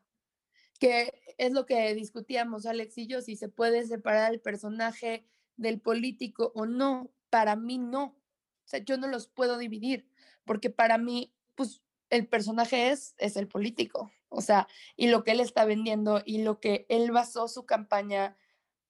que 0.79 1.13
es 1.37 1.53
lo 1.53 1.65
que 1.65 1.93
discutíamos 1.95 2.65
Alex 2.65 2.97
y 2.97 3.07
yo, 3.07 3.21
si 3.21 3.35
se 3.35 3.49
puede 3.49 3.85
separar 3.87 4.33
el 4.33 4.41
personaje 4.41 5.25
del 5.57 5.79
político 5.79 6.51
o 6.53 6.65
no, 6.65 7.11
para 7.35 7.57
mí 7.57 7.77
no. 7.77 8.03
O 8.05 8.63
sea, 8.63 8.79
yo 8.79 8.95
no 8.95 9.07
los 9.07 9.27
puedo 9.27 9.57
dividir, 9.57 10.07
porque 10.45 10.69
para 10.69 10.97
mí, 10.97 11.35
pues, 11.55 11.81
el 12.09 12.29
personaje 12.29 12.91
es, 12.91 13.13
es 13.17 13.35
el 13.35 13.49
político. 13.49 14.09
O 14.29 14.39
sea, 14.39 14.69
y 14.95 15.07
lo 15.07 15.25
que 15.25 15.31
él 15.31 15.41
está 15.41 15.65
vendiendo 15.65 16.21
y 16.25 16.43
lo 16.43 16.61
que 16.61 16.85
él 16.87 17.11
basó 17.11 17.49
su 17.49 17.65
campaña 17.65 18.37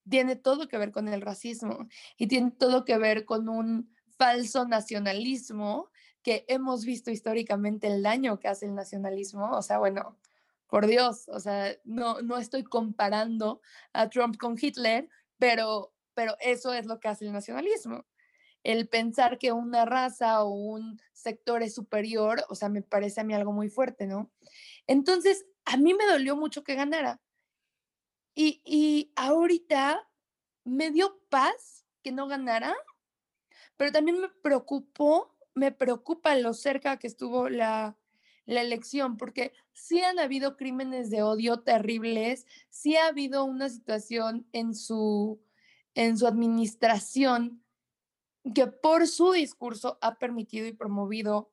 tiene 0.08 0.36
todo 0.36 0.68
que 0.68 0.78
ver 0.78 0.92
con 0.92 1.08
el 1.08 1.22
racismo 1.22 1.88
y 2.16 2.28
tiene 2.28 2.52
todo 2.52 2.84
que 2.84 2.96
ver 2.98 3.24
con 3.24 3.48
un 3.48 3.92
falso 4.16 4.64
nacionalismo 4.64 5.90
que 6.22 6.44
hemos 6.46 6.84
visto 6.84 7.10
históricamente 7.10 7.88
el 7.88 8.04
daño 8.04 8.38
que 8.38 8.46
hace 8.46 8.66
el 8.66 8.76
nacionalismo. 8.76 9.50
O 9.56 9.62
sea, 9.62 9.78
bueno, 9.78 10.20
por 10.68 10.86
Dios, 10.86 11.28
o 11.30 11.40
sea, 11.40 11.74
no, 11.82 12.22
no 12.22 12.36
estoy 12.36 12.62
comparando 12.62 13.60
a 13.92 14.08
Trump 14.08 14.36
con 14.36 14.56
Hitler, 14.56 15.08
pero, 15.36 15.92
pero 16.14 16.36
eso 16.38 16.72
es 16.72 16.86
lo 16.86 17.00
que 17.00 17.08
hace 17.08 17.24
el 17.24 17.32
nacionalismo 17.32 18.06
el 18.66 18.88
pensar 18.88 19.38
que 19.38 19.52
una 19.52 19.84
raza 19.84 20.42
o 20.42 20.48
un 20.48 21.00
sector 21.12 21.62
es 21.62 21.72
superior, 21.72 22.44
o 22.48 22.56
sea, 22.56 22.68
me 22.68 22.82
parece 22.82 23.20
a 23.20 23.24
mí 23.24 23.32
algo 23.32 23.52
muy 23.52 23.68
fuerte, 23.68 24.08
¿no? 24.08 24.28
Entonces, 24.88 25.46
a 25.64 25.76
mí 25.76 25.94
me 25.94 26.04
dolió 26.04 26.34
mucho 26.34 26.64
que 26.64 26.74
ganara. 26.74 27.20
Y, 28.34 28.60
y 28.64 29.12
ahorita 29.14 30.08
me 30.64 30.90
dio 30.90 31.20
paz 31.28 31.86
que 32.02 32.10
no 32.10 32.26
ganara, 32.26 32.74
pero 33.76 33.92
también 33.92 34.20
me 34.20 34.30
preocupó, 34.30 35.32
me 35.54 35.70
preocupa 35.70 36.34
lo 36.34 36.52
cerca 36.52 36.98
que 36.98 37.06
estuvo 37.06 37.48
la, 37.48 37.96
la 38.46 38.62
elección, 38.62 39.16
porque 39.16 39.52
sí 39.74 40.00
han 40.00 40.18
habido 40.18 40.56
crímenes 40.56 41.08
de 41.08 41.22
odio 41.22 41.60
terribles, 41.60 42.46
sí 42.68 42.96
ha 42.96 43.06
habido 43.06 43.44
una 43.44 43.68
situación 43.68 44.44
en 44.50 44.74
su 44.74 45.40
en 45.94 46.18
su 46.18 46.26
administración 46.26 47.62
que 48.54 48.66
por 48.66 49.06
su 49.06 49.32
discurso 49.32 49.98
ha 50.00 50.18
permitido 50.18 50.66
y 50.66 50.72
promovido 50.72 51.50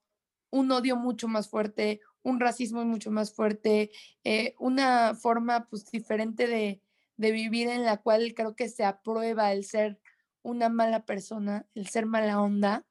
un 0.49 0.71
odio 0.71 0.95
mucho 0.95 1.27
más 1.27 1.49
fuerte, 1.49 2.01
un 2.21 2.39
racismo 2.39 2.85
mucho 2.85 3.11
más 3.11 3.33
fuerte, 3.33 3.91
eh, 4.23 4.55
una 4.59 5.15
forma 5.15 5.67
pues 5.67 5.89
diferente 5.89 6.47
de, 6.47 6.81
de 7.17 7.31
vivir 7.31 7.67
en 7.67 7.83
la 7.83 7.97
cual 7.97 8.33
creo 8.35 8.55
que 8.55 8.69
se 8.69 8.83
aprueba 8.83 9.51
el 9.51 9.65
ser 9.65 9.99
una 10.43 10.69
mala 10.69 11.05
persona, 11.05 11.65
el 11.73 11.87
ser 11.87 12.05
mala 12.05 12.41
onda. 12.41 12.85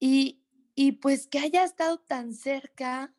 Y, 0.00 0.40
y 0.74 0.92
pues 0.92 1.26
que 1.26 1.38
haya 1.38 1.64
estado 1.64 1.98
tan 1.98 2.32
cerca 2.34 3.14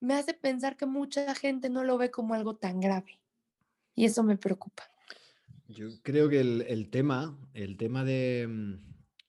me 0.00 0.14
hace 0.14 0.34
pensar 0.34 0.76
que 0.76 0.86
mucha 0.86 1.34
gente 1.34 1.68
no 1.70 1.82
lo 1.82 1.98
ve 1.98 2.10
como 2.10 2.34
algo 2.34 2.56
tan 2.56 2.80
grave. 2.80 3.20
Y 3.94 4.04
eso 4.04 4.22
me 4.22 4.36
preocupa. 4.36 4.84
Yo 5.68 5.88
creo 6.02 6.30
que 6.30 6.40
el, 6.40 6.88
tema, 6.88 7.38
el 7.52 7.76
tema 7.76 8.02
de, 8.02 8.46
mm, 8.48 8.74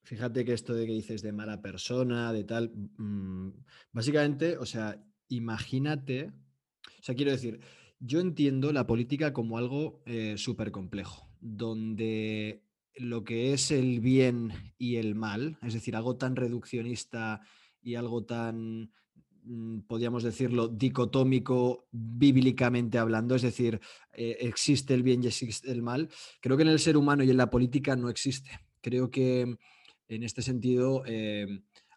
fíjate 0.04 0.46
que 0.46 0.54
esto 0.54 0.74
de 0.74 0.86
que 0.86 0.94
dices 0.94 1.22
de 1.22 1.34
mala 1.34 1.62
persona, 1.62 2.32
de 2.32 2.46
tal, 2.46 2.72
mm, 2.98 3.50
básicamente, 3.92 4.58
o 4.58 4.66
sea, 4.66 5.04
imagínate, 5.28 6.32
o 7.00 7.04
sea, 7.04 7.14
quiero 7.14 7.32
decir, 7.32 7.60
yo 8.00 8.22
entiendo 8.22 8.72
la 8.72 8.88
política 8.88 9.34
como 9.34 9.58
algo 9.58 10.02
eh, 10.06 10.36
súper 10.38 10.72
complejo, 10.72 11.30
donde 11.42 12.64
lo 12.96 13.26
que 13.26 13.52
es 13.52 13.72
el 13.72 14.00
bien 14.00 14.54
y 14.78 14.96
el 14.96 15.16
mal, 15.16 15.58
es 15.62 15.74
decir, 15.74 15.98
algo 15.98 16.16
tan 16.16 16.38
reduccionista 16.38 17.42
y 17.82 17.96
algo 17.96 18.24
tan, 18.24 18.94
podríamos 19.88 20.24
decirlo, 20.24 20.68
dicotómico 20.68 21.88
bíblicamente 21.92 22.98
hablando, 22.98 23.36
es 23.36 23.42
decir, 23.42 23.80
eh, 24.14 24.38
existe 24.42 24.94
el 24.94 25.04
bien 25.04 25.24
y 25.24 25.28
existe 25.28 25.72
el 25.72 25.82
mal, 25.82 26.10
creo 26.42 26.58
que 26.58 26.64
en 26.64 26.70
el 26.70 26.80
ser 26.80 26.98
humano 26.98 27.24
y 27.24 27.30
en 27.30 27.38
la 27.38 27.50
política 27.50 27.96
no 27.96 28.10
existe. 28.10 28.60
Creo 28.82 29.10
que 29.10 29.58
en 30.08 30.24
este 30.24 30.42
sentido 30.42 31.04
eh, 31.06 31.48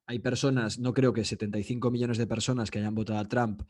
hay 0.07 0.19
personas, 0.19 0.79
no 0.79 0.93
creo 0.95 1.12
que 1.12 1.25
75 1.25 1.91
millones 1.91 2.19
de 2.19 2.27
personas 2.27 2.71
que 2.71 2.79
hayan 2.79 2.95
votado 2.95 3.19
a 3.19 3.29
Trump 3.29 3.62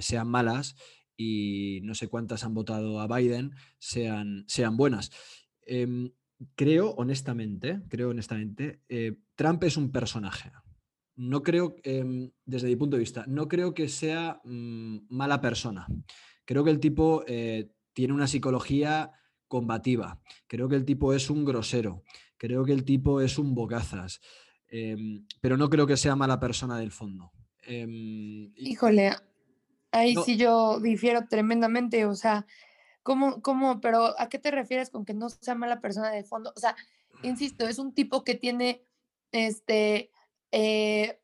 sean 0.00 0.28
malas 0.28 0.74
y 1.16 1.80
no 1.82 1.94
sé 1.94 2.08
cuántas 2.08 2.44
han 2.44 2.54
votado 2.54 2.98
a 2.98 3.06
Biden 3.06 3.52
sean, 3.78 4.44
sean 4.48 4.78
buenas. 4.78 5.10
Em, 5.66 6.10
creo, 6.54 6.92
honestamente, 6.92 7.82
creo 7.88 8.10
honestamente, 8.10 8.80
eh, 8.88 9.18
Trump 9.34 9.62
es 9.64 9.76
un 9.76 9.92
personaje. 9.92 10.50
No 11.20 11.42
creo, 11.42 11.76
em, 11.82 12.30
desde 12.44 12.68
mi 12.68 12.76
punto 12.76 12.96
de 12.96 13.00
vista, 13.00 13.24
no 13.26 13.48
creo 13.48 13.74
que 13.74 13.88
sea 13.88 14.40
mm, 14.44 15.06
mala 15.08 15.40
persona. 15.40 15.86
Creo 16.44 16.64
que 16.64 16.70
el 16.70 16.80
tipo 16.80 17.24
eh, 17.26 17.70
tiene 17.92 18.14
una 18.14 18.26
psicología 18.26 19.12
combativa. 19.48 20.20
Creo 20.46 20.68
que 20.68 20.76
el 20.76 20.84
tipo 20.84 21.12
es 21.12 21.28
un 21.28 21.44
grosero. 21.44 22.04
Creo 22.36 22.64
que 22.64 22.72
el 22.72 22.84
tipo 22.84 23.20
es 23.20 23.38
un 23.38 23.54
bocazas. 23.54 24.20
Em, 24.68 25.26
pero 25.40 25.56
no 25.56 25.68
creo 25.68 25.86
que 25.86 25.96
sea 25.96 26.16
mala 26.16 26.40
persona 26.40 26.78
del 26.78 26.90
fondo. 26.90 27.32
Híjole, 28.56 29.12
Ahí 29.92 30.14
sí 30.24 30.36
yo 30.36 30.78
difiero 30.80 31.26
tremendamente, 31.28 32.04
o 32.04 32.14
sea, 32.14 32.46
¿cómo, 33.02 33.42
cómo, 33.42 33.80
pero 33.80 34.18
a 34.20 34.28
qué 34.28 34.38
te 34.38 34.50
refieres 34.50 34.90
con 34.90 35.04
que 35.04 35.14
no 35.14 35.28
sea 35.28 35.54
mala 35.54 35.80
persona 35.80 36.10
de 36.10 36.22
fondo? 36.22 36.52
O 36.56 36.60
sea, 36.60 36.76
insisto, 37.22 37.66
es 37.66 37.78
un 37.78 37.92
tipo 37.92 38.22
que 38.22 38.34
tiene, 38.34 38.84
este, 39.32 40.10
eh, 40.52 41.20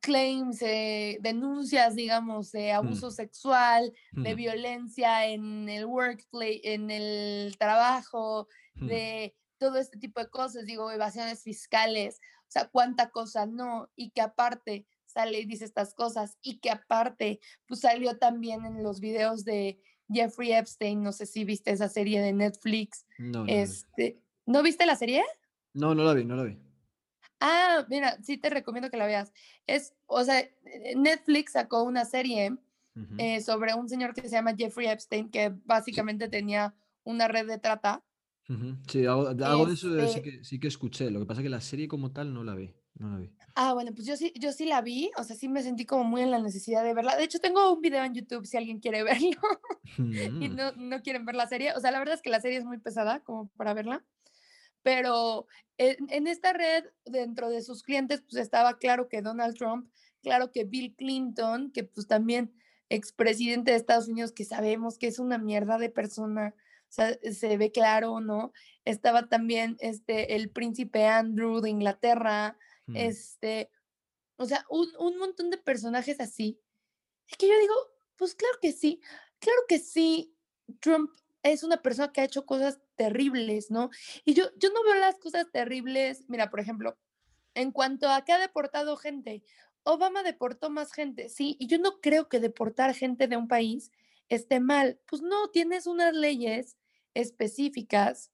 claims, 0.00 0.60
eh, 0.60 1.18
denuncias, 1.20 1.94
digamos, 1.94 2.52
de 2.52 2.72
mm. 2.72 2.76
abuso 2.76 3.10
sexual, 3.10 3.92
de 4.12 4.34
violencia 4.34 5.26
en 5.26 5.68
el 5.68 5.86
workplace, 5.86 6.60
en 6.62 6.90
el 6.90 7.56
trabajo, 7.58 8.46
mm. 8.74 8.86
de 8.86 9.34
todo 9.58 9.78
este 9.78 9.98
tipo 9.98 10.20
de 10.20 10.28
cosas, 10.28 10.66
digo, 10.66 10.90
evasiones 10.90 11.42
fiscales, 11.42 12.20
o 12.42 12.50
sea, 12.50 12.68
cuánta 12.68 13.08
cosa 13.10 13.46
no, 13.46 13.88
y 13.96 14.10
que 14.10 14.20
aparte 14.20 14.86
sale 15.06 15.40
y 15.40 15.46
dice 15.46 15.64
estas 15.64 15.94
cosas 15.94 16.36
y 16.42 16.58
que 16.58 16.70
aparte, 16.70 17.40
pues 17.66 17.80
salió 17.80 18.18
también 18.18 18.66
en 18.66 18.82
los 18.82 19.00
videos 19.00 19.44
de 19.44 19.80
Jeffrey 20.12 20.52
Epstein, 20.52 21.02
no 21.02 21.12
sé 21.12 21.24
si 21.24 21.44
viste 21.44 21.70
esa 21.70 21.88
serie 21.88 22.20
de 22.20 22.32
Netflix. 22.32 23.06
No, 23.18 23.46
este, 23.46 24.20
¿no 24.44 24.62
viste 24.62 24.84
la 24.84 24.96
serie? 24.96 25.24
No, 25.72 25.94
no 25.94 26.04
la 26.04 26.12
vi, 26.12 26.24
no 26.24 26.36
la 26.36 26.44
vi. 26.44 26.58
Ah, 27.40 27.84
mira, 27.88 28.18
sí 28.22 28.38
te 28.38 28.50
recomiendo 28.50 28.90
que 28.90 28.96
la 28.96 29.06
veas. 29.06 29.32
Es, 29.66 29.94
o 30.06 30.24
sea, 30.24 30.40
eh, 30.40 30.94
Netflix 30.96 31.52
sacó 31.52 31.82
una 31.82 32.04
serie 32.04 32.56
eh, 33.18 33.40
sobre 33.40 33.74
un 33.74 33.88
señor 33.88 34.14
que 34.14 34.22
se 34.22 34.30
llama 34.30 34.54
Jeffrey 34.56 34.86
Epstein, 34.86 35.28
que 35.28 35.52
básicamente 35.64 36.28
tenía 36.28 36.74
una 37.02 37.28
red 37.28 37.46
de 37.46 37.58
trata. 37.58 38.04
Sí, 38.88 39.06
algo, 39.06 39.34
de 39.34 39.72
eso 39.72 39.88
sí 39.88 40.02
este 40.04 40.22
que, 40.22 40.44
sí 40.44 40.60
que 40.60 40.68
escuché. 40.68 41.10
Lo 41.10 41.20
que 41.20 41.26
pasa 41.26 41.40
es 41.40 41.44
que 41.44 41.50
la 41.50 41.60
serie 41.60 41.88
como 41.88 42.12
tal 42.12 42.32
no 42.32 42.44
la 42.44 42.54
vi. 42.54 42.74
No 42.96 43.10
la 43.10 43.18
vi. 43.18 43.30
Ah, 43.54 43.72
bueno, 43.72 43.92
pues 43.94 44.06
yo 44.06 44.16
sí, 44.16 44.32
yo 44.36 44.52
sí 44.52 44.66
la 44.66 44.82
vi, 44.82 45.10
o 45.16 45.24
sea, 45.24 45.34
sí 45.34 45.48
me 45.48 45.62
sentí 45.62 45.86
como 45.86 46.04
muy 46.04 46.22
en 46.22 46.30
la 46.30 46.38
necesidad 46.38 46.84
de 46.84 46.94
verla. 46.94 47.16
De 47.16 47.24
hecho, 47.24 47.38
tengo 47.38 47.72
un 47.72 47.80
video 47.80 48.04
en 48.04 48.14
YouTube 48.14 48.46
si 48.46 48.56
alguien 48.56 48.80
quiere 48.80 49.02
verlo 49.04 49.40
y 49.98 50.48
no, 50.48 50.72
no 50.72 51.02
quieren 51.02 51.24
ver 51.24 51.34
la 51.34 51.48
serie. 51.48 51.72
O 51.74 51.80
sea, 51.80 51.90
la 51.90 51.98
verdad 51.98 52.14
es 52.14 52.22
que 52.22 52.30
la 52.30 52.40
serie 52.40 52.58
es 52.58 52.64
muy 52.64 52.78
pesada 52.78 53.20
como 53.20 53.48
para 53.56 53.74
verla, 53.74 54.04
pero 54.84 55.48
en, 55.76 55.96
en 56.10 56.28
esta 56.28 56.52
red, 56.52 56.84
dentro 57.04 57.50
de 57.50 57.62
sus 57.62 57.82
clientes, 57.82 58.22
pues 58.22 58.36
estaba 58.36 58.78
claro 58.78 59.08
que 59.08 59.20
Donald 59.20 59.56
Trump, 59.56 59.90
claro 60.22 60.52
que 60.52 60.62
Bill 60.62 60.94
Clinton, 60.94 61.72
que 61.72 61.82
pues 61.82 62.06
también 62.06 62.54
expresidente 62.88 63.72
de 63.72 63.78
Estados 63.78 64.06
Unidos, 64.06 64.30
que 64.30 64.44
sabemos 64.44 64.96
que 64.96 65.08
es 65.08 65.18
una 65.18 65.38
mierda 65.38 65.78
de 65.78 65.90
persona, 65.90 66.54
o 66.56 66.92
sea, 66.94 67.18
se 67.32 67.56
ve 67.56 67.72
claro, 67.72 68.20
¿no? 68.20 68.52
Estaba 68.84 69.26
también 69.26 69.76
este, 69.80 70.36
el 70.36 70.50
príncipe 70.50 71.08
Andrew 71.08 71.60
de 71.60 71.70
Inglaterra, 71.70 72.56
Mm. 72.86 72.96
Este, 72.96 73.70
o 74.36 74.44
sea, 74.46 74.64
un, 74.68 74.88
un, 74.98 75.18
montón 75.18 75.50
de 75.50 75.58
personajes 75.58 76.20
así. 76.20 76.60
Es 77.28 77.36
que 77.36 77.48
yo 77.48 77.58
digo, 77.58 77.74
pues 78.16 78.34
claro 78.34 78.58
que 78.60 78.72
sí, 78.72 79.00
claro 79.38 79.60
que 79.68 79.78
sí, 79.78 80.36
Trump 80.80 81.10
es 81.42 81.62
una 81.62 81.80
persona 81.82 82.12
que 82.12 82.20
ha 82.20 82.24
hecho 82.24 82.46
cosas 82.46 82.80
terribles, 82.96 83.70
¿no? 83.70 83.90
Y 84.24 84.34
yo, 84.34 84.44
yo 84.56 84.70
no 84.70 84.82
veo 84.84 84.94
las 84.94 85.18
cosas 85.18 85.46
terribles, 85.52 86.24
mira, 86.28 86.50
por 86.50 86.60
ejemplo, 86.60 86.96
en 87.54 87.70
cuanto 87.70 88.08
a 88.10 88.24
que 88.24 88.32
ha 88.32 88.38
deportado 88.38 88.96
gente, 88.96 89.42
Obama 89.82 90.22
deportó 90.22 90.70
más 90.70 90.92
gente, 90.92 91.28
sí, 91.28 91.56
y 91.58 91.66
yo 91.66 91.78
no 91.78 92.00
creo 92.00 92.28
que 92.28 92.40
deportar 92.40 92.94
gente 92.94 93.28
de 93.28 93.36
un 93.36 93.48
país 93.48 93.92
esté 94.28 94.60
mal. 94.60 94.98
Pues 95.06 95.22
no, 95.22 95.48
tienes 95.48 95.86
unas 95.86 96.14
leyes 96.14 96.76
específicas 97.12 98.30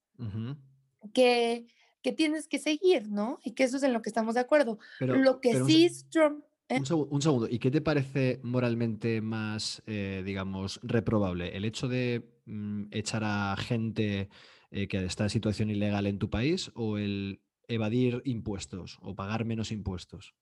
que 1.13 1.67
que 2.03 2.13
tienes 2.13 2.49
que 2.49 2.59
seguir, 2.59 3.09
¿no? 3.09 3.39
Y 3.45 3.53
que 3.53 3.65
eso 3.65 3.77
es 3.77 3.83
en 3.83 3.93
lo 3.93 4.03
que 4.03 4.09
estamos 4.09 4.35
de 4.35 4.41
acuerdo. 4.41 4.79
Pero, 4.99 5.17
lo 5.17 5.41
que 5.41 5.63
sí 5.65 5.85
es 5.85 6.09
Trump... 6.09 6.45
¿eh? 6.69 6.79
Un, 6.79 7.23
segundo, 7.23 7.49
¿y 7.49 7.59
qué 7.59 7.71
te 7.71 7.81
parece 7.81 8.41
moralmente 8.43 9.21
más, 9.21 9.83
eh, 9.87 10.23
digamos, 10.25 10.81
reprobable? 10.83 11.57
¿El 11.57 11.65
hecho 11.65 11.89
de 11.89 12.40
mm, 12.51 12.89
echar 12.91 13.23
a 13.25 13.57
gente 13.57 14.29
eh, 14.71 14.89
que 14.89 15.05
está 15.05 15.25
en 15.25 15.31
situación 15.31 15.71
ilegal 15.71 16.07
en 16.07 16.19
tu 16.19 16.29
país 16.29 16.71
o 16.75 16.99
el 16.99 17.41
evadir 17.69 18.21
impuestos 18.25 18.99
o 19.01 19.15
pagar 19.15 19.45
menos 19.45 19.73
impuestos? 19.73 20.35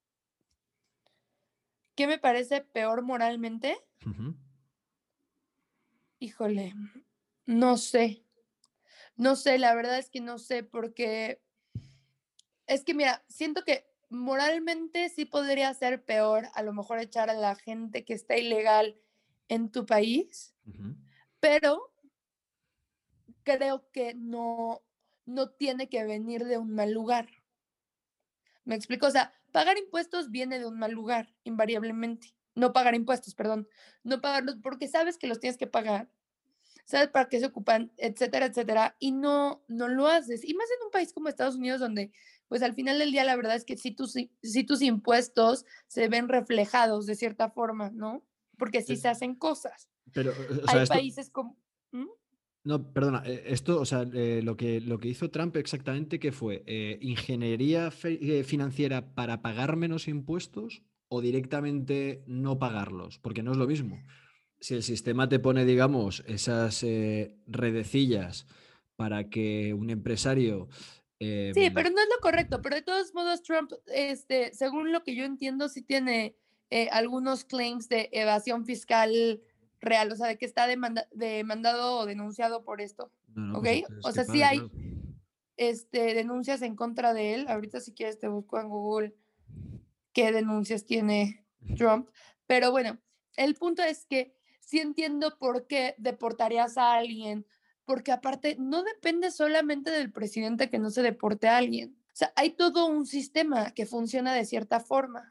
¿Qué 1.94 2.07
me 2.07 2.18
parece 2.18 2.61
peor 2.61 3.03
moralmente? 3.03 3.77
Híjole, 6.21 6.75
no 7.47 7.77
sé. 7.77 8.25
No 9.16 9.35
sé, 9.35 9.59
la 9.59 9.75
verdad 9.75 9.99
es 9.99 10.09
que 10.09 10.21
no 10.21 10.38
sé, 10.38 10.62
porque 10.62 11.40
es 12.68 12.85
que 12.85 12.94
mira, 12.94 13.25
siento 13.29 13.64
que 13.64 13.88
moralmente 14.11 15.09
sí 15.09 15.25
podría 15.25 15.73
ser 15.75 16.05
peor 16.05 16.49
a 16.55 16.62
lo 16.62 16.73
mejor 16.73 17.01
echar 17.01 17.31
a 17.31 17.35
la 17.35 17.57
gente 17.57 18.05
que 18.05 18.14
está 18.14 18.37
ilegal 18.37 18.97
en 19.49 19.71
tu 19.71 19.87
país, 19.87 20.55
pero 21.40 21.92
creo 23.57 23.89
que 23.93 24.15
no, 24.15 24.83
no 25.25 25.51
tiene 25.51 25.89
que 25.89 26.05
venir 26.05 26.45
de 26.45 26.59
un 26.59 26.75
mal 26.75 26.93
lugar. 26.93 27.29
¿Me 28.65 28.75
explico? 28.75 29.07
O 29.07 29.11
sea, 29.11 29.33
pagar 29.53 29.79
impuestos 29.79 30.31
viene 30.31 30.59
de 30.59 30.67
un 30.67 30.79
mal 30.79 30.93
lugar, 30.93 31.35
invariablemente. 31.45 32.35
No 32.55 32.73
pagar 32.73 32.95
impuestos, 32.95 33.35
perdón. 33.35 33.69
No 34.03 34.21
pagarlos 34.21 34.57
porque 34.63 34.89
sabes 34.89 35.17
que 35.17 35.27
los 35.27 35.41
tienes 35.41 35.57
que 35.57 35.67
pagar. 35.67 36.11
Sabes 36.85 37.09
para 37.09 37.29
qué 37.29 37.39
se 37.39 37.47
ocupan, 37.47 37.93
etcétera, 37.97 38.47
etcétera. 38.47 38.97
Y 38.99 39.13
no, 39.13 39.65
no 39.69 39.89
lo 39.89 40.07
haces. 40.07 40.45
Y 40.45 40.55
más 40.55 40.69
en 40.79 40.87
un 40.87 40.91
país 40.91 41.13
como 41.13 41.29
Estados 41.29 41.57
Unidos, 41.57 41.81
donde 41.81 42.13
pues 42.49 42.63
al 42.63 42.75
final 42.75 42.99
del 42.99 43.13
día 43.13 43.25
la 43.25 43.37
verdad 43.37 43.57
es 43.57 43.65
que 43.65 43.77
sí 43.77 43.93
tus, 43.93 44.15
tus 44.67 44.83
impuestos 44.83 45.65
se 45.87 46.09
ven 46.09 46.29
reflejados 46.29 47.07
de 47.07 47.15
cierta 47.15 47.51
forma, 47.51 47.91
¿no? 47.91 48.25
Porque 48.59 48.83
sí 48.83 48.97
se 48.97 49.09
hacen 49.09 49.35
cosas. 49.35 49.89
Pero, 50.13 50.33
Hay 50.67 50.87
países 50.87 51.31
como... 51.31 51.57
¿Mm? 51.93 52.09
No, 52.64 52.92
perdona, 52.92 53.23
eh, 53.25 53.44
esto, 53.47 53.81
o 53.81 53.85
sea, 53.85 54.05
eh, 54.12 54.40
lo, 54.42 54.57
que, 54.57 54.81
lo 54.81 54.99
que 54.99 55.09
hizo 55.09 55.31
Trump 55.31 55.57
exactamente, 55.57 56.18
¿qué 56.18 56.33
fue? 56.33 56.62
Eh, 56.66 56.99
¿Ingeniería 57.01 57.90
financiera 57.90 59.14
para 59.14 59.42
pagar 59.42 59.77
menos 59.77 60.09
impuestos 60.09 60.83
o 61.09 61.21
directamente 61.21 62.23
no 62.27 62.59
pagarlos? 62.59 63.18
Porque 63.18 63.42
no 63.42 63.53
es 63.53 63.59
lo 63.59 63.66
mismo. 63.66 64.03
Si 64.61 64.75
el 64.75 64.83
sistema 64.83 65.29
te 65.29 65.38
pone, 65.38 65.64
digamos, 65.64 66.25
esas 66.27 66.85
redecillas 67.47 68.47
para 68.97 69.31
que 69.31 69.73
un 69.73 69.90
empresario... 69.90 70.68
Sí, 71.21 71.27
em, 71.55 71.75
pero 71.75 71.90
no 71.90 72.01
es 72.01 72.09
lo 72.14 72.21
correcto, 72.21 72.61
pero 72.61 72.77
de 72.77 72.83
todos 72.83 73.14
modos 73.14 73.42
Trump, 73.42 73.73
este, 73.87 74.53
según 74.53 74.92
lo 74.92 75.03
que 75.05 75.14
yo 75.14 75.25
entiendo, 75.25 75.68
sí 75.68 75.83
tiene 75.83 76.37
eh, 76.71 76.88
algunos 76.92 77.44
claims 77.44 77.88
de 77.88 78.11
evasión 78.12 78.66
fiscal 78.66 79.40
real, 79.81 80.11
o 80.12 80.17
sea, 80.17 80.27
de 80.27 80.38
que 80.38 80.47
está 80.47 80.67
demandado 80.67 81.99
o 81.99 82.07
denunciado 82.07 82.64
por 82.64 82.81
esto. 82.81 83.12
¿Ok? 83.55 83.62
Pues 83.62 83.85
o 84.03 84.12
sea, 84.12 84.25
sí 84.25 84.43
hay 84.43 84.61
este, 85.57 86.14
denuncias 86.14 86.62
en 86.62 86.77
contra 86.77 87.14
de 87.14 87.35
él. 87.35 87.47
Ahorita 87.49 87.81
si 87.81 87.93
quieres 87.93 88.19
te 88.19 88.29
busco 88.29 88.59
en 88.59 88.69
Google 88.69 89.14
qué 90.12 90.33
denuncias 90.33 90.85
tiene 90.85 91.45
Trump. 91.77 92.09
Pero 92.47 92.71
bueno, 92.71 92.99
el 93.37 93.55
punto 93.55 93.83
es 93.83 94.07
que 94.07 94.35
sí 94.61 94.81
entiendo 94.81 95.38
por 95.38 95.67
qué 95.67 95.95
deportarías 95.99 96.77
a 96.77 96.95
alguien, 96.95 97.47
porque 97.85 98.12
aparte 98.12 98.57
no 98.59 98.83
depende 98.83 99.31
solamente 99.31 99.91
del 99.91 100.12
presidente 100.12 100.71
que 100.71 100.79
no 100.79 100.91
se 100.91 101.03
deporte 101.03 101.49
a 101.49 101.57
alguien. 101.57 101.97
O 102.12 102.17
sea, 102.19 102.33
hay 102.37 102.51
todo 102.51 102.87
un 102.87 103.07
sistema 103.07 103.73
que 103.73 103.87
funciona 103.87 104.35
de 104.35 104.45
cierta 104.45 104.81
forma. 104.81 105.31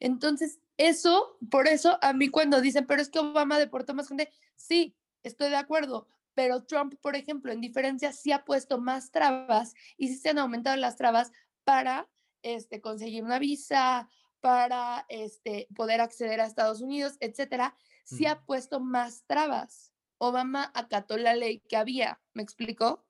Entonces, 0.00 0.58
eso, 0.76 1.38
por 1.50 1.68
eso 1.68 1.98
a 2.02 2.12
mí 2.12 2.28
cuando 2.28 2.60
dicen, 2.60 2.86
pero 2.86 3.00
es 3.00 3.08
que 3.08 3.18
Obama 3.18 3.58
deportó 3.58 3.94
más 3.94 4.08
gente, 4.08 4.30
sí, 4.56 4.96
estoy 5.22 5.50
de 5.50 5.56
acuerdo, 5.56 6.08
pero 6.34 6.64
Trump, 6.64 6.94
por 7.00 7.16
ejemplo, 7.16 7.52
en 7.52 7.60
diferencia, 7.60 8.12
sí 8.12 8.32
ha 8.32 8.44
puesto 8.44 8.80
más 8.80 9.10
trabas 9.10 9.74
y 9.96 10.08
sí 10.08 10.16
se 10.16 10.30
han 10.30 10.38
aumentado 10.38 10.76
las 10.76 10.96
trabas 10.96 11.32
para 11.64 12.08
este, 12.42 12.80
conseguir 12.80 13.22
una 13.22 13.38
visa, 13.38 14.08
para 14.40 15.06
este, 15.08 15.68
poder 15.74 16.00
acceder 16.00 16.40
a 16.40 16.46
Estados 16.46 16.82
Unidos, 16.82 17.16
etcétera, 17.20 17.74
sí 18.04 18.26
ha 18.26 18.42
puesto 18.42 18.80
más 18.80 19.24
trabas. 19.26 19.92
Obama 20.18 20.70
acató 20.74 21.16
la 21.16 21.34
ley 21.34 21.60
que 21.60 21.76
había, 21.76 22.20
¿me 22.34 22.42
explicó? 22.42 23.06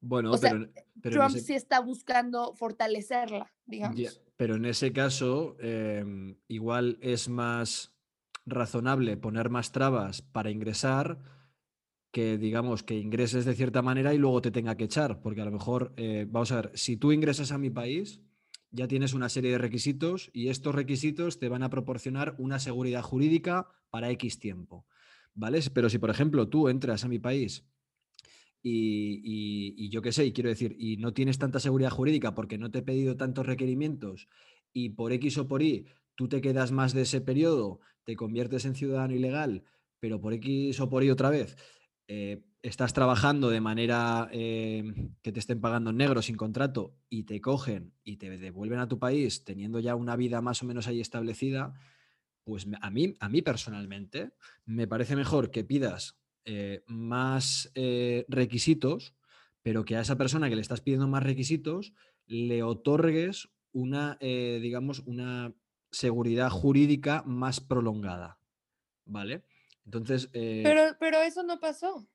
Bueno, 0.00 0.32
pero, 0.40 0.68
Trump 1.02 1.36
sí 1.36 1.54
está 1.54 1.80
buscando 1.80 2.54
fortalecerla, 2.54 3.52
digamos. 3.64 4.20
Pero 4.36 4.56
en 4.56 4.64
ese 4.64 4.92
caso, 4.92 5.56
em, 5.60 6.36
igual 6.48 6.98
es 7.00 7.28
más 7.28 7.94
razonable 8.44 9.16
poner 9.16 9.50
más 9.50 9.72
trabas 9.72 10.22
para 10.22 10.50
ingresar 10.50 11.18
que 12.12 12.38
digamos 12.38 12.82
que 12.82 12.98
ingreses 12.98 13.44
de 13.44 13.54
cierta 13.54 13.82
manera 13.82 14.14
y 14.14 14.18
luego 14.18 14.40
te 14.40 14.50
tenga 14.50 14.76
que 14.76 14.84
echar, 14.84 15.20
porque 15.20 15.42
a 15.42 15.44
lo 15.44 15.50
mejor, 15.50 15.92
eh, 15.96 16.26
vamos 16.26 16.50
a 16.52 16.62
ver, 16.62 16.70
si 16.74 16.96
tú 16.96 17.12
ingresas 17.12 17.52
a 17.52 17.58
mi 17.58 17.68
país, 17.68 18.22
ya 18.70 18.88
tienes 18.88 19.12
una 19.12 19.28
serie 19.28 19.50
de 19.50 19.58
requisitos 19.58 20.30
y 20.32 20.48
estos 20.48 20.74
requisitos 20.74 21.38
te 21.38 21.48
van 21.48 21.62
a 21.62 21.70
proporcionar 21.70 22.34
una 22.38 22.58
seguridad 22.58 23.02
jurídica 23.02 23.68
para 23.90 24.10
X 24.10 24.38
tiempo, 24.38 24.86
¿vale? 25.34 25.60
Pero 25.72 25.90
si, 25.90 25.98
por 25.98 26.10
ejemplo, 26.10 26.48
tú 26.48 26.68
entras 26.68 27.04
a 27.04 27.08
mi 27.08 27.18
país 27.18 27.66
y, 28.62 29.88
yo 29.90 30.02
qué 30.02 30.12
sé, 30.12 30.26
y 30.26 30.32
quiero 30.32 30.50
decir, 30.50 30.74
y 30.78 30.96
no 30.96 31.12
tienes 31.12 31.38
tanta 31.38 31.60
seguridad 31.60 31.90
jurídica 31.90 32.34
porque 32.34 32.58
no 32.58 32.70
te 32.70 32.80
he 32.80 32.82
pedido 32.82 33.16
tantos 33.16 33.46
requerimientos 33.46 34.28
y 34.72 34.90
por 34.90 35.12
X 35.12 35.38
o 35.38 35.46
por 35.46 35.62
Y 35.62 35.86
tú 36.14 36.28
te 36.28 36.40
quedas 36.40 36.72
más 36.72 36.92
de 36.92 37.02
ese 37.02 37.20
periodo, 37.20 37.80
te 38.04 38.16
conviertes 38.16 38.64
en 38.64 38.74
ciudadano 38.74 39.14
ilegal, 39.14 39.64
pero 40.00 40.20
por 40.20 40.32
X 40.34 40.80
o 40.80 40.88
por 40.88 41.04
Y 41.04 41.10
otra 41.10 41.30
vez, 41.30 41.56
eh, 42.08 42.42
estás 42.62 42.92
trabajando 42.92 43.50
de 43.50 43.60
manera 43.60 44.28
eh, 44.32 45.12
que 45.22 45.32
te 45.32 45.40
estén 45.40 45.60
pagando 45.60 45.90
en 45.90 45.98
negro 45.98 46.20
sin 46.20 46.36
contrato 46.36 46.96
y 47.08 47.24
te 47.24 47.40
cogen 47.40 47.92
y 48.02 48.16
te 48.16 48.36
devuelven 48.36 48.80
a 48.80 48.88
tu 48.88 48.98
país 48.98 49.44
teniendo 49.44 49.78
ya 49.78 49.94
una 49.94 50.16
vida 50.16 50.40
más 50.40 50.62
o 50.62 50.66
menos 50.66 50.88
ahí 50.88 51.00
establecida, 51.00 51.74
pues 52.44 52.66
a 52.80 52.90
mí, 52.90 53.14
a 53.20 53.28
mí 53.28 53.42
personalmente 53.42 54.32
me 54.64 54.86
parece 54.86 55.14
mejor 55.16 55.50
que 55.50 55.64
pidas 55.64 56.18
eh, 56.48 56.84
más 56.86 57.72
eh, 57.74 58.24
requisitos, 58.28 59.14
pero 59.62 59.84
que 59.84 59.96
a 59.96 60.00
esa 60.00 60.16
persona 60.16 60.48
que 60.48 60.54
le 60.54 60.62
estás 60.62 60.80
pidiendo 60.80 61.08
más 61.08 61.24
requisitos 61.24 61.92
le 62.26 62.62
otorgues 62.62 63.48
una, 63.72 64.16
eh, 64.20 64.60
digamos, 64.62 65.00
una 65.06 65.52
seguridad 65.90 66.48
jurídica 66.50 67.24
más 67.26 67.60
prolongada. 67.60 68.38
¿Vale? 69.04 69.44
Entonces. 69.84 70.28
Pero, 70.32 70.96
pero 71.00 71.18
eso 71.18 71.42
no 71.42 71.58
pasó. 71.58 71.96
O 71.96 72.08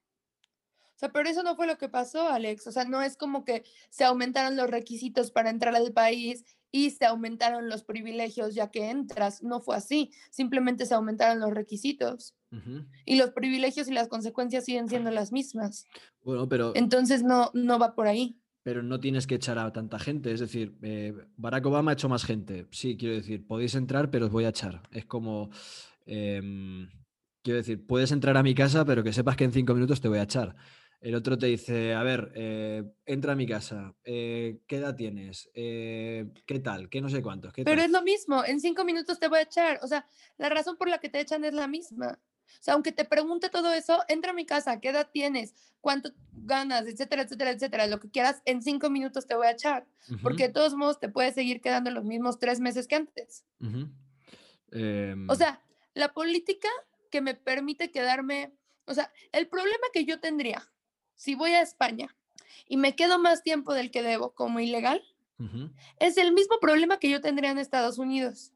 sea, 0.96 1.12
pero 1.12 1.30
eso 1.30 1.44
no 1.44 1.58
fue 1.58 1.68
lo 1.68 1.78
que 1.78 1.90
pasó, 1.90 2.30
Alex. 2.30 2.68
O 2.68 2.72
sea, 2.72 2.86
no 2.86 3.02
es 3.02 3.18
como 3.18 3.44
que 3.44 3.64
se 3.90 4.06
aumentaron 4.06 4.56
los 4.56 4.70
requisitos 4.70 5.32
para 5.32 5.50
entrar 5.50 5.76
al 5.76 5.92
país 5.94 6.46
y 6.72 6.92
se 6.92 7.06
aumentaron 7.06 7.70
los 7.70 7.84
privilegios 7.84 8.56
ya 8.56 8.70
que 8.72 8.90
entras. 8.90 9.44
No 9.44 9.60
fue 9.60 9.76
así. 9.76 10.12
Simplemente 10.30 10.86
se 10.86 10.94
aumentaron 10.94 11.40
los 11.40 11.52
requisitos. 11.52 12.36
Y 13.06 13.16
los 13.16 13.32
privilegios 13.32 13.88
y 13.88 13.94
las 13.94 14.10
consecuencias 14.10 14.66
siguen 14.66 14.90
siendo 14.90 15.10
las 15.12 15.32
mismas. 15.32 15.86
Bueno, 16.24 16.50
pero... 16.50 16.74
Entonces 16.76 17.24
no, 17.24 17.50
no 17.54 17.80
va 17.80 17.96
por 17.96 18.08
ahí. 18.08 18.38
Pero 18.64 18.84
no 18.84 19.00
tienes 19.00 19.26
que 19.26 19.36
echar 19.36 19.58
a 19.58 19.72
tanta 19.72 20.00
gente. 20.00 20.32
Es 20.32 20.40
decir, 20.40 20.76
eh, 20.82 21.14
Barack 21.38 21.66
Obama 21.66 21.92
ha 21.92 21.94
hecho 21.94 22.10
más 22.10 22.26
gente. 22.26 22.68
Sí, 22.72 22.98
quiero 22.98 23.16
decir, 23.16 23.48
podéis 23.48 23.76
entrar, 23.76 24.12
pero 24.12 24.26
os 24.26 24.32
voy 24.32 24.46
a 24.46 24.50
echar. 24.50 24.82
Es 24.92 25.06
como... 25.06 25.50
Em, 26.06 26.90
quiero 27.42 27.58
decir, 27.58 27.86
puedes 27.86 28.12
entrar 28.12 28.38
a 28.38 28.44
mi 28.44 28.54
casa, 28.54 28.86
pero 28.86 29.04
que 29.04 29.14
sepas 29.14 29.36
que 29.36 29.46
en 29.46 29.54
cinco 29.54 29.74
minutos 29.74 30.02
te 30.02 30.10
voy 30.10 30.20
a 30.20 30.24
echar. 30.24 30.56
El 31.02 31.16
otro 31.16 31.36
te 31.36 31.48
dice, 31.48 31.96
a 31.96 32.04
ver, 32.04 32.32
eh, 32.36 32.84
entra 33.08 33.34
a 33.34 33.36
mi 33.36 33.48
casa, 33.48 33.96
eh, 34.04 34.60
¿qué 34.68 34.78
edad 34.78 34.96
tienes? 34.96 35.50
¿Qué 35.54 36.62
tal? 36.64 36.90
¿Qué 36.90 37.02
no 37.02 37.10
sé 37.10 37.24
cuántos? 37.24 37.52
Pero 37.54 37.82
es 37.82 37.90
lo 37.90 38.04
mismo, 38.04 38.46
en 38.46 38.60
cinco 38.60 38.86
minutos 38.86 39.20
te 39.20 39.28
voy 39.28 39.40
a 39.40 39.44
echar. 39.44 39.80
O 39.82 39.88
sea, 39.88 40.08
la 40.38 40.50
razón 40.50 40.78
por 40.78 40.88
la 40.88 41.00
que 41.00 41.10
te 41.10 41.20
echan 41.20 41.44
es 41.44 41.56
la 41.56 41.68
misma. 41.68 42.20
O 42.60 42.64
sea, 42.64 42.76
aunque 42.76 42.92
te 42.92 43.06
pregunte 43.06 43.50
todo 43.50 43.74
eso, 43.74 44.04
entra 44.08 44.32
a 44.32 44.36
mi 44.36 44.46
casa, 44.46 44.80
¿qué 44.80 44.90
edad 44.90 45.10
tienes? 45.12 45.56
¿Cuánto 45.80 46.12
ganas? 46.32 46.86
Etcétera, 46.86 47.24
etcétera, 47.24 47.52
etcétera. 47.52 47.88
Lo 47.88 48.00
que 48.00 48.10
quieras, 48.10 48.42
en 48.46 48.62
cinco 48.62 48.90
minutos 48.90 49.28
te 49.28 49.36
voy 49.36 49.48
a 49.48 49.52
echar. 49.52 49.88
Porque 50.22 50.48
de 50.48 50.54
todos 50.54 50.76
modos 50.76 51.00
te 51.00 51.10
puedes 51.10 51.34
seguir 51.34 51.62
quedando 51.62 51.90
los 51.92 52.04
mismos 52.04 52.38
tres 52.40 52.60
meses 52.60 52.88
que 52.88 52.96
antes. 52.96 53.46
O 53.62 54.78
em. 54.78 55.28
sea, 55.36 55.62
la 55.96 56.14
política 56.14 56.70
que 57.10 57.22
me 57.22 57.34
permite 57.34 57.92
quedarme, 57.92 58.54
o 58.86 58.94
sea, 58.94 59.12
el 59.32 59.48
problema 59.48 59.88
que 59.92 60.06
yo 60.06 60.20
tendría 60.20 60.72
si 61.22 61.36
voy 61.36 61.52
a 61.52 61.62
España 61.62 62.16
y 62.68 62.78
me 62.78 62.96
quedo 62.96 63.20
más 63.20 63.44
tiempo 63.44 63.76
del 63.76 63.92
que 63.92 64.02
debo 64.02 64.34
como 64.34 64.60
ilegal, 64.60 65.04
es 66.00 66.18
el 66.18 66.34
mismo 66.34 66.60
problema 66.60 66.98
que 66.98 67.10
yo 67.10 67.22
tendría 67.22 67.52
en 67.52 67.60
Estados 67.60 68.00
Unidos. 68.00 68.54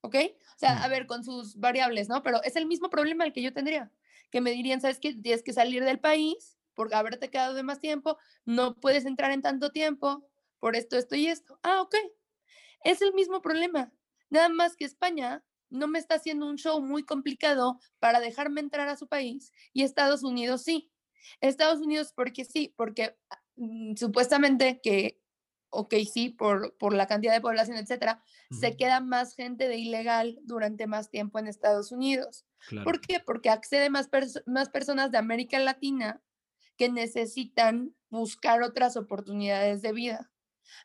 ¿ok? 0.00 0.16
O 0.54 0.58
sea, 0.58 0.76
mm. 0.76 0.82
a 0.82 0.88
ver, 0.88 1.06
con 1.06 1.24
sus 1.24 1.56
variables, 1.56 2.08
¿no? 2.08 2.22
Pero 2.22 2.42
es 2.42 2.56
el 2.56 2.64
mismo 2.64 2.88
problema 2.88 3.24
el 3.24 3.34
que 3.34 3.42
yo 3.42 3.52
tendría, 3.52 3.90
que 4.30 4.40
me 4.40 4.50
dirían, 4.50 4.80
¿sabes 4.80 4.98
qué? 4.98 5.12
Tienes 5.12 5.42
que 5.42 5.52
salir 5.52 5.84
del 5.84 6.00
país 6.00 6.56
por 6.74 6.94
haberte 6.94 7.28
quedado 7.28 7.52
de 7.52 7.64
más 7.64 7.80
tiempo, 7.80 8.16
no 8.46 8.76
puedes 8.76 9.04
entrar 9.04 9.30
en 9.32 9.42
tanto 9.42 9.70
tiempo, 9.70 10.26
por 10.58 10.76
esto, 10.76 10.96
esto 10.96 11.16
y 11.16 11.26
esto. 11.26 11.58
Ah, 11.62 11.82
ok. 11.82 11.96
Es 12.82 13.02
el 13.02 13.12
mismo 13.12 13.42
problema. 13.42 13.92
Nada 14.30 14.48
más 14.48 14.74
que 14.74 14.86
España 14.86 15.44
no 15.68 15.86
me 15.86 15.98
está 15.98 16.14
haciendo 16.14 16.46
un 16.46 16.56
show 16.56 16.80
muy 16.80 17.02
complicado 17.02 17.78
para 17.98 18.20
dejarme 18.20 18.62
entrar 18.62 18.88
a 18.88 18.96
su 18.96 19.06
país 19.06 19.52
y 19.74 19.82
Estados 19.82 20.22
Unidos 20.22 20.62
sí. 20.62 20.89
Estados 21.40 21.80
Unidos 21.80 22.12
porque 22.14 22.44
sí, 22.44 22.74
porque 22.76 23.16
mm, 23.56 23.96
supuestamente 23.96 24.80
que 24.82 25.20
ok, 25.70 25.94
sí, 26.12 26.30
por, 26.30 26.76
por 26.76 26.92
la 26.92 27.06
cantidad 27.06 27.32
de 27.32 27.40
población, 27.40 27.76
etcétera, 27.76 28.22
se 28.50 28.76
queda 28.76 29.00
más 29.00 29.34
gente 29.34 29.68
de 29.68 29.76
ilegal 29.76 30.38
durante 30.42 30.86
más 30.86 31.10
tiempo 31.10 31.38
en 31.38 31.46
Estados 31.46 31.92
Unidos. 31.92 32.44
¿Por 32.84 33.00
qué? 33.00 33.20
Porque 33.20 33.48
accede 33.48 33.88
más, 33.88 34.10
más 34.46 34.68
personas 34.68 35.10
de 35.12 35.18
América 35.18 35.58
Latina 35.58 36.20
que 36.76 36.88
necesitan 36.88 37.94
buscar 38.10 38.62
otras 38.62 38.96
oportunidades 38.96 39.80
de 39.82 39.92
vida. 39.92 40.30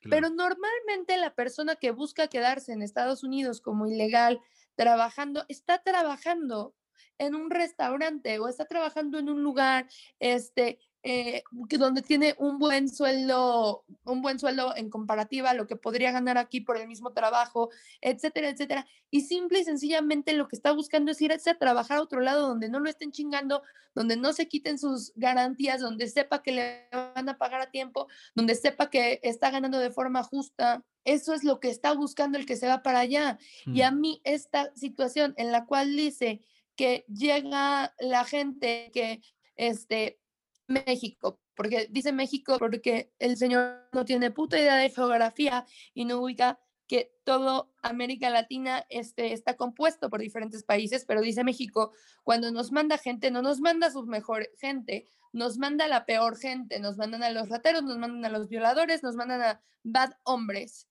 Pero 0.10 0.30
normalmente 0.30 1.18
la 1.18 1.34
persona 1.34 1.76
que 1.76 1.92
busca 1.92 2.28
quedarse 2.28 2.72
en 2.72 2.82
Estados 2.82 3.24
Unidos 3.24 3.62
como 3.62 3.88
ilegal, 3.88 4.40
trabajando, 4.76 5.46
está 5.48 5.82
trabajando 5.84 6.76
en 7.18 7.36
un 7.36 7.50
restaurante 7.50 8.40
o 8.40 8.48
está 8.48 8.66
trabajando 8.66 9.20
en 9.20 9.30
un 9.30 9.44
lugar 9.44 9.88
este, 10.20 10.80
eh, 11.08 11.44
donde 11.52 12.02
tiene 12.02 12.34
un 12.40 12.58
buen 12.58 12.90
sueldo, 12.90 13.86
un 14.06 14.24
buen 14.24 14.40
sueldo 14.40 14.76
en 14.76 14.90
comparativa 14.90 15.52
a 15.52 15.54
lo 15.54 15.68
que 15.68 15.76
podría 15.76 16.12
ganar 16.12 16.40
aquí 16.40 16.62
por 16.62 16.78
el 16.78 16.88
mismo 16.88 17.14
trabajo, 17.14 17.70
etcétera, 18.02 18.50
etcétera. 18.50 18.88
Y 19.12 19.22
simple 19.22 19.60
y 19.60 19.64
sencillamente 19.66 20.34
lo 20.34 20.48
que 20.48 20.56
está 20.56 20.72
buscando 20.72 21.12
es 21.12 21.22
irse 21.22 21.52
a 21.52 21.60
trabajar 21.60 22.00
a 22.00 22.02
otro 22.02 22.22
lado 22.22 22.48
donde 22.48 22.70
no 22.70 22.80
lo 22.80 22.90
estén 22.90 23.12
chingando, 23.12 23.62
donde 23.94 24.18
no 24.18 24.34
se 24.34 24.48
quiten 24.48 24.80
sus 24.80 25.14
garantías, 25.16 25.80
donde 25.80 26.08
sepa 26.08 26.42
que 26.42 26.52
le 26.54 26.88
van 26.92 27.30
a 27.30 27.38
pagar 27.38 27.62
a 27.62 27.70
tiempo, 27.70 28.08
donde 28.34 28.56
sepa 28.56 28.90
que 28.90 29.20
está 29.22 29.52
ganando 29.52 29.78
de 29.78 29.92
forma 29.92 30.24
justa. 30.24 30.84
Eso 31.04 31.36
es 31.36 31.44
lo 31.44 31.60
que 31.60 31.70
está 31.70 31.94
buscando 31.94 32.40
el 32.40 32.48
que 32.48 32.56
se 32.56 32.68
va 32.68 32.82
para 32.82 33.02
allá. 33.02 33.38
Y 33.68 33.84
a 33.84 33.92
mm. 33.92 34.02
mí 34.02 34.22
esta 34.24 34.74
situación 34.74 35.36
en 35.38 35.52
la 35.52 35.68
cual 35.68 35.96
dice 35.96 36.42
que 36.76 37.06
llega 37.08 37.94
la 38.00 38.26
gente 38.26 38.92
que 38.94 39.22
este 39.56 40.20
México, 40.68 41.40
porque 41.56 41.88
dice 41.90 42.12
México 42.12 42.58
porque 42.60 43.14
el 43.20 43.38
señor 43.38 43.88
no 43.94 44.06
tiene 44.06 44.32
puta 44.32 44.60
idea 44.60 44.76
de 44.76 44.90
geografía 44.90 45.66
y 45.94 46.06
no 46.06 46.20
ubica 46.20 46.60
que 46.88 47.12
todo 47.24 47.74
América 47.82 48.30
Latina 48.30 48.86
este, 48.90 49.34
está 49.34 49.56
compuesto 49.56 50.10
por 50.10 50.20
diferentes 50.20 50.64
países, 50.64 51.06
pero 51.06 51.22
dice 51.22 51.44
México, 51.44 51.92
cuando 52.24 52.52
nos 52.52 52.72
manda 52.72 52.98
gente, 52.98 53.32
no 53.32 53.42
nos 53.42 53.60
manda 53.60 53.90
su 53.90 54.06
mejor 54.06 54.48
gente, 54.60 55.08
nos 55.34 55.58
manda 55.58 55.88
la 55.88 56.06
peor 56.06 56.38
gente, 56.38 56.80
nos 56.80 56.98
mandan 56.98 57.24
a 57.24 57.32
los 57.32 57.50
rateros, 57.50 57.84
nos 57.84 57.98
mandan 57.98 58.26
a 58.26 58.38
los 58.38 58.50
violadores, 58.50 59.02
nos 59.04 59.16
mandan 59.16 59.42
a 59.42 59.62
bad 59.84 60.12
hombres. 60.24 60.88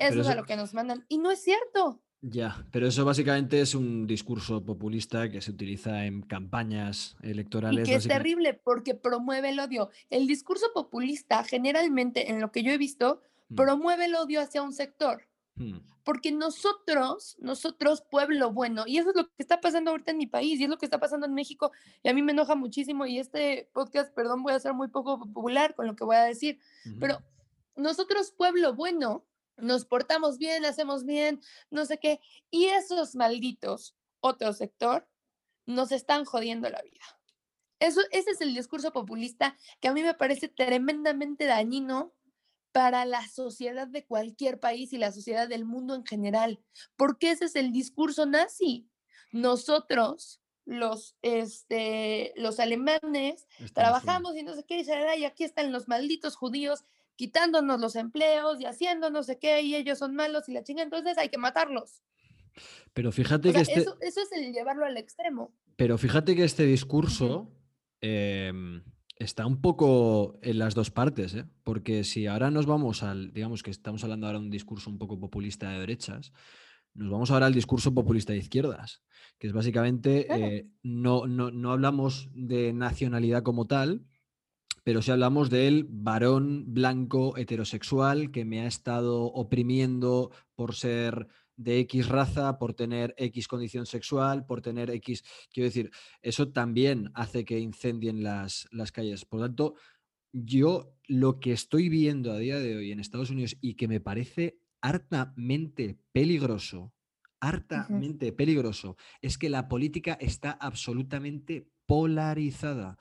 eso 0.00 0.20
es 0.20 0.26
a 0.26 0.34
lo 0.34 0.44
que 0.44 0.56
nos 0.56 0.72
mandan. 0.72 1.04
Y 1.08 1.18
no 1.18 1.30
es 1.30 1.42
cierto. 1.42 2.02
Ya, 2.28 2.66
pero 2.72 2.88
eso 2.88 3.04
básicamente 3.04 3.60
es 3.60 3.76
un 3.76 4.08
discurso 4.08 4.64
populista 4.64 5.30
que 5.30 5.40
se 5.40 5.52
utiliza 5.52 6.06
en 6.06 6.22
campañas 6.22 7.16
electorales. 7.22 7.86
Y 7.86 7.90
que 7.92 7.96
es 7.96 8.08
terrible 8.08 8.52
porque 8.52 8.96
promueve 8.96 9.50
el 9.50 9.60
odio. 9.60 9.90
El 10.10 10.26
discurso 10.26 10.66
populista 10.74 11.44
generalmente, 11.44 12.28
en 12.28 12.40
lo 12.40 12.50
que 12.50 12.64
yo 12.64 12.72
he 12.72 12.78
visto, 12.78 13.22
mm. 13.48 13.54
promueve 13.54 14.06
el 14.06 14.16
odio 14.16 14.40
hacia 14.40 14.60
un 14.62 14.72
sector. 14.72 15.22
Mm. 15.54 15.78
Porque 16.02 16.32
nosotros, 16.32 17.36
nosotros, 17.38 18.02
pueblo 18.10 18.52
bueno, 18.52 18.82
y 18.88 18.98
eso 18.98 19.10
es 19.10 19.16
lo 19.16 19.28
que 19.28 19.34
está 19.38 19.60
pasando 19.60 19.92
ahorita 19.92 20.10
en 20.10 20.18
mi 20.18 20.26
país, 20.26 20.58
y 20.58 20.64
es 20.64 20.68
lo 20.68 20.78
que 20.78 20.86
está 20.86 20.98
pasando 20.98 21.26
en 21.26 21.34
México, 21.34 21.70
y 22.02 22.08
a 22.08 22.14
mí 22.14 22.22
me 22.22 22.32
enoja 22.32 22.56
muchísimo, 22.56 23.06
y 23.06 23.20
este 23.20 23.70
podcast, 23.72 24.12
perdón, 24.12 24.42
voy 24.42 24.52
a 24.52 24.58
ser 24.58 24.74
muy 24.74 24.88
poco 24.88 25.20
popular 25.20 25.76
con 25.76 25.86
lo 25.86 25.94
que 25.94 26.04
voy 26.04 26.16
a 26.16 26.24
decir, 26.24 26.58
pero 26.98 27.22
nosotros, 27.76 28.32
pueblo 28.32 28.74
bueno, 28.74 29.24
nos 29.56 29.84
portamos 29.84 30.38
bien, 30.38 30.64
hacemos 30.64 31.04
bien, 31.04 31.40
no 31.70 31.84
sé 31.86 31.98
qué, 31.98 32.20
y 32.50 32.66
esos 32.66 33.14
malditos, 33.14 33.96
otro 34.20 34.52
sector, 34.52 35.08
nos 35.66 35.92
están 35.92 36.24
jodiendo 36.24 36.68
la 36.70 36.80
vida. 36.82 37.04
Eso, 37.78 38.00
ese 38.10 38.30
es 38.30 38.40
el 38.40 38.54
discurso 38.54 38.92
populista 38.92 39.56
que 39.80 39.88
a 39.88 39.92
mí 39.92 40.02
me 40.02 40.14
parece 40.14 40.48
tremendamente 40.48 41.44
dañino 41.44 42.14
para 42.72 43.04
la 43.04 43.26
sociedad 43.28 43.86
de 43.86 44.04
cualquier 44.04 44.60
país 44.60 44.92
y 44.92 44.98
la 44.98 45.12
sociedad 45.12 45.48
del 45.48 45.64
mundo 45.64 45.94
en 45.94 46.04
general, 46.04 46.60
porque 46.96 47.30
ese 47.30 47.46
es 47.46 47.56
el 47.56 47.72
discurso 47.72 48.26
nazi. 48.26 48.88
Nosotros, 49.32 50.40
los, 50.64 51.16
este, 51.22 52.32
los 52.36 52.60
alemanes, 52.60 53.46
trabajamos 53.74 54.36
y 54.36 54.42
no 54.42 54.54
sé 54.54 54.64
qué, 54.64 54.84
y 55.16 55.24
aquí 55.24 55.44
están 55.44 55.72
los 55.72 55.88
malditos 55.88 56.36
judíos 56.36 56.84
quitándonos 57.16 57.80
los 57.80 57.96
empleos 57.96 58.60
y 58.60 58.66
haciendo 58.66 59.10
no 59.10 59.22
sé 59.22 59.38
qué, 59.38 59.62
y 59.62 59.74
ellos 59.74 59.98
son 59.98 60.14
malos 60.14 60.48
y 60.48 60.52
la 60.52 60.62
chinga, 60.62 60.82
entonces 60.82 61.18
hay 61.18 61.28
que 61.28 61.38
matarlos. 61.38 62.02
Pero 62.92 63.12
fíjate 63.12 63.52
que 63.52 63.60
este... 63.60 63.80
eso, 63.80 63.96
es 64.00 64.32
el 64.32 64.52
llevarlo 64.52 64.86
al 64.86 64.96
extremo. 64.96 65.54
Pero 65.76 65.98
fíjate 65.98 66.34
que 66.34 66.44
este 66.44 66.64
discurso 66.64 67.52
em, 68.00 68.82
está 69.18 69.46
un 69.46 69.60
poco 69.60 70.38
en 70.42 70.58
las 70.58 70.74
dos 70.74 70.90
partes, 70.90 71.34
¿eh? 71.34 71.44
porque 71.64 72.04
si 72.04 72.26
ahora 72.26 72.50
nos 72.50 72.66
vamos 72.66 73.02
al, 73.02 73.32
digamos 73.32 73.62
que 73.62 73.70
estamos 73.70 74.02
hablando 74.04 74.26
ahora 74.26 74.38
de 74.38 74.46
un 74.46 74.50
discurso 74.50 74.90
un 74.90 74.98
poco 74.98 75.18
populista 75.18 75.70
de 75.70 75.80
derechas, 75.80 76.32
nos 76.94 77.10
vamos 77.10 77.30
ahora 77.30 77.46
al 77.46 77.54
discurso 77.54 77.92
populista 77.92 78.32
de 78.32 78.38
izquierdas, 78.38 79.02
que 79.38 79.48
es 79.48 79.52
básicamente, 79.52 80.26
eh, 80.34 80.66
no, 80.82 81.26
no, 81.26 81.50
no 81.50 81.72
hablamos 81.72 82.30
de 82.32 82.72
nacionalidad 82.72 83.42
como 83.42 83.66
tal, 83.66 84.06
pero 84.86 85.02
si 85.02 85.10
hablamos 85.10 85.50
del 85.50 85.84
varón 85.90 86.72
blanco 86.72 87.36
heterosexual 87.36 88.30
que 88.30 88.44
me 88.44 88.60
ha 88.60 88.68
estado 88.68 89.24
oprimiendo 89.24 90.30
por 90.54 90.76
ser 90.76 91.26
de 91.56 91.80
X 91.80 92.08
raza, 92.08 92.56
por 92.60 92.72
tener 92.72 93.12
X 93.18 93.48
condición 93.48 93.86
sexual, 93.86 94.46
por 94.46 94.62
tener 94.62 94.90
X... 94.90 95.24
Quiero 95.52 95.64
decir, 95.64 95.90
eso 96.22 96.52
también 96.52 97.10
hace 97.14 97.44
que 97.44 97.58
incendien 97.58 98.22
las, 98.22 98.68
las 98.70 98.92
calles. 98.92 99.24
Por 99.24 99.40
lo 99.40 99.46
tanto, 99.46 99.74
yo 100.32 100.94
lo 101.08 101.40
que 101.40 101.50
estoy 101.50 101.88
viendo 101.88 102.30
a 102.30 102.38
día 102.38 102.60
de 102.60 102.76
hoy 102.76 102.92
en 102.92 103.00
Estados 103.00 103.30
Unidos 103.30 103.56
y 103.60 103.74
que 103.74 103.88
me 103.88 103.98
parece 103.98 104.60
hartamente 104.80 105.98
peligroso, 106.12 106.92
hartamente 107.40 108.30
peligroso, 108.30 108.96
es 109.20 109.36
que 109.36 109.50
la 109.50 109.66
política 109.66 110.16
está 110.20 110.52
absolutamente 110.52 111.66
polarizada. 111.86 112.98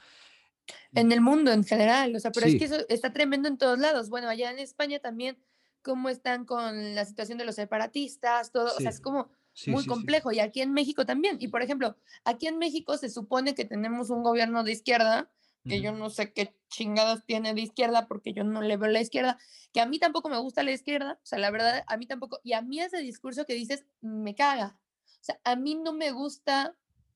En 0.93 1.11
el 1.11 1.21
mundo 1.21 1.51
en 1.51 1.63
general, 1.63 2.15
o 2.15 2.19
sea, 2.19 2.31
pero 2.31 2.47
es 2.47 2.57
que 2.57 2.65
eso 2.65 2.77
está 2.89 3.13
tremendo 3.13 3.47
en 3.47 3.57
todos 3.57 3.77
lados. 3.77 4.09
Bueno, 4.09 4.29
allá 4.29 4.51
en 4.51 4.59
España 4.59 4.99
también, 4.99 5.37
cómo 5.81 6.09
están 6.09 6.45
con 6.45 6.95
la 6.95 7.05
situación 7.05 7.37
de 7.37 7.45
los 7.45 7.55
separatistas, 7.55 8.51
todo, 8.51 8.73
o 8.75 8.79
sea, 8.79 8.89
es 8.89 8.99
como 8.99 9.29
muy 9.67 9.85
complejo. 9.85 10.31
Y 10.31 10.39
aquí 10.39 10.61
en 10.61 10.73
México 10.73 11.05
también. 11.05 11.37
Y 11.39 11.49
por 11.49 11.61
ejemplo, 11.61 11.95
aquí 12.23 12.47
en 12.47 12.57
México 12.57 12.97
se 12.97 13.09
supone 13.09 13.53
que 13.53 13.65
tenemos 13.65 14.09
un 14.09 14.23
gobierno 14.23 14.63
de 14.63 14.71
izquierda, 14.71 15.29
que 15.67 15.81
yo 15.81 15.91
no 15.91 16.11
sé 16.11 16.31
qué 16.31 16.55
chingados 16.69 17.25
tiene 17.25 17.53
de 17.53 17.61
izquierda, 17.61 18.07
porque 18.07 18.33
yo 18.33 18.43
no 18.43 18.61
le 18.61 18.77
veo 18.77 18.89
la 18.89 19.01
izquierda, 19.01 19.39
que 19.73 19.81
a 19.81 19.87
mí 19.87 19.97
tampoco 19.97 20.29
me 20.29 20.37
gusta 20.37 20.61
la 20.61 20.71
izquierda, 20.71 21.19
o 21.23 21.25
sea, 21.25 21.39
la 21.39 21.49
verdad, 21.49 21.83
a 21.87 21.97
mí 21.97 22.05
tampoco, 22.05 22.39
y 22.43 22.53
a 22.53 22.61
mí 22.61 22.79
ese 22.79 22.99
discurso 22.99 23.45
que 23.45 23.55
dices 23.55 23.83
me 23.99 24.35
caga. 24.35 24.77
O 25.05 25.23
sea, 25.25 25.39
a 25.43 25.55
mí 25.55 25.73
no 25.73 25.91
me 25.91 26.11
gusta, 26.11 26.75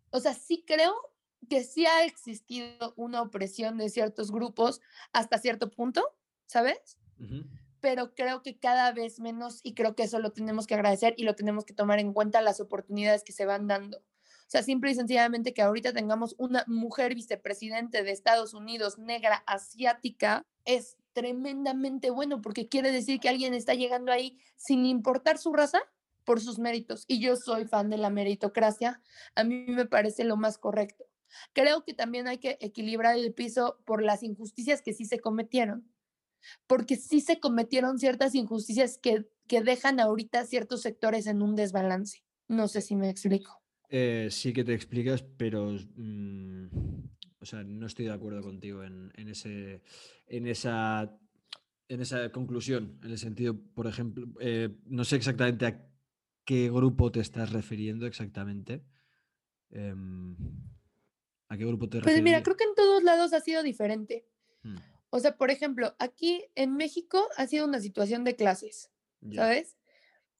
o 0.09 0.19
sea, 0.19 0.33
sí 0.33 0.63
creo 0.65 0.95
que 1.47 1.63
sí 1.63 1.85
ha 1.85 2.03
existido 2.03 2.93
una 2.97 3.21
opresión 3.21 3.77
de 3.77 3.89
ciertos 3.89 4.31
grupos 4.31 4.81
hasta 5.13 5.37
cierto 5.37 5.69
punto, 5.69 6.03
¿sabes? 6.45 6.97
Pero 7.79 8.13
creo 8.13 8.41
que 8.41 8.57
cada 8.57 8.91
vez 8.91 9.19
menos 9.19 9.61
y 9.63 9.73
creo 9.73 9.95
que 9.95 10.03
eso 10.03 10.19
lo 10.19 10.31
tenemos 10.31 10.67
que 10.67 10.75
agradecer 10.75 11.13
y 11.17 11.23
lo 11.23 11.35
tenemos 11.35 11.65
que 11.65 11.73
tomar 11.73 11.99
en 11.99 12.13
cuenta 12.13 12.41
las 12.41 12.59
oportunidades 12.59 13.23
que 13.23 13.31
se 13.31 13.45
van 13.45 13.67
dando. 13.67 13.97
O 13.97 14.51
sea, 14.51 14.63
simple 14.63 14.89
y 14.89 14.95
sencillamente 14.95 15.53
que 15.53 15.61
ahorita 15.61 15.93
tengamos 15.93 16.33
una 16.39 16.63
mujer 16.65 17.13
vicepresidente 17.13 18.03
de 18.03 18.11
Estados 18.11 18.55
Unidos 18.55 18.97
negra 18.97 19.43
asiática 19.45 20.43
es 20.65 20.97
tremendamente 21.13 22.09
bueno 22.09 22.41
porque 22.41 22.67
quiere 22.67 22.91
decir 22.91 23.19
que 23.19 23.29
alguien 23.29 23.53
está 23.53 23.75
llegando 23.75 24.11
ahí 24.11 24.39
sin 24.55 24.85
importar 24.85 25.37
su 25.37 25.53
raza 25.53 25.81
por 26.23 26.41
sus 26.41 26.59
méritos. 26.59 27.05
Y 27.07 27.19
yo 27.19 27.35
soy 27.35 27.65
fan 27.65 27.89
de 27.89 27.97
la 27.97 28.09
meritocracia. 28.09 29.01
A 29.35 29.43
mí 29.43 29.65
me 29.67 29.85
parece 29.85 30.23
lo 30.23 30.37
más 30.37 30.57
correcto. 30.57 31.08
Creo 31.53 31.83
que 31.83 31.93
también 31.93 32.27
hay 32.27 32.37
que 32.37 32.57
equilibrar 32.61 33.17
el 33.17 33.33
piso 33.33 33.81
por 33.85 34.03
las 34.03 34.23
injusticias 34.23 34.81
que 34.81 34.93
sí 34.93 35.05
se 35.05 35.19
cometieron, 35.19 35.91
porque 36.67 36.95
sí 36.95 37.21
se 37.21 37.39
cometieron 37.39 37.99
ciertas 37.99 38.35
injusticias 38.35 38.97
que, 38.97 39.25
que 39.47 39.61
dejan 39.61 39.99
ahorita 39.99 40.45
ciertos 40.45 40.81
sectores 40.81 41.27
en 41.27 41.41
un 41.41 41.55
desbalance. 41.55 42.23
No 42.47 42.67
sé 42.67 42.81
si 42.81 42.95
me 42.95 43.09
explico. 43.09 43.61
Eh, 43.89 44.27
sí 44.31 44.53
que 44.53 44.63
te 44.63 44.73
explicas, 44.73 45.23
pero 45.37 45.71
mm, 45.95 46.67
o 47.39 47.45
sea, 47.45 47.63
no 47.63 47.85
estoy 47.85 48.05
de 48.05 48.11
acuerdo 48.11 48.41
contigo 48.41 48.83
en, 48.83 49.11
en, 49.15 49.29
ese, 49.29 49.81
en, 50.27 50.47
esa, 50.47 51.17
en 51.87 52.01
esa 52.01 52.31
conclusión, 52.31 52.99
en 53.03 53.11
el 53.11 53.17
sentido, 53.17 53.57
por 53.73 53.87
ejemplo, 53.87 54.27
eh, 54.41 54.69
no 54.85 55.03
sé 55.05 55.15
exactamente 55.15 55.65
a 55.65 55.87
qué 56.43 56.69
grupo 56.69 57.11
te 57.11 57.21
estás 57.21 57.51
refiriendo 57.51 58.05
exactamente. 58.05 58.83
Em, 59.71 60.35
¿A 61.49 61.57
qué 61.57 61.65
grupo 61.65 61.89
te 61.89 61.97
refieres? 61.97 62.21
Pues 62.21 62.23
mira, 62.23 62.43
creo 62.43 62.55
que 62.55 62.63
en 62.63 62.75
todos 62.75 63.03
lados 63.03 63.33
ha 63.33 63.41
sido 63.41 63.63
diferente. 63.63 64.25
Hmm. 64.63 64.77
O 65.09 65.19
sea, 65.19 65.35
por 65.35 65.49
ejemplo, 65.49 65.95
aquí 65.97 66.45
en 66.55 66.75
México 66.75 67.27
ha 67.35 67.47
sido 67.47 67.65
una 67.65 67.79
situación 67.79 68.23
de 68.23 68.35
clases, 68.35 68.91
¿sabes? 69.33 69.75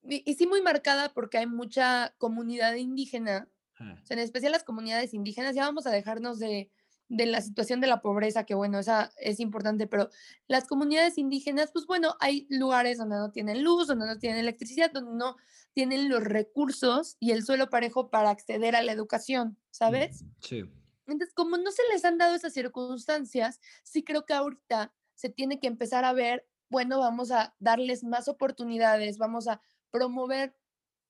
Y, 0.03 0.33
sí 0.35 0.45
muy 0.45 0.61
marcada 0.61 1.13
porque 1.13 1.39
hay 1.39 1.47
mucha 1.47 2.13
comunidad 2.19 2.75
indígena, 2.75 3.49
ah. 3.79 3.97
o 4.01 4.05
sea, 4.05 4.15
en 4.15 4.23
especial 4.23 4.51
las 4.51 4.63
comunidades 4.63 5.15
indígenas, 5.15 5.55
ya 5.55 5.65
vamos 5.65 5.87
a 5.87 5.91
dejarnos 5.91 6.37
de, 6.37 6.69
de 7.09 7.25
la 7.25 7.41
situación 7.41 7.81
de 7.81 7.87
la 7.87 8.01
pobreza, 8.01 8.45
que 8.45 8.53
bueno, 8.53 8.77
esa 8.77 9.11
es 9.17 9.39
importante, 9.39 9.87
pero 9.87 10.09
las 10.47 10.67
comunidades 10.67 11.17
indígenas, 11.17 11.71
pues 11.73 11.87
bueno, 11.87 12.15
hay 12.19 12.45
lugares 12.49 12.99
donde 12.99 13.17
no 13.17 13.31
tienen 13.31 13.63
luz, 13.63 13.87
donde 13.87 14.05
no 14.05 14.19
tienen 14.19 14.39
electricidad, 14.39 14.91
donde 14.91 15.15
no 15.15 15.35
tienen 15.73 16.09
los 16.09 16.23
recursos 16.23 17.17
y 17.19 17.31
el 17.31 17.43
suelo 17.43 17.71
parejo 17.71 18.11
para 18.11 18.29
acceder 18.29 18.75
a 18.75 18.83
la 18.83 18.91
educación, 18.91 19.57
¿sabes? 19.71 20.23
Sí. 20.41 20.63
Entonces, 21.11 21.33
como 21.33 21.57
no 21.57 21.71
se 21.71 21.83
les 21.91 22.05
han 22.05 22.17
dado 22.17 22.35
esas 22.35 22.53
circunstancias, 22.53 23.59
sí 23.83 24.03
creo 24.03 24.25
que 24.25 24.33
ahorita 24.33 24.93
se 25.15 25.29
tiene 25.29 25.59
que 25.59 25.67
empezar 25.67 26.05
a 26.05 26.13
ver, 26.13 26.47
bueno, 26.69 26.99
vamos 26.99 27.31
a 27.31 27.55
darles 27.59 28.03
más 28.03 28.27
oportunidades, 28.27 29.17
vamos 29.17 29.47
a 29.47 29.61
promover, 29.91 30.55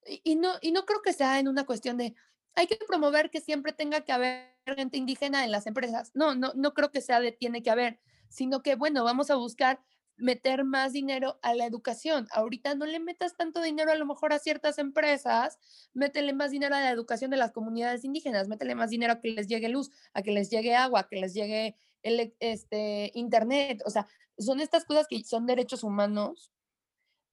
y, 0.05 0.35
no, 0.35 0.53
y 0.61 0.71
no 0.71 0.85
creo 0.85 1.01
que 1.01 1.13
sea 1.13 1.39
en 1.39 1.47
una 1.47 1.65
cuestión 1.65 1.97
de, 1.97 2.15
hay 2.55 2.67
que 2.67 2.77
promover 2.87 3.29
que 3.29 3.41
siempre 3.41 3.73
tenga 3.73 4.01
que 4.01 4.11
haber 4.11 4.55
gente 4.65 4.97
indígena 4.97 5.43
en 5.43 5.51
las 5.51 5.67
empresas. 5.67 6.11
No, 6.13 6.35
no, 6.35 6.51
no 6.55 6.73
creo 6.73 6.91
que 6.91 7.01
sea 7.01 7.19
de 7.19 7.31
tiene 7.31 7.63
que 7.63 7.71
haber, 7.71 7.99
sino 8.29 8.61
que, 8.61 8.75
bueno, 8.75 9.03
vamos 9.03 9.29
a 9.31 9.35
buscar 9.35 9.81
meter 10.19 10.63
más 10.63 10.93
dinero 10.93 11.39
a 11.41 11.53
la 11.53 11.65
educación. 11.65 12.27
Ahorita 12.31 12.75
no 12.75 12.85
le 12.85 12.99
metas 12.99 13.35
tanto 13.35 13.61
dinero 13.61 13.91
a 13.91 13.95
lo 13.95 14.05
mejor 14.05 14.33
a 14.33 14.39
ciertas 14.39 14.77
empresas, 14.77 15.57
métele 15.93 16.33
más 16.33 16.51
dinero 16.51 16.75
a 16.75 16.81
la 16.81 16.91
educación 16.91 17.31
de 17.31 17.37
las 17.37 17.51
comunidades 17.51 18.03
indígenas, 18.03 18.47
métele 18.47 18.75
más 18.75 18.89
dinero 18.89 19.13
a 19.13 19.19
que 19.19 19.29
les 19.29 19.47
llegue 19.47 19.69
luz, 19.69 19.89
a 20.13 20.21
que 20.21 20.31
les 20.31 20.49
llegue 20.49 20.75
agua, 20.75 21.01
a 21.01 21.07
que 21.07 21.17
les 21.17 21.33
llegue 21.33 21.75
el, 22.03 22.33
este, 22.39 23.11
internet. 23.15 23.81
O 23.85 23.89
sea, 23.89 24.07
son 24.37 24.59
estas 24.59 24.85
cosas 24.85 25.07
que 25.07 25.23
son 25.23 25.45
derechos 25.45 25.83
humanos 25.83 26.51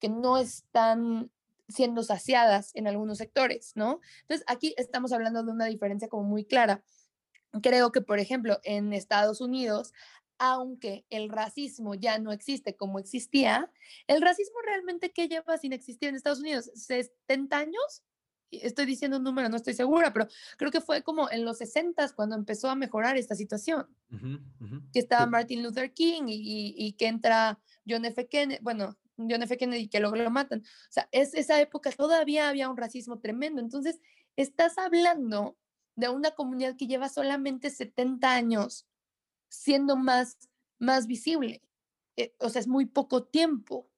que 0.00 0.08
no 0.08 0.38
están 0.38 1.30
siendo 1.68 2.02
saciadas 2.02 2.70
en 2.74 2.86
algunos 2.86 3.18
sectores, 3.18 3.72
¿no? 3.74 4.00
Entonces, 4.22 4.44
aquí 4.48 4.74
estamos 4.76 5.12
hablando 5.12 5.42
de 5.42 5.50
una 5.50 5.66
diferencia 5.66 6.08
como 6.08 6.24
muy 6.24 6.44
clara. 6.44 6.82
Creo 7.62 7.90
que, 7.90 8.02
por 8.02 8.18
ejemplo, 8.18 8.60
en 8.62 8.92
Estados 8.92 9.40
Unidos 9.40 9.92
aunque 10.38 11.06
el 11.10 11.28
racismo 11.28 11.94
ya 11.94 12.18
no 12.18 12.32
existe 12.32 12.76
como 12.76 12.98
existía, 12.98 13.70
el 14.06 14.20
racismo 14.20 14.56
realmente 14.64 15.12
que 15.12 15.28
lleva 15.28 15.58
sin 15.58 15.72
existir 15.72 16.08
en 16.08 16.16
Estados 16.16 16.40
Unidos, 16.40 16.70
70 16.74 17.56
años, 17.56 18.02
estoy 18.50 18.86
diciendo 18.86 19.16
un 19.16 19.24
número, 19.24 19.48
no 19.48 19.56
estoy 19.56 19.74
segura, 19.74 20.12
pero 20.12 20.28
creo 20.56 20.70
que 20.70 20.80
fue 20.80 21.02
como 21.02 21.30
en 21.30 21.44
los 21.44 21.58
60 21.58 22.12
cuando 22.14 22.36
empezó 22.36 22.68
a 22.68 22.74
mejorar 22.74 23.16
esta 23.16 23.34
situación. 23.34 23.86
Que 24.92 24.98
estaba 25.00 25.26
Martin 25.26 25.62
Luther 25.62 25.92
King 25.92 26.24
y, 26.28 26.92
que 26.92 27.08
entra 27.08 27.58
John 27.88 28.04
F. 28.04 28.28
Kennedy, 28.28 28.62
bueno, 28.62 28.96
John 29.16 29.42
F. 29.42 29.56
Kennedy 29.56 29.88
que 29.88 30.00
luego 30.00 30.16
lo 30.16 30.30
matan. 30.30 30.60
O 30.60 30.92
sea, 30.92 31.08
es 31.12 31.34
esa 31.34 31.60
época 31.60 31.90
todavía 31.92 32.48
había 32.48 32.68
un 32.68 32.76
racismo 32.76 33.18
tremendo. 33.18 33.60
Entonces, 33.60 34.00
estás 34.36 34.78
hablando 34.78 35.56
de 35.96 36.08
una 36.08 36.32
comunidad 36.32 36.76
que 36.76 36.86
lleva 36.86 37.08
solamente 37.08 37.70
70 37.70 38.32
años 38.32 38.86
siendo 39.48 39.96
más, 39.96 40.38
más 40.78 41.06
visible. 41.06 41.62
Eh, 42.16 42.34
o 42.38 42.48
sea, 42.48 42.60
es 42.60 42.68
muy 42.68 42.86
poco 42.86 43.24
tiempo. 43.24 43.88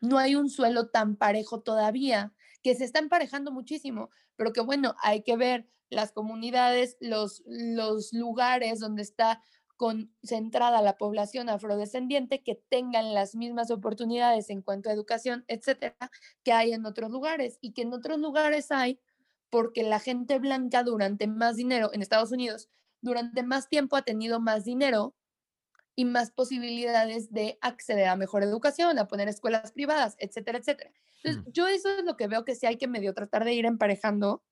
No 0.00 0.18
hay 0.18 0.34
un 0.34 0.50
suelo 0.50 0.88
tan 0.88 1.16
parejo 1.16 1.60
todavía, 1.60 2.32
que 2.62 2.74
se 2.74 2.84
está 2.84 2.98
emparejando 2.98 3.50
muchísimo, 3.52 4.10
pero 4.36 4.52
que 4.52 4.60
bueno, 4.60 4.94
hay 5.02 5.22
que 5.22 5.36
ver 5.36 5.68
las 5.90 6.12
comunidades, 6.12 6.96
los, 7.00 7.42
los 7.46 8.12
lugares 8.12 8.80
donde 8.80 9.02
está 9.02 9.42
concentrada 9.76 10.80
la 10.80 10.96
población 10.96 11.48
afrodescendiente 11.48 12.42
que 12.42 12.54
tengan 12.54 13.14
las 13.14 13.34
mismas 13.34 13.70
oportunidades 13.70 14.48
en 14.48 14.62
cuanto 14.62 14.88
a 14.88 14.92
educación, 14.92 15.44
etcétera, 15.48 15.96
que 16.44 16.52
hay 16.52 16.72
en 16.72 16.86
otros 16.86 17.10
lugares 17.10 17.58
y 17.60 17.72
que 17.72 17.82
en 17.82 17.92
otros 17.92 18.20
lugares 18.20 18.70
hay 18.70 19.00
porque 19.50 19.82
la 19.82 19.98
gente 19.98 20.38
blanca 20.38 20.82
durante 20.84 21.26
más 21.26 21.56
dinero 21.56 21.90
en 21.92 22.00
Estados 22.00 22.30
Unidos 22.32 22.68
durante 23.02 23.42
más 23.42 23.68
tiempo 23.68 23.96
ha 23.96 24.02
tenido 24.02 24.40
más 24.40 24.64
dinero 24.64 25.14
y 25.94 26.06
más 26.06 26.30
posibilidades 26.30 27.30
de 27.32 27.58
acceder 27.60 28.08
a 28.08 28.16
mejor 28.16 28.42
educación, 28.42 28.98
a 28.98 29.08
poner 29.08 29.28
escuelas 29.28 29.72
privadas, 29.72 30.16
etcétera, 30.18 30.58
etcétera. 30.58 30.90
Entonces, 31.22 31.44
hmm. 31.44 31.52
yo 31.52 31.68
eso 31.68 31.90
es 31.90 32.04
lo 32.04 32.16
que 32.16 32.28
veo 32.28 32.44
que 32.44 32.54
sí 32.54 32.66
hay 32.66 32.78
que 32.78 32.88
medio 32.88 33.12
tratar 33.12 33.44
de 33.44 33.52
ir 33.52 33.66
emparejando. 33.66 34.42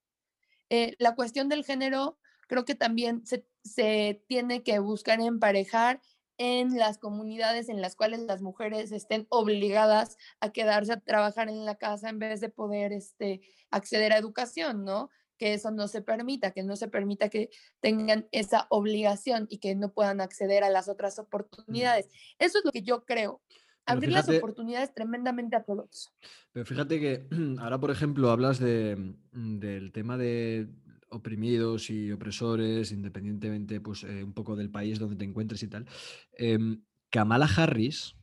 Eh, 0.69 0.95
la 0.99 1.15
cuestión 1.15 1.49
del 1.49 1.65
género 1.65 2.19
creo 2.47 2.65
que 2.65 2.75
también 2.75 3.25
se, 3.25 3.47
se 3.65 4.23
tiene 4.29 4.63
que 4.63 4.79
buscar 4.81 5.21
emparejar 5.21 6.01
en 6.37 6.79
las 6.79 6.99
comunidades 6.99 7.69
en 7.69 7.83
las 7.83 7.97
cuales 7.97 8.21
las 8.21 8.41
mujeres 8.41 8.93
estén 8.93 9.27
obligadas 9.29 10.17
a 10.41 10.51
quedarse 10.51 10.95
a 10.95 11.01
trabajar 11.01 11.49
en 11.49 11.65
la 11.67 11.77
casa 11.77 12.09
en 12.09 12.19
vez 12.19 12.41
de 12.41 12.49
poder 12.49 12.93
este, 12.93 13.43
acceder 13.71 14.13
a 14.13 14.17
educación, 14.17 14.85
¿no? 14.85 15.11
Que 15.41 15.55
eso 15.55 15.71
no 15.71 15.89
se 15.89 16.03
permita, 16.03 16.51
que 16.51 16.63
no 16.63 16.77
se 16.77 16.87
permita 16.87 17.31
que 17.31 17.49
tengan 17.81 18.29
esa 18.31 18.67
obligación 18.69 19.47
y 19.49 19.57
que 19.57 19.75
no 19.75 19.91
puedan 19.91 20.21
acceder 20.21 20.63
a 20.65 20.69
las 20.69 20.87
otras 20.91 21.19
oportunidades. 21.19 22.11
Eso 22.39 22.59
es 22.59 22.65
lo 22.67 22.71
que 22.71 22.83
yo 22.83 23.07
creo. 23.07 23.41
Abrir 23.87 24.13
las 24.13 24.29
oportunidades 24.29 24.93
tremendamente 24.93 25.57
a 25.57 25.63
todos. 25.65 26.13
Pero 26.53 26.67
fíjate 26.67 27.01
que 27.01 27.27
ahora, 27.59 27.81
por 27.81 27.91
ejemplo, 27.91 28.31
hablas 28.31 28.59
de, 28.59 29.17
mm, 29.33 29.59
del 29.59 29.93
tema 29.93 30.19
de 30.19 30.69
oprimidos 31.09 31.89
y 31.89 32.13
opresores, 32.13 32.93
independientemente, 32.93 33.81
pues, 33.81 34.05
eh, 34.05 34.23
un 34.23 34.35
poco 34.35 34.57
del 34.57 34.71
país 34.71 34.99
donde 34.99 35.17
te 35.17 35.25
encuentres 35.25 35.63
y 35.63 35.69
tal. 35.69 35.87
Em, 36.33 36.85
Kamala 37.09 37.47
Harris, 37.47 38.15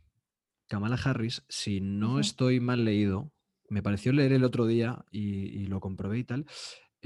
Kamala 0.67 0.99
Harris, 1.03 1.43
si 1.49 1.81
no 1.81 2.19
estoy 2.19 2.59
mal 2.59 2.85
leído, 2.85 3.33
me 3.69 3.81
pareció 3.81 4.13
leer 4.13 4.33
el 4.33 4.43
otro 4.43 4.67
día 4.67 5.03
y 5.11 5.65
lo 5.65 5.81
comprobé 5.81 6.19
y 6.19 6.23
tal, 6.23 6.45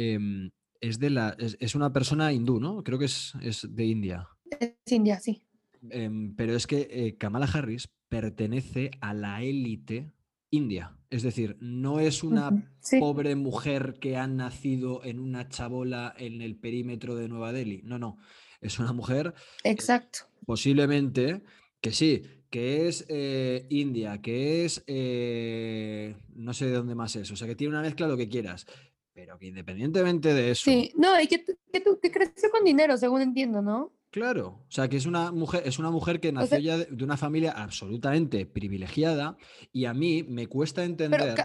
Em, 0.02 0.52
es, 0.80 0.98
de 1.00 1.10
la, 1.12 1.36
es, 1.38 1.76
una 1.76 1.94
persona 1.94 2.34
hindú, 2.34 2.60
¿no? 2.60 2.84
Creo 2.84 2.98
que 2.98 3.06
es, 3.06 3.34
de 3.70 3.86
India. 3.86 4.28
Es 4.60 4.74
India, 4.92 5.20
sí. 5.20 5.44
Em, 5.90 6.36
pero 6.36 6.56
es 6.56 6.66
que 6.66 6.88
eh, 6.90 7.18
Kamala 7.18 7.46
Harris 7.46 7.88
pertenece 8.10 8.92
a 9.00 9.14
la 9.14 9.44
élite 9.44 10.12
india. 10.50 10.98
Es 11.10 11.24
decir, 11.24 11.58
no 11.60 12.00
es 12.00 12.24
una 12.24 12.52
pobre 13.00 13.36
mujer 13.36 13.96
que 14.00 14.18
ha 14.18 14.28
nacido 14.28 15.04
en 15.04 15.20
una 15.20 15.50
chabola 15.50 16.14
en 16.18 16.42
el 16.42 16.56
perímetro 16.56 17.16
de 17.16 17.30
Nueva 17.30 17.54
Delhi. 17.54 17.82
No, 17.84 18.00
no. 18.00 18.18
Es 18.60 18.80
una 18.80 18.92
mujer. 18.94 19.34
Exacto. 19.64 20.20
posiblemente 20.46 21.42
que 21.80 21.92
sí, 21.92 22.24
que 22.50 22.88
es 22.88 23.06
eh, 23.08 23.66
India, 23.70 24.22
que 24.22 24.66
es. 24.66 24.84
Eh, 24.88 26.16
no 26.36 26.54
sé 26.54 26.66
de 26.66 26.74
dónde 26.74 26.96
más 26.96 27.16
es. 27.16 27.32
O 27.32 27.36
sea, 27.36 27.48
que 27.48 27.56
tiene 27.56 27.74
una 27.74 27.82
mezcla 27.82 28.08
lo 28.08 28.18
que 28.18 28.30
quieras 28.30 28.68
pero 29.14 29.38
que 29.38 29.48
independientemente 29.48 30.34
de 30.34 30.52
eso. 30.52 30.64
Sí, 30.64 30.92
no, 30.96 31.20
y 31.20 31.28
que, 31.28 31.46
que, 31.46 32.12
creció 32.12 32.50
con 32.50 32.64
dinero, 32.64 32.98
según 32.98 33.22
entiendo, 33.22 33.62
¿no? 33.62 33.94
Claro, 34.10 34.66
o 34.68 34.72
sea 34.72 34.90
que 34.90 34.98
es 34.98 35.06
una 35.06 35.32
mujer, 35.32 35.64
es 35.66 35.80
una 35.80 35.90
mujer 35.90 36.20
que 36.20 36.34
nació 36.34 36.60
ya 36.60 36.78
de, 36.78 37.04
una 37.04 37.16
familia 37.16 37.52
absolutamente 37.52 38.46
privilegiada 38.46 39.38
y 39.72 39.86
a 39.86 39.94
mí 39.94 40.24
me 40.24 40.48
cuesta 40.48 40.84
entender, 40.84 41.36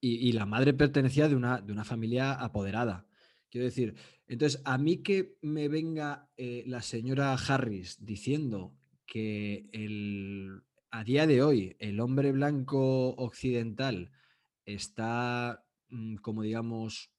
y, 0.00 0.32
la 0.32 0.46
madre 0.46 0.74
pertenecía 0.74 1.28
de 1.28 1.36
una, 1.36 1.60
de 1.60 1.72
una 1.72 1.84
familia 1.84 2.32
apoderada. 2.32 3.06
Quiero 3.50 3.66
decir, 3.66 3.94
entonces 4.26 4.60
a 4.64 4.78
mí 4.78 5.02
que 5.02 5.36
me 5.42 5.68
venga 5.68 6.28
eh, 6.36 6.64
la 6.66 6.82
señora 6.82 7.34
Harris 7.34 8.04
diciendo 8.04 8.74
que 9.06 9.68
el, 9.72 10.62
a 10.90 11.04
día 11.04 11.28
de 11.28 11.42
hoy 11.42 11.76
el 11.78 12.00
hombre 12.00 12.32
blanco 12.32 13.10
occidental 13.10 14.10
está 14.64 15.61
como 16.20 16.42
digamos, 16.42 17.10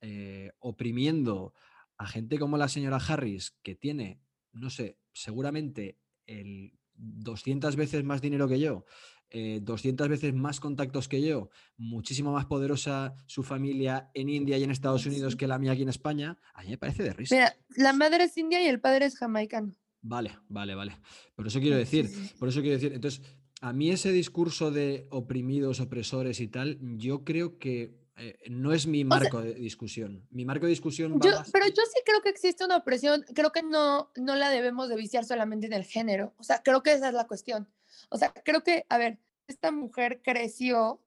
eh, 0.00 0.52
oprimiendo 0.58 1.54
a 1.98 2.06
gente 2.06 2.38
como 2.38 2.58
la 2.58 2.68
señora 2.68 2.96
Harris, 2.98 3.56
que 3.62 3.74
tiene, 3.74 4.20
no 4.52 4.70
sé, 4.70 4.98
seguramente 5.12 5.98
el 6.26 6.72
200 6.94 7.76
veces 7.76 8.04
más 8.04 8.20
dinero 8.20 8.48
que 8.48 8.60
yo, 8.60 8.84
200 9.32 10.06
eh, 10.06 10.10
veces 10.10 10.34
más 10.34 10.60
contactos 10.60 11.08
que 11.08 11.20
yo, 11.20 11.50
muchísimo 11.76 12.32
más 12.32 12.46
poderosa 12.46 13.14
su 13.26 13.42
familia 13.42 14.10
en 14.14 14.28
India 14.28 14.56
y 14.56 14.64
en 14.64 14.70
Estados 14.70 15.04
Unidos 15.06 15.36
que 15.36 15.46
la 15.46 15.58
mía 15.58 15.72
aquí 15.72 15.82
en 15.82 15.88
España, 15.88 16.38
a 16.54 16.62
mí 16.62 16.70
me 16.70 16.78
parece 16.78 17.02
de 17.02 17.12
risa. 17.12 17.34
Mira, 17.34 17.56
la 17.76 17.92
madre 17.92 18.24
es 18.24 18.36
india 18.36 18.62
y 18.62 18.66
el 18.66 18.80
padre 18.80 19.06
es 19.06 19.18
jamaicano. 19.18 19.72
Vale, 20.00 20.38
vale, 20.48 20.74
vale. 20.74 20.98
Por 21.34 21.46
eso 21.46 21.60
quiero 21.60 21.76
decir, 21.76 22.08
por 22.38 22.48
eso 22.48 22.60
quiero 22.60 22.76
decir, 22.76 22.92
entonces, 22.92 23.22
a 23.60 23.72
mí 23.72 23.90
ese 23.90 24.12
discurso 24.12 24.70
de 24.70 25.08
oprimidos, 25.10 25.80
opresores 25.80 26.40
y 26.40 26.48
tal, 26.48 26.78
yo 26.96 27.24
creo 27.24 27.58
que 27.58 28.05
eh, 28.18 28.38
no 28.48 28.72
es 28.72 28.86
mi 28.86 29.04
marco 29.04 29.42
de 29.42 29.54
discusión. 29.54 30.26
Mi 30.30 30.46
marco 30.46 30.64
de 30.64 30.70
discusión 30.70 31.18
Pero 31.20 31.66
yo 31.66 31.82
sí 31.84 32.00
creo 32.04 32.22
que 32.22 32.30
existe 32.30 32.64
una 32.64 32.78
opresión, 32.78 33.24
creo 33.34 33.52
que 33.52 33.62
no, 33.62 34.10
no 34.16 34.36
la 34.36 34.48
debemos 34.48 34.88
de 34.88 34.96
viciar 34.96 35.24
solamente 35.24 35.66
en 35.66 35.74
el 35.74 35.84
género. 35.84 36.34
O 36.38 36.42
sea, 36.42 36.62
creo 36.62 36.82
que 36.82 36.92
esa 36.92 37.08
es 37.08 37.14
la 37.14 37.26
cuestión. 37.26 37.68
O 38.08 38.16
sea, 38.16 38.32
creo 38.32 38.62
que, 38.62 38.86
a 38.88 38.96
ver, 38.96 39.18
esta 39.48 39.70
mujer 39.70 40.22
creció 40.24 41.02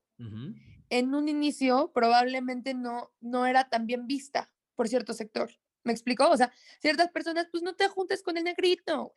en 0.89 1.15
un 1.15 1.29
inicio, 1.29 1.91
probablemente 1.93 2.73
no, 2.73 3.11
no 3.21 3.45
era 3.45 3.69
tan 3.69 3.87
bien 3.87 4.05
vista 4.05 4.51
por 4.75 4.87
cierto 4.87 5.13
sector. 5.13 5.49
¿Me 5.83 5.93
explicó? 5.93 6.29
O 6.29 6.37
sea, 6.37 6.51
ciertas 6.79 7.09
personas, 7.09 7.47
pues 7.51 7.63
no 7.63 7.73
te 7.75 7.87
juntes 7.87 8.21
con 8.21 8.37
el 8.37 8.43
negrito, 8.43 9.15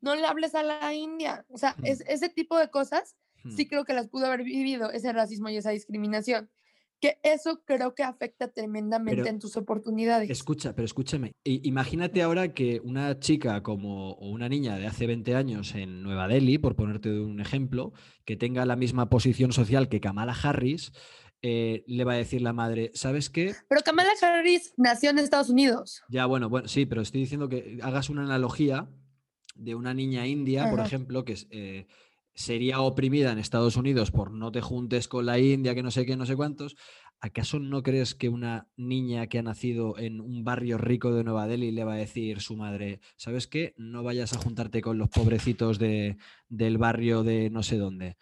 no 0.00 0.14
le 0.14 0.24
hables 0.26 0.54
a 0.54 0.62
la 0.62 0.94
India. 0.94 1.44
O 1.50 1.58
sea, 1.58 1.76
es, 1.82 2.04
ese 2.06 2.28
tipo 2.28 2.56
de 2.56 2.70
cosas 2.70 3.16
sí 3.54 3.68
creo 3.68 3.84
que 3.84 3.92
las 3.92 4.08
pudo 4.08 4.26
haber 4.26 4.44
vivido, 4.44 4.90
ese 4.90 5.12
racismo 5.12 5.50
y 5.50 5.56
esa 5.58 5.70
discriminación 5.70 6.48
que 7.04 7.18
eso 7.22 7.60
creo 7.66 7.94
que 7.94 8.02
afecta 8.02 8.48
tremendamente 8.48 9.28
en 9.28 9.38
tus 9.38 9.58
oportunidades. 9.58 10.30
Escucha, 10.30 10.74
pero 10.74 10.86
escúchame, 10.86 11.32
imagínate 11.44 12.22
ahora 12.22 12.54
que 12.54 12.80
una 12.82 13.20
chica 13.20 13.62
como 13.62 14.12
o 14.12 14.30
una 14.30 14.48
niña 14.48 14.78
de 14.78 14.86
hace 14.86 15.06
20 15.06 15.36
años 15.36 15.74
en 15.74 16.02
Nueva 16.02 16.28
Delhi, 16.28 16.56
por 16.56 16.76
ponerte 16.76 17.10
un 17.20 17.40
ejemplo, 17.40 17.92
que 18.24 18.36
tenga 18.36 18.64
la 18.64 18.74
misma 18.74 19.10
posición 19.10 19.52
social 19.52 19.90
que 19.90 20.00
Kamala 20.00 20.32
Harris, 20.32 20.92
eh, 21.42 21.84
le 21.86 22.04
va 22.04 22.14
a 22.14 22.16
decir 22.16 22.40
la 22.40 22.54
madre, 22.54 22.90
¿sabes 22.94 23.28
qué? 23.28 23.54
Pero 23.68 23.82
Kamala 23.82 24.12
Harris 24.22 24.72
nació 24.78 25.10
en 25.10 25.18
Estados 25.18 25.50
Unidos. 25.50 26.02
Ya, 26.08 26.24
bueno, 26.24 26.48
bueno, 26.48 26.68
sí, 26.68 26.86
pero 26.86 27.02
estoy 27.02 27.20
diciendo 27.20 27.50
que 27.50 27.80
hagas 27.82 28.08
una 28.08 28.22
analogía 28.22 28.88
de 29.54 29.74
una 29.74 29.92
niña 29.92 30.26
india, 30.26 30.70
por 30.70 30.80
ejemplo, 30.80 31.26
que 31.26 31.34
es, 31.34 31.48
eh, 31.50 31.86
sería 32.34 32.80
oprimida 32.80 33.30
en 33.32 33.38
Estados 33.38 33.76
Unidos 33.76 34.10
por 34.10 34.32
no 34.32 34.50
te 34.50 34.60
juntes 34.60 35.08
con 35.08 35.26
la 35.26 35.38
India, 35.38 35.74
que 35.74 35.82
no 35.82 35.90
sé 35.90 36.04
qué, 36.04 36.16
no 36.16 36.26
sé 36.26 36.34
cuántos, 36.34 36.76
¿acaso 37.20 37.60
no 37.60 37.82
crees 37.82 38.14
que 38.14 38.28
una 38.28 38.68
niña 38.76 39.28
que 39.28 39.38
ha 39.38 39.42
nacido 39.42 39.98
en 39.98 40.20
un 40.20 40.44
barrio 40.44 40.76
rico 40.76 41.14
de 41.14 41.24
Nueva 41.24 41.46
Delhi 41.46 41.70
le 41.70 41.84
va 41.84 41.94
a 41.94 41.98
decir 41.98 42.40
su 42.40 42.56
madre, 42.56 43.00
¿sabes 43.16 43.46
qué? 43.46 43.74
No 43.76 44.02
vayas 44.02 44.32
a 44.32 44.38
juntarte 44.38 44.82
con 44.82 44.98
los 44.98 45.08
pobrecitos 45.08 45.78
de, 45.78 46.16
del 46.48 46.76
barrio 46.76 47.22
de 47.22 47.50
no 47.50 47.62
sé 47.62 47.78
dónde. 47.78 48.16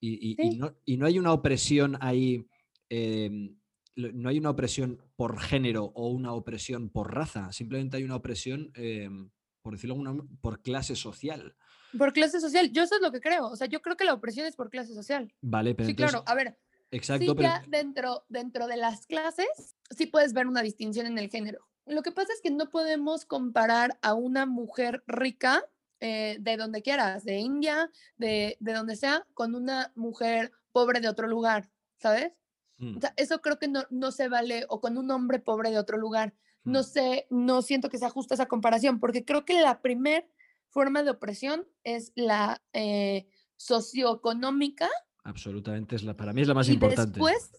Y, 0.00 0.36
no, 0.56 1.06
hay 1.06 1.18
una 1.18 1.32
opresión 1.32 1.96
ahí, 2.00 2.46
em, 2.88 3.56
no 3.96 4.28
hay 4.28 4.38
una 4.38 4.50
opresión 4.50 5.02
por 5.16 5.40
género 5.40 5.86
o 5.94 6.08
una 6.08 6.32
opresión 6.32 6.90
por 6.90 7.12
raza, 7.12 7.52
simplemente 7.52 7.96
hay 7.96 8.04
una 8.04 8.16
opresión, 8.16 8.70
em, 8.74 9.30
por 9.62 9.72
decirlo 9.72 9.94
alguna 9.94 10.22
por 10.40 10.62
clase 10.62 10.94
social. 10.94 11.56
Por 11.96 12.12
clase 12.12 12.40
social, 12.40 12.70
yo 12.72 12.82
eso 12.82 12.96
es 12.96 13.02
lo 13.02 13.12
que 13.12 13.20
creo. 13.20 13.46
O 13.46 13.56
sea, 13.56 13.66
yo 13.66 13.82
creo 13.82 13.96
que 13.96 14.04
la 14.04 14.14
opresión 14.14 14.46
es 14.46 14.56
por 14.56 14.70
clase 14.70 14.94
social. 14.94 15.32
Vale, 15.40 15.74
pero. 15.74 15.88
Sí, 15.88 15.94
claro. 15.94 16.22
A 16.26 16.34
ver. 16.34 16.58
Exacto. 16.90 17.34
Sí, 17.36 17.42
ya 17.42 17.64
dentro, 17.66 18.24
dentro 18.28 18.66
de 18.68 18.76
las 18.76 19.06
clases, 19.06 19.76
sí 19.90 20.06
puedes 20.06 20.32
ver 20.32 20.46
una 20.46 20.62
distinción 20.62 21.06
en 21.06 21.18
el 21.18 21.28
género. 21.28 21.66
Lo 21.84 22.02
que 22.02 22.12
pasa 22.12 22.32
es 22.32 22.40
que 22.40 22.50
no 22.50 22.70
podemos 22.70 23.24
comparar 23.24 23.98
a 24.02 24.14
una 24.14 24.46
mujer 24.46 25.02
rica 25.06 25.64
eh, 26.00 26.36
de 26.40 26.56
donde 26.56 26.82
quieras, 26.82 27.24
de 27.24 27.38
India, 27.38 27.90
de, 28.16 28.56
de 28.60 28.72
donde 28.72 28.96
sea, 28.96 29.26
con 29.34 29.54
una 29.54 29.92
mujer 29.94 30.52
pobre 30.72 31.00
de 31.00 31.08
otro 31.08 31.26
lugar, 31.26 31.70
¿sabes? 31.98 32.32
Mm, 32.78 32.98
O 32.98 33.00
sea, 33.00 33.14
eso 33.16 33.40
creo 33.40 33.58
que 33.58 33.68
no, 33.68 33.84
no 33.90 34.12
se 34.12 34.28
vale, 34.28 34.66
o 34.68 34.80
con 34.80 34.98
un 34.98 35.10
hombre 35.10 35.38
pobre 35.38 35.70
de 35.70 35.78
otro 35.78 35.96
lugar. 35.96 36.34
No 36.64 36.80
mm, 36.80 36.84
sé, 36.84 37.26
no 37.30 37.62
siento 37.62 37.88
que 37.88 37.98
sea 37.98 38.10
justa 38.10 38.34
esa 38.34 38.46
comparación, 38.46 39.00
porque 39.00 39.24
creo 39.24 39.44
que 39.44 39.60
la 39.60 39.80
primer 39.80 40.28
forma 40.76 41.02
de 41.02 41.08
opresión 41.08 41.66
es 41.84 42.12
la 42.16 42.62
eh, 42.74 43.30
socioeconómica 43.56 44.90
Absolutamente, 45.24 45.96
es 45.96 46.02
la, 46.02 46.14
para 46.14 46.34
mí 46.34 46.42
es 46.42 46.48
la 46.48 46.52
más 46.52 46.68
y 46.68 46.74
importante. 46.74 47.18
después, 47.18 47.50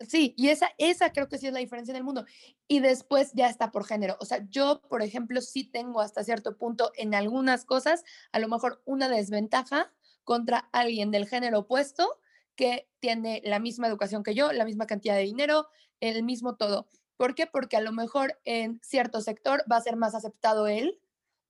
sí, 0.00 0.32
y 0.38 0.48
esa, 0.48 0.70
esa 0.78 1.12
creo 1.12 1.28
que 1.28 1.36
sí 1.36 1.48
es 1.48 1.52
la 1.52 1.58
diferencia 1.58 1.92
en 1.92 1.98
el 1.98 2.02
mundo. 2.02 2.24
Y 2.66 2.80
después 2.80 3.32
ya 3.34 3.50
está 3.50 3.70
por 3.70 3.84
género. 3.84 4.16
O 4.20 4.24
sea, 4.24 4.46
yo, 4.48 4.80
por 4.88 5.02
ejemplo, 5.02 5.42
sí 5.42 5.64
tengo 5.64 6.00
hasta 6.00 6.24
cierto 6.24 6.56
punto 6.56 6.92
en 6.96 7.14
algunas 7.14 7.66
cosas, 7.66 8.04
a 8.32 8.38
lo 8.38 8.48
mejor 8.48 8.80
una 8.86 9.10
desventaja 9.10 9.92
contra 10.24 10.70
alguien 10.72 11.10
del 11.10 11.28
género 11.28 11.58
opuesto 11.58 12.18
que 12.56 12.88
tiene 13.00 13.42
la 13.44 13.58
misma 13.58 13.86
educación 13.86 14.22
que 14.22 14.34
yo, 14.34 14.50
la 14.50 14.64
misma 14.64 14.86
cantidad 14.86 15.14
de 15.14 15.24
dinero, 15.24 15.68
el 16.00 16.22
mismo 16.22 16.56
todo. 16.56 16.88
¿Por 17.18 17.34
qué? 17.34 17.46
Porque 17.46 17.76
a 17.76 17.82
lo 17.82 17.92
mejor 17.92 18.40
en 18.44 18.80
cierto 18.82 19.20
sector 19.20 19.62
va 19.70 19.76
a 19.76 19.82
ser 19.82 19.96
más 19.96 20.14
aceptado 20.14 20.68
él 20.68 20.98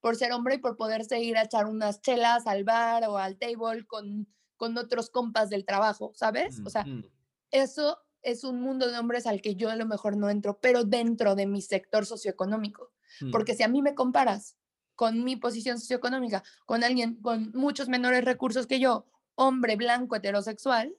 por 0.01 0.15
ser 0.15 0.33
hombre 0.33 0.55
y 0.55 0.57
por 0.57 0.75
poderse 0.75 1.21
ir 1.21 1.37
a 1.37 1.43
echar 1.43 1.67
unas 1.67 2.01
chelas 2.01 2.47
al 2.47 2.63
bar 2.63 3.03
o 3.07 3.17
al 3.17 3.37
table 3.37 3.85
con, 3.87 4.27
con 4.57 4.77
otros 4.77 5.09
compas 5.09 5.49
del 5.49 5.63
trabajo, 5.63 6.11
¿sabes? 6.15 6.59
O 6.65 6.69
sea, 6.69 6.83
mm, 6.83 7.05
eso 7.51 7.99
es 8.23 8.43
un 8.43 8.61
mundo 8.61 8.91
de 8.91 8.97
hombres 8.97 9.25
al 9.27 9.41
que 9.41 9.55
yo 9.55 9.69
a 9.69 9.75
lo 9.75 9.85
mejor 9.85 10.17
no 10.17 10.29
entro, 10.29 10.59
pero 10.59 10.83
dentro 10.83 11.35
de 11.35 11.45
mi 11.45 11.61
sector 11.61 12.05
socioeconómico. 12.05 12.91
mm. 13.21 13.31
Porque 13.31 13.55
si 13.55 13.63
a 13.63 13.67
mí 13.67 13.81
me 13.81 13.95
comparas 13.95 14.57
con 14.95 15.23
mi 15.23 15.35
posición 15.35 15.79
socioeconómica, 15.79 16.43
con 16.65 16.83
alguien 16.83 17.15
con 17.21 17.51
muchos 17.53 17.87
menores 17.87 18.25
recursos 18.25 18.67
que 18.67 18.79
yo, 18.79 19.07
hombre 19.35 19.75
blanco 19.75 20.15
heterosexual, 20.15 20.95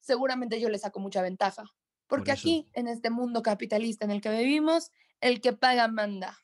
seguramente 0.00 0.60
yo 0.60 0.68
le 0.68 0.78
saco 0.78 1.00
mucha 1.00 1.22
ventaja. 1.22 1.62
Por 2.06 2.18
Porque 2.18 2.32
eso. 2.32 2.40
aquí, 2.40 2.68
en 2.74 2.88
este 2.88 3.08
mundo 3.08 3.42
capitalista 3.42 4.04
en 4.04 4.10
el 4.10 4.20
que 4.20 4.30
vivimos, 4.30 4.90
el 5.20 5.40
que 5.40 5.52
paga 5.54 5.88
manda. 5.88 6.38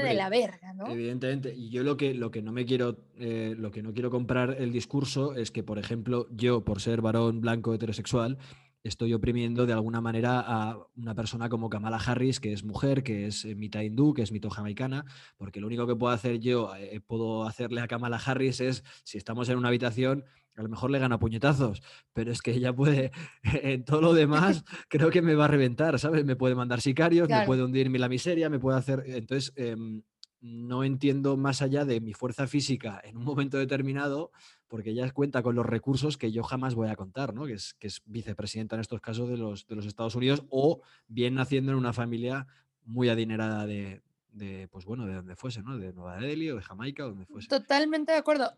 Que 0.00 0.08
de 0.08 0.14
la 0.14 0.28
verga, 0.28 0.72
¿no? 0.72 0.86
Evidentemente, 0.88 1.54
y 1.54 1.70
yo 1.70 1.82
lo 1.82 1.96
que, 1.96 2.14
lo 2.14 2.30
que 2.30 2.42
no 2.42 2.52
me 2.52 2.64
quiero, 2.64 2.98
eh, 3.18 3.54
lo 3.56 3.70
que 3.70 3.82
no 3.82 3.92
quiero 3.92 4.10
comprar 4.10 4.56
el 4.58 4.72
discurso 4.72 5.34
es 5.34 5.50
que, 5.50 5.62
por 5.62 5.78
ejemplo, 5.78 6.26
yo, 6.30 6.64
por 6.64 6.80
ser 6.80 7.00
varón 7.00 7.40
blanco 7.40 7.74
heterosexual, 7.74 8.38
estoy 8.84 9.14
oprimiendo 9.14 9.66
de 9.66 9.72
alguna 9.72 10.00
manera 10.00 10.40
a 10.40 10.78
una 10.96 11.14
persona 11.14 11.48
como 11.48 11.70
Kamala 11.70 11.98
Harris, 11.98 12.40
que 12.40 12.52
es 12.52 12.64
mujer, 12.64 13.02
que 13.02 13.26
es 13.26 13.44
eh, 13.44 13.54
mitad 13.54 13.80
hindú, 13.80 14.12
que 14.12 14.22
es 14.22 14.32
mitad 14.32 14.50
jamaicana, 14.50 15.04
porque 15.36 15.60
lo 15.60 15.68
único 15.68 15.86
que 15.86 15.94
puedo 15.94 16.12
hacer 16.12 16.40
yo, 16.40 16.74
eh, 16.76 17.00
puedo 17.00 17.44
hacerle 17.46 17.80
a 17.80 17.88
Kamala 17.88 18.20
Harris 18.24 18.60
es, 18.60 18.84
si 19.04 19.18
estamos 19.18 19.48
en 19.48 19.58
una 19.58 19.68
habitación, 19.68 20.24
a 20.56 20.62
lo 20.62 20.68
mejor 20.68 20.90
le 20.90 20.98
gana 20.98 21.18
puñetazos, 21.18 21.82
pero 22.12 22.30
es 22.30 22.42
que 22.42 22.52
ella 22.52 22.74
puede, 22.74 23.12
en 23.42 23.84
todo 23.84 24.00
lo 24.00 24.14
demás, 24.14 24.64
creo 24.88 25.10
que 25.10 25.22
me 25.22 25.34
va 25.34 25.46
a 25.46 25.48
reventar, 25.48 25.98
¿sabes? 25.98 26.24
Me 26.24 26.36
puede 26.36 26.54
mandar 26.54 26.80
sicarios, 26.80 27.28
me 27.28 27.46
puede 27.46 27.62
hundirme 27.64 27.98
la 27.98 28.08
miseria, 28.08 28.50
me 28.50 28.58
puede 28.58 28.78
hacer... 28.78 29.04
Entonces, 29.06 29.52
em, 29.56 30.02
no 30.42 30.82
entiendo 30.82 31.36
más 31.36 31.62
allá 31.62 31.84
de 31.84 32.00
mi 32.00 32.14
fuerza 32.14 32.48
física 32.48 33.00
en 33.04 33.16
un 33.16 33.24
momento 33.24 33.58
determinado, 33.58 34.32
porque 34.66 34.90
ella 34.90 35.08
cuenta 35.12 35.40
con 35.40 35.54
los 35.54 35.64
recursos 35.64 36.18
que 36.18 36.32
yo 36.32 36.42
jamás 36.42 36.74
voy 36.74 36.88
a 36.88 36.96
contar, 36.96 37.32
¿no? 37.32 37.46
Que 37.46 37.52
es, 37.52 37.74
que 37.74 37.86
es 37.86 38.02
vicepresidenta 38.06 38.74
en 38.74 38.80
estos 38.80 39.00
casos 39.00 39.28
de 39.28 39.36
los, 39.36 39.68
de 39.68 39.76
los 39.76 39.86
Estados 39.86 40.16
Unidos 40.16 40.44
o 40.50 40.82
bien 41.06 41.34
naciendo 41.34 41.70
en 41.70 41.78
una 41.78 41.92
familia 41.92 42.48
muy 42.84 43.08
adinerada 43.08 43.66
de, 43.66 44.02
de, 44.32 44.66
pues 44.68 44.84
bueno, 44.84 45.06
de 45.06 45.14
donde 45.14 45.36
fuese, 45.36 45.62
¿no? 45.62 45.78
De 45.78 45.92
Nueva 45.92 46.16
Delhi 46.16 46.50
o 46.50 46.56
de 46.56 46.62
Jamaica 46.62 47.04
o 47.04 47.10
donde 47.10 47.26
fuese. 47.26 47.48
Totalmente 47.48 48.10
de 48.10 48.18
acuerdo. 48.18 48.52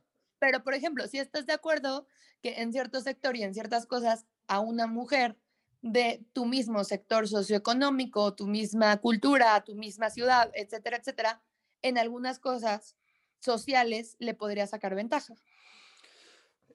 Pero, 0.47 0.63
por 0.63 0.75
ejemplo, 0.75 1.07
si 1.09 1.19
estás 1.19 1.47
de 1.47 1.55
acuerdo 1.55 2.07
que 2.43 2.61
en 2.61 2.71
cierto 2.71 3.01
sector 3.01 3.35
y 3.35 3.43
en 3.45 3.55
ciertas 3.55 3.87
cosas 3.87 4.27
a 4.47 4.61
una 4.61 4.87
mujer 4.87 5.39
de 5.81 6.23
tu 6.35 6.45
mismo 6.45 6.85
sector 6.85 7.27
socioeconómico, 7.27 8.35
tu 8.35 8.47
misma 8.47 8.99
cultura, 8.99 9.65
tu 9.65 9.75
misma 9.75 10.11
ciudad, 10.11 10.51
etcétera, 10.55 10.99
etcétera, 10.99 11.43
en 11.81 11.97
algunas 11.97 12.39
cosas 12.39 12.95
sociales 13.39 14.17
le 14.19 14.35
podría 14.35 14.67
sacar 14.67 14.95
ventaja. 14.95 15.35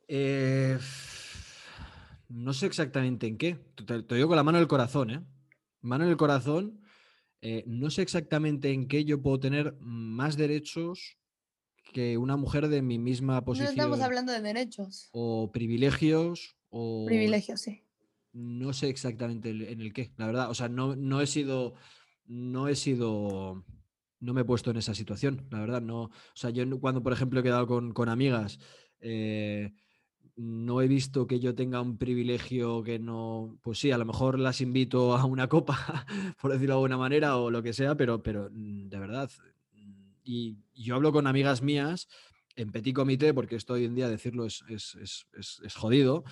Eh, 0.08 0.80
no 2.28 2.54
sé 2.54 2.66
exactamente 2.66 3.28
en 3.28 3.38
qué. 3.38 3.56
Te, 3.86 4.02
te- 4.02 4.16
digo 4.16 4.30
con 4.30 4.38
la 4.38 4.44
mano 4.44 4.58
en 4.58 4.64
el 4.64 4.68
corazón, 4.68 5.12
¿eh? 5.12 5.22
Mano 5.82 6.06
en 6.06 6.10
el 6.10 6.18
corazón. 6.18 6.82
eh, 7.42 7.64
no 7.68 7.92
sé 7.92 8.02
exactamente 8.02 8.72
en 8.72 8.88
qué 8.88 9.06
yo 9.06 9.22
puedo 9.22 9.40
tener 9.40 9.76
más 9.80 10.38
derechos 10.38 11.19
que 11.92 12.18
una 12.18 12.38
mujer 12.38 12.68
de 12.68 12.82
mi 12.82 13.00
misma 13.00 13.42
No 13.46 13.54
estamos 13.54 13.76
posición 13.78 14.02
hablando 14.04 14.32
de 14.32 14.42
derechos, 14.42 15.10
o 15.12 15.52
privilegios 15.52 16.56
o 16.70 17.06
privilegios, 17.06 17.62
sí. 17.62 17.84
no 18.34 18.74
sé 18.74 18.90
exactamente 18.90 19.50
en 19.50 19.82
el 19.82 19.94
qué, 19.94 20.12
la 20.18 20.28
verdad. 20.28 20.50
O 20.50 20.54
sea, 20.54 20.70
no, 20.70 20.96
no 20.96 21.22
he 21.22 21.28
sido, 21.28 21.74
no 22.26 22.68
he 22.68 22.76
sido, 22.76 23.66
no 24.20 24.34
me 24.34 24.42
he 24.42 24.46
puesto 24.46 24.72
en 24.72 24.78
esa 24.78 24.94
situación, 24.94 25.48
la 25.50 25.60
verdad. 25.60 25.82
No, 25.82 26.04
o 26.04 26.12
sea, 26.36 26.50
yo 26.52 26.80
cuando, 26.80 27.02
por 27.02 27.14
ejemplo, 27.14 27.40
he 27.40 27.44
quedado 27.44 27.68
con, 27.68 27.94
con 27.94 28.10
amigas, 28.10 28.60
eh, 29.02 29.74
no 30.36 30.82
he 30.82 30.88
visto 30.88 31.28
que 31.28 31.40
yo 31.40 31.54
tenga 31.54 31.82
un 31.82 31.98
privilegio 31.98 32.82
que 32.84 32.98
no, 33.00 33.58
pues 33.62 33.80
sí, 33.80 33.92
a 33.92 33.98
lo 33.98 34.06
mejor 34.06 34.40
las 34.40 34.62
invito 34.62 35.18
a 35.18 35.26
una 35.26 35.50
copa, 35.50 35.78
por 36.42 36.52
decirlo 36.52 36.76
de 36.76 36.78
alguna 36.78 36.98
manera, 36.98 37.38
o 37.38 37.52
lo 37.52 37.62
que 37.62 37.74
sea, 37.74 37.96
pero, 37.96 38.24
pero 38.24 38.50
mm, 38.52 38.90
de 38.90 39.00
verdad. 39.00 39.30
Y 40.32 40.60
yo 40.76 40.94
hablo 40.94 41.12
con 41.12 41.26
amigas 41.26 41.64
mías 41.64 42.08
en 42.56 42.70
petit 42.72 42.94
comité, 42.94 43.34
porque 43.34 43.56
esto 43.56 43.74
hoy 43.74 43.86
en 43.86 43.96
día 43.96 44.08
decirlo 44.08 44.46
es, 44.46 44.64
es- 44.70 44.96
es- 45.02 45.26
es- 45.64 45.76
jodido, 45.76 46.24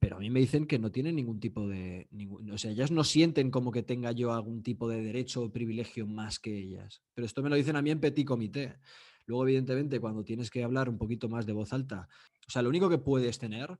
pero 0.00 0.16
a 0.16 0.18
mí 0.18 0.28
me 0.28 0.40
dicen 0.40 0.66
que 0.66 0.80
no 0.80 0.90
tienen 0.90 1.14
ningún 1.14 1.38
tipo 1.38 1.68
de... 1.68 2.08
o 2.52 2.58
sea, 2.58 2.72
ellas 2.72 2.90
no 2.90 3.04
sienten 3.04 3.52
como 3.52 3.70
que 3.70 3.84
tenga 3.84 4.10
yo 4.10 4.32
algún 4.32 4.64
tipo 4.64 4.88
de 4.88 5.00
derecho 5.02 5.42
o 5.44 5.52
privilegio 5.52 6.04
más 6.08 6.40
que 6.40 6.58
ellas. 6.58 7.00
Pero 7.14 7.26
esto 7.26 7.44
me 7.44 7.48
lo 7.48 7.54
dicen 7.54 7.76
a 7.76 7.82
mí 7.82 7.92
en 7.92 8.00
petit 8.00 8.26
comité. 8.26 8.80
Luego, 9.26 9.44
evidentemente, 9.44 10.00
cuando 10.00 10.24
tienes 10.24 10.50
que 10.50 10.64
hablar 10.64 10.88
un 10.88 10.98
poquito 10.98 11.28
más 11.28 11.46
de 11.46 11.52
voz 11.52 11.72
alta, 11.72 12.08
o 12.48 12.50
sea, 12.50 12.62
lo 12.62 12.70
único 12.70 12.88
que 12.88 12.98
puedes 12.98 13.38
tener, 13.38 13.78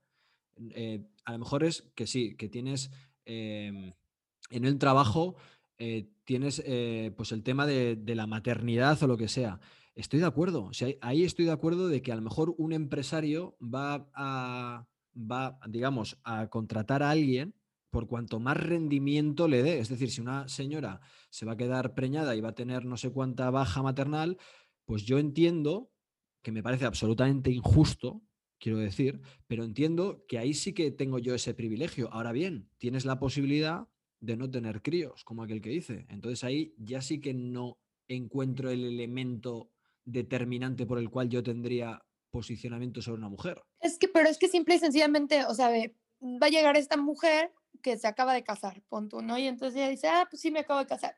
eh, 0.70 1.02
a 1.24 1.32
lo 1.32 1.38
mejor 1.40 1.64
es 1.64 1.90
que 1.96 2.06
sí, 2.06 2.36
que 2.36 2.48
tienes 2.48 2.92
em, 3.24 3.92
en 4.50 4.64
el 4.64 4.78
trabajo, 4.78 5.34
eh, 5.78 6.10
tienes 6.24 6.62
eh, 6.64 7.12
pues 7.16 7.32
el 7.32 7.42
tema 7.42 7.66
de, 7.66 7.96
de 7.96 8.14
la 8.14 8.26
maternidad 8.26 9.02
o 9.02 9.06
lo 9.06 9.16
que 9.16 9.28
sea. 9.28 9.60
Estoy 9.94 10.20
de 10.20 10.26
acuerdo. 10.26 10.64
O 10.64 10.72
sea, 10.72 10.88
ahí 11.00 11.24
estoy 11.24 11.46
de 11.46 11.52
acuerdo 11.52 11.88
de 11.88 12.02
que 12.02 12.12
a 12.12 12.16
lo 12.16 12.22
mejor 12.22 12.54
un 12.58 12.72
empresario 12.72 13.56
va 13.60 14.10
a, 14.14 14.86
va, 15.16 15.58
digamos, 15.68 16.18
a 16.22 16.48
contratar 16.48 17.02
a 17.02 17.10
alguien 17.10 17.54
por 17.90 18.06
cuanto 18.06 18.38
más 18.40 18.58
rendimiento 18.58 19.48
le 19.48 19.62
dé. 19.62 19.78
Es 19.78 19.88
decir, 19.88 20.10
si 20.10 20.20
una 20.20 20.48
señora 20.48 21.00
se 21.30 21.46
va 21.46 21.52
a 21.52 21.56
quedar 21.56 21.94
preñada 21.94 22.36
y 22.36 22.42
va 22.42 22.50
a 22.50 22.54
tener 22.54 22.84
no 22.84 22.98
sé 22.98 23.10
cuánta 23.10 23.50
baja 23.50 23.82
maternal, 23.82 24.36
pues 24.84 25.04
yo 25.04 25.18
entiendo 25.18 25.90
que 26.42 26.52
me 26.52 26.62
parece 26.62 26.84
absolutamente 26.84 27.50
injusto, 27.50 28.22
quiero 28.58 28.78
decir, 28.78 29.20
pero 29.46 29.64
entiendo 29.64 30.24
que 30.28 30.38
ahí 30.38 30.52
sí 30.52 30.74
que 30.74 30.90
tengo 30.90 31.18
yo 31.18 31.34
ese 31.34 31.54
privilegio. 31.54 32.12
Ahora 32.12 32.32
bien, 32.32 32.68
tienes 32.78 33.04
la 33.04 33.18
posibilidad 33.18 33.88
de 34.26 34.36
no 34.36 34.50
tener 34.50 34.82
críos, 34.82 35.24
como 35.24 35.42
aquel 35.42 35.60
que 35.60 35.70
dice. 35.70 36.06
Entonces 36.08 36.44
ahí 36.44 36.74
ya 36.78 37.00
sí 37.00 37.20
que 37.20 37.32
no 37.34 37.78
encuentro 38.08 38.70
el 38.70 38.84
elemento 38.84 39.70
determinante 40.04 40.86
por 40.86 40.98
el 40.98 41.10
cual 41.10 41.28
yo 41.28 41.42
tendría 41.42 42.02
posicionamiento 42.30 43.00
sobre 43.02 43.18
una 43.18 43.28
mujer. 43.28 43.62
Es 43.80 43.98
que, 43.98 44.08
pero 44.08 44.28
es 44.28 44.38
que 44.38 44.48
simple 44.48 44.74
y 44.74 44.78
sencillamente, 44.78 45.44
o 45.46 45.54
sea, 45.54 45.68
ve, 45.70 45.96
va 46.20 46.46
a 46.46 46.50
llegar 46.50 46.76
esta 46.76 46.96
mujer 46.96 47.52
que 47.82 47.96
se 47.98 48.08
acaba 48.08 48.34
de 48.34 48.42
casar, 48.42 48.82
pon 48.88 49.08
tú, 49.08 49.22
¿no? 49.22 49.38
Y 49.38 49.46
entonces 49.46 49.76
ella 49.76 49.88
dice, 49.88 50.08
ah, 50.08 50.26
pues 50.28 50.42
sí, 50.42 50.50
me 50.50 50.60
acabo 50.60 50.80
de 50.80 50.86
casar. 50.86 51.16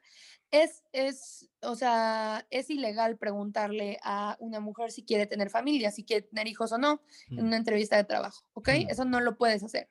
Es, 0.51 0.83
es, 0.93 1.49
o 1.63 1.75
sea, 1.75 2.47
es 2.51 2.71
ilegal 2.71 3.17
preguntarle 3.19 3.99
a 4.03 4.37
una 4.41 4.61
mujer 4.61 4.91
si 4.91 5.05
quiere 5.05 5.27
tener 5.27 5.51
familia, 5.51 5.91
si 5.91 6.05
quiere 6.05 6.23
tener 6.23 6.47
hijos 6.49 6.73
o 6.73 6.79
no, 6.79 7.03
en 7.37 7.45
Mm, 7.45 7.49
una 7.49 7.57
entrevista 7.57 7.97
de 7.97 8.05
trabajo, 8.05 8.47
¿ok? 8.55 8.69
mm, 8.69 8.91
Eso 8.91 9.05
no 9.05 9.21
lo 9.21 9.37
puedes 9.37 9.63
hacer. 9.63 9.89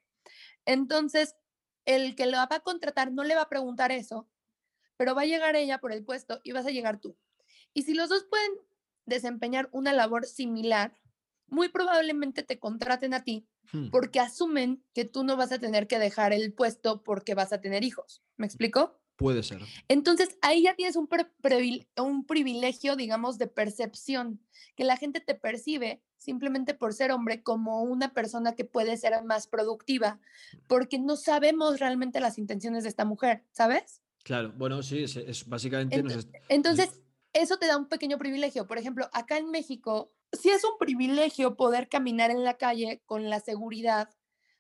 Entonces, 0.65 1.35
el 1.87 2.15
que 2.15 2.27
lo 2.27 2.37
va 2.37 2.47
a 2.49 2.59
contratar 2.59 3.11
no 3.11 3.23
le 3.23 3.33
va 3.33 3.43
a 3.43 3.49
preguntar 3.49 3.91
eso, 3.91 4.29
pero 4.97 5.15
va 5.15 5.21
a 5.23 5.25
llegar 5.25 5.55
ella 5.55 5.79
por 5.79 5.91
el 5.91 6.03
puesto 6.03 6.41
y 6.43 6.51
vas 6.51 6.67
a 6.67 6.71
llegar 6.71 6.99
tú. 6.99 7.17
Y 7.73 7.83
si 7.83 7.95
los 7.95 8.09
dos 8.09 8.25
pueden 8.29 8.51
desempeñar 9.05 9.69
una 9.71 9.93
labor 9.93 10.25
similar, 10.25 10.93
muy 11.47 11.69
probablemente 11.69 12.43
te 12.43 12.59
contraten 12.59 13.13
a 13.13 13.23
ti 13.23 13.47
mm. 13.71 13.89
porque 13.89 14.19
asumen 14.19 14.83
que 14.93 15.05
tú 15.05 15.23
no 15.23 15.37
vas 15.37 15.53
a 15.53 15.59
tener 15.59 15.87
que 15.87 15.97
dejar 15.97 16.33
el 16.33 16.53
puesto 16.53 17.03
porque 17.03 17.35
vas 17.35 17.53
a 17.53 17.61
tener 17.61 17.83
hijos. 17.83 18.21
¿Me 18.35 18.45
explico? 18.45 18.99
Puede 19.17 19.43
ser. 19.43 19.61
Entonces 19.87 20.37
ahí 20.41 20.63
ya 20.63 20.75
tienes 20.75 20.95
un, 20.95 21.09
un 21.97 22.25
privilegio, 22.25 22.95
digamos, 22.95 23.37
de 23.37 23.47
percepción, 23.47 24.39
que 24.75 24.83
la 24.83 24.95
gente 24.95 25.19
te 25.19 25.35
percibe 25.35 26.01
simplemente 26.17 26.73
por 26.73 26.93
ser 26.93 27.11
hombre 27.11 27.41
como 27.43 27.81
una 27.83 28.13
persona 28.13 28.53
que 28.53 28.63
puede 28.65 28.95
ser 28.97 29.21
más 29.23 29.47
productiva, 29.47 30.19
porque 30.67 30.99
no 30.99 31.15
sabemos 31.15 31.79
realmente 31.79 32.19
las 32.19 32.37
intenciones 32.37 32.83
de 32.83 32.89
esta 32.89 33.05
mujer, 33.05 33.43
¿sabes? 33.51 34.01
Claro, 34.23 34.53
bueno, 34.55 34.83
sí, 34.83 35.03
es, 35.03 35.15
es 35.15 35.47
básicamente... 35.47 36.01
nos 36.03 36.13
Ento- 36.13 36.19
est- 36.19 36.35
Entonces, 36.49 37.01
eso 37.33 37.57
te 37.57 37.67
da 37.67 37.77
un 37.77 37.87
pequeño 37.87 38.17
privilegio. 38.17 38.67
Por 38.67 38.77
ejemplo, 38.77 39.09
acá 39.13 39.37
en 39.37 39.49
México, 39.51 40.11
sí 40.33 40.49
es 40.49 40.63
un 40.63 40.77
privilegio 40.79 41.55
poder 41.55 41.87
caminar 41.87 42.29
en 42.29 42.43
la 42.43 42.55
calle 42.57 43.01
con 43.05 43.29
la 43.29 43.39
seguridad 43.39 44.09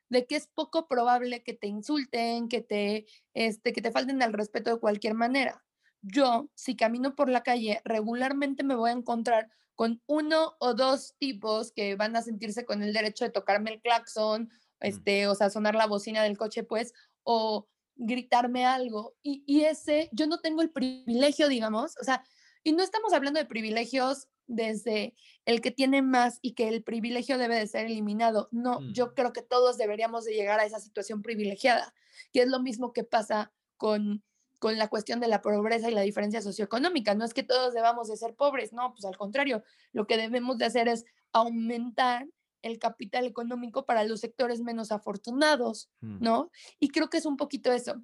de 0.09 0.25
que 0.25 0.35
es 0.35 0.47
poco 0.47 0.87
probable 0.87 1.43
que 1.43 1.53
te 1.53 1.67
insulten, 1.67 2.47
que 2.47 2.61
te, 2.61 3.05
este, 3.33 3.73
que 3.73 3.81
te 3.81 3.91
falten 3.91 4.21
al 4.21 4.33
respeto 4.33 4.73
de 4.73 4.79
cualquier 4.79 5.13
manera. 5.13 5.63
Yo, 6.01 6.49
si 6.55 6.75
camino 6.75 7.15
por 7.15 7.29
la 7.29 7.43
calle, 7.43 7.81
regularmente 7.83 8.63
me 8.63 8.75
voy 8.75 8.89
a 8.89 8.93
encontrar 8.93 9.49
con 9.75 10.01
uno 10.07 10.55
o 10.59 10.73
dos 10.73 11.15
tipos 11.19 11.71
que 11.71 11.95
van 11.95 12.15
a 12.15 12.21
sentirse 12.21 12.65
con 12.65 12.81
el 12.83 12.93
derecho 12.93 13.25
de 13.25 13.31
tocarme 13.31 13.73
el 13.73 13.81
claxon, 13.81 14.43
mm. 14.43 14.49
este, 14.79 15.27
o 15.27 15.35
sea, 15.35 15.49
sonar 15.49 15.75
la 15.75 15.87
bocina 15.87 16.23
del 16.23 16.37
coche, 16.37 16.63
pues, 16.63 16.93
o 17.23 17.67
gritarme 17.95 18.65
algo. 18.65 19.15
Y, 19.21 19.43
y 19.45 19.65
ese, 19.65 20.09
yo 20.13 20.27
no 20.27 20.39
tengo 20.39 20.61
el 20.61 20.71
privilegio, 20.71 21.47
digamos, 21.47 21.95
o 21.99 22.03
sea, 22.03 22.23
y 22.63 22.73
no 22.73 22.83
estamos 22.83 23.13
hablando 23.13 23.39
de 23.39 23.45
privilegios 23.45 24.27
desde 24.47 25.13
el 25.45 25.61
que 25.61 25.71
tiene 25.71 26.01
más 26.01 26.39
y 26.41 26.53
que 26.53 26.67
el 26.67 26.83
privilegio 26.83 27.37
debe 27.37 27.55
de 27.55 27.67
ser 27.67 27.85
eliminado. 27.85 28.49
No, 28.51 28.79
mm. 28.79 28.93
yo 28.93 29.13
creo 29.13 29.33
que 29.33 29.41
todos 29.41 29.77
deberíamos 29.77 30.25
de 30.25 30.33
llegar 30.33 30.59
a 30.59 30.65
esa 30.65 30.79
situación 30.79 31.21
privilegiada, 31.21 31.93
que 32.33 32.41
es 32.41 32.47
lo 32.47 32.61
mismo 32.61 32.93
que 32.93 33.03
pasa 33.03 33.51
con, 33.75 34.23
con 34.59 34.77
la 34.77 34.87
cuestión 34.87 35.19
de 35.19 35.27
la 35.27 35.41
pobreza 35.41 35.89
y 35.89 35.93
la 35.93 36.01
diferencia 36.01 36.41
socioeconómica. 36.41 37.13
No 37.13 37.25
es 37.25 37.33
que 37.33 37.43
todos 37.43 37.73
debamos 37.73 38.07
de 38.07 38.17
ser 38.17 38.35
pobres, 38.35 38.73
no, 38.73 38.93
pues 38.93 39.05
al 39.05 39.17
contrario, 39.17 39.63
lo 39.91 40.07
que 40.07 40.17
debemos 40.17 40.57
de 40.57 40.65
hacer 40.65 40.87
es 40.87 41.05
aumentar 41.33 42.27
el 42.63 42.79
capital 42.79 43.25
económico 43.25 43.85
para 43.85 44.03
los 44.03 44.21
sectores 44.21 44.61
menos 44.61 44.91
afortunados, 44.91 45.89
mm. 46.01 46.17
¿no? 46.21 46.51
Y 46.79 46.89
creo 46.89 47.09
que 47.09 47.17
es 47.17 47.25
un 47.25 47.37
poquito 47.37 47.71
eso. 47.71 48.01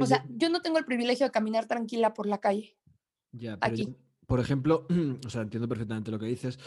o 0.00 0.06
sea, 0.06 0.24
yo 0.28 0.48
no 0.48 0.62
tengo 0.62 0.78
el 0.78 0.84
privilegio 0.84 1.26
de 1.26 1.32
caminar 1.32 1.66
tranquila 1.66 2.14
por 2.14 2.26
la 2.26 2.38
calle. 2.38 2.76
Ya, 3.32 3.58
aquí 3.60 3.96
por 4.26 4.40
ejemplo, 4.40 4.86
o 5.26 5.30
sea, 5.30 5.42
entiendo 5.42 5.68
perfectamente 5.68 6.10
lo 6.10 6.18
que 6.18 6.26
dices, 6.26 6.58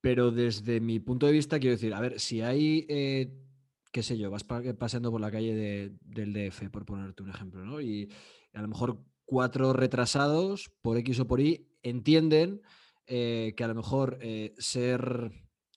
pero 0.00 0.30
desde 0.30 0.80
mi 0.80 1.00
punto 1.00 1.26
de 1.26 1.32
vista 1.32 1.58
quiero 1.58 1.74
decir, 1.76 1.94
a 1.94 2.00
ver, 2.00 2.20
si 2.20 2.40
hay, 2.40 2.86
eh, 2.88 3.34
qué 3.92 4.02
sé 4.02 4.16
yo, 4.16 4.30
vas 4.30 4.44
paseando 4.44 5.10
por 5.10 5.20
la 5.20 5.30
calle 5.30 5.92
del 6.00 6.32
DF, 6.32 6.70
por 6.70 6.84
ponerte 6.84 7.22
un 7.22 7.30
ejemplo, 7.30 7.64
¿no? 7.64 7.80
Y 7.80 8.08
a 8.52 8.62
lo 8.62 8.68
mejor 8.68 9.04
cuatro 9.24 9.72
retrasados, 9.72 10.70
por 10.82 10.96
X 10.98 11.20
o 11.20 11.26
por 11.26 11.40
Y, 11.40 11.68
entienden 11.82 12.62
eh, 13.06 13.54
que 13.56 13.64
a 13.64 13.68
lo 13.68 13.74
mejor 13.74 14.18
eh, 14.20 14.54
ser, 14.58 15.32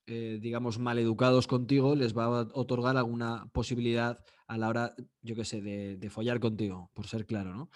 digamos, 0.06 0.78
maleducados 0.78 1.48
contigo 1.48 1.96
les 1.96 2.16
va 2.18 2.26
a 2.26 2.48
otorgar 2.54 2.98
alguna 2.98 3.50
posibilidad 3.54 4.22
a 4.46 4.58
la 4.58 4.68
hora, 4.68 4.94
yo 5.22 5.36
qué 5.36 5.46
sé, 5.46 5.62
de, 5.62 5.96
de 5.96 6.10
follar 6.10 6.42
contigo, 6.42 6.92
por 6.94 7.08
ser 7.08 7.26
claro, 7.26 7.56
¿no? 7.56 7.70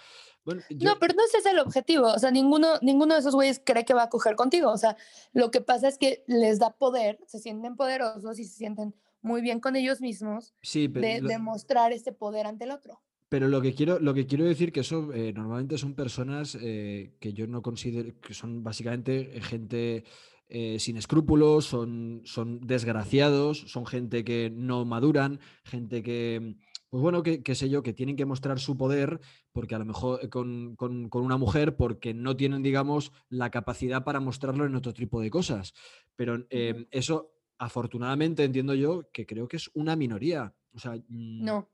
No, 0.46 1.00
pero 1.00 1.14
no 1.16 1.26
ese 1.26 1.40
es 1.40 1.46
el 1.46 1.60
objetivo. 1.60 2.08
O 2.08 2.20
sea, 2.20 2.32
ninguno, 2.32 2.80
ninguno 2.82 3.16
de 3.16 3.20
esos 3.20 3.34
güeyes 3.34 3.62
cree 3.64 3.86
que 3.86 3.94
va 3.94 4.04
a 4.04 4.10
coger 4.10 4.36
contigo. 4.36 4.72
O 4.72 4.78
sea, 4.78 4.96
lo 5.34 5.52
que 5.52 5.62
pasa 5.62 5.88
es 5.88 5.98
que 5.98 6.24
les 6.28 6.60
da 6.60 6.72
poder, 6.72 7.20
se 7.28 7.40
sienten 7.40 7.76
poderosos 7.76 8.40
y 8.40 8.46
se 8.46 8.56
sienten 8.56 8.94
muy 9.22 9.42
bien 9.42 9.60
con 9.60 9.76
ellos 9.76 10.02
mismos 10.02 10.54
de 10.62 11.22
demostrar 11.22 11.92
ese 11.92 12.12
poder 12.12 12.46
ante 12.46 12.66
el 12.66 12.72
otro. 12.72 13.02
Pero 13.28 13.48
lo 13.48 13.62
que 13.62 13.74
quiero, 13.74 14.00
lo 14.00 14.14
que 14.14 14.28
quiero 14.28 14.46
decir 14.46 14.72
que 14.72 14.82
eso 14.82 15.12
eh, 15.12 15.34
normalmente 15.34 15.80
son 15.80 15.96
personas 15.96 16.56
eh, 16.62 17.16
que 17.20 17.34
yo 17.34 17.48
no 17.48 17.64
considero 17.64 18.14
que 18.22 18.36
son 18.36 18.64
básicamente 18.64 19.42
gente 19.42 20.04
eh, 20.48 20.78
sin 20.80 20.96
escrúpulos, 20.96 21.66
son, 21.66 22.22
son 22.24 22.62
desgraciados, 22.62 23.66
son 23.68 23.88
gente 23.88 24.24
que 24.24 24.52
no 24.54 24.86
maduran, 24.86 25.40
gente 25.64 26.04
que 26.04 26.56
pues 26.96 27.02
bueno, 27.02 27.24
qué 27.24 27.56
sé 27.56 27.68
yo, 27.68 27.84
que 27.84 27.92
tienen 27.92 28.16
que 28.16 28.24
mostrar 28.24 28.58
su 28.58 28.78
poder, 28.78 29.20
porque 29.52 29.76
a 29.76 29.80
lo 29.80 29.84
mejor 29.84 30.22
eh, 30.24 30.30
con, 30.30 30.78
una 31.12 31.36
mujer, 31.36 31.76
porque 31.76 32.14
no 32.14 32.38
tienen, 32.38 32.64
digamos, 32.64 33.12
la 33.28 33.52
capacidad 33.52 34.06
para 34.06 34.22
mostrarlo 34.22 34.66
en 34.66 34.78
otro 34.78 34.94
tipo 34.94 35.20
de 35.20 35.30
cosas. 35.30 35.74
Pero 36.16 36.48
em, 36.50 36.88
eso, 36.92 37.34
afortunadamente, 37.58 38.46
entiendo 38.46 38.76
yo 38.76 39.10
que 39.12 39.26
creo 39.26 39.50
que 39.50 39.58
es 39.58 39.70
una 39.74 39.98
minoría. 39.98 40.56
O 40.74 40.80
sea, 40.80 40.94
mm, 40.94 41.44
no. 41.44 41.70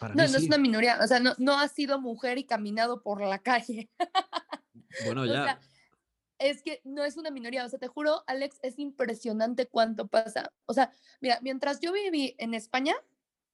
no, 0.00 0.14
no 0.14 0.22
es 0.22 0.42
una 0.42 0.56
minoría. 0.56 0.98
O 1.02 1.06
sea, 1.06 1.20
no, 1.20 1.34
no 1.36 1.58
has 1.58 1.72
sido 1.72 2.00
mujer 2.00 2.38
y 2.38 2.44
caminado 2.44 3.02
por 3.02 3.20
la 3.20 3.40
calle. 3.40 3.90
Bueno, 5.04 5.26
ya. 5.26 5.60
es 6.38 6.62
que 6.62 6.80
no 6.84 7.04
es 7.04 7.18
una 7.18 7.30
minoría. 7.30 7.66
O 7.66 7.68
sea, 7.68 7.78
te 7.78 7.88
juro, 7.88 8.24
Alex, 8.26 8.60
es 8.62 8.78
impresionante 8.78 9.66
cuánto 9.66 10.08
pasa. 10.08 10.54
O 10.64 10.72
sea, 10.72 10.90
mira, 11.20 11.38
mientras 11.42 11.80
yo 11.80 11.92
viví 11.92 12.34
en 12.38 12.54
España, 12.54 12.94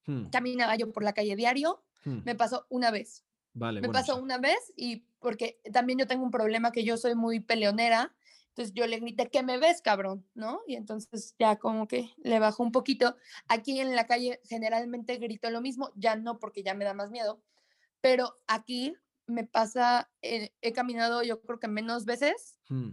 Hmm. 0.06 0.26
Caminaba 0.30 0.76
yo 0.76 0.92
por 0.92 1.02
la 1.02 1.12
calle 1.12 1.36
diario, 1.36 1.82
hmm. 2.04 2.20
me 2.24 2.34
pasó 2.34 2.66
una 2.68 2.90
vez. 2.90 3.24
Vale, 3.52 3.80
me 3.80 3.88
pasó 3.88 4.16
una 4.20 4.38
vez 4.38 4.58
y 4.76 5.04
porque 5.20 5.60
también 5.72 5.98
yo 5.98 6.06
tengo 6.08 6.24
un 6.24 6.32
problema 6.32 6.72
que 6.72 6.82
yo 6.82 6.96
soy 6.96 7.14
muy 7.14 7.38
peleonera, 7.38 8.14
entonces 8.48 8.74
yo 8.74 8.86
le 8.86 9.00
grité, 9.00 9.30
¿qué 9.30 9.42
me 9.42 9.58
ves, 9.58 9.80
cabrón? 9.80 10.24
¿No? 10.34 10.60
Y 10.68 10.76
entonces 10.76 11.34
ya 11.38 11.56
como 11.56 11.88
que 11.88 12.10
le 12.18 12.38
bajó 12.38 12.62
un 12.62 12.72
poquito. 12.72 13.16
Aquí 13.48 13.80
en 13.80 13.96
la 13.96 14.06
calle 14.06 14.40
generalmente 14.44 15.16
grito 15.16 15.50
lo 15.50 15.60
mismo, 15.60 15.90
ya 15.96 16.14
no 16.14 16.38
porque 16.38 16.62
ya 16.62 16.74
me 16.74 16.84
da 16.84 16.94
más 16.94 17.10
miedo, 17.10 17.42
pero 18.00 18.38
aquí 18.46 18.94
me 19.26 19.44
pasa, 19.44 20.10
eh, 20.22 20.52
he 20.60 20.72
caminado 20.72 21.22
yo 21.22 21.40
creo 21.40 21.58
que 21.58 21.68
menos 21.68 22.04
veces. 22.04 22.58
Hmm. 22.68 22.90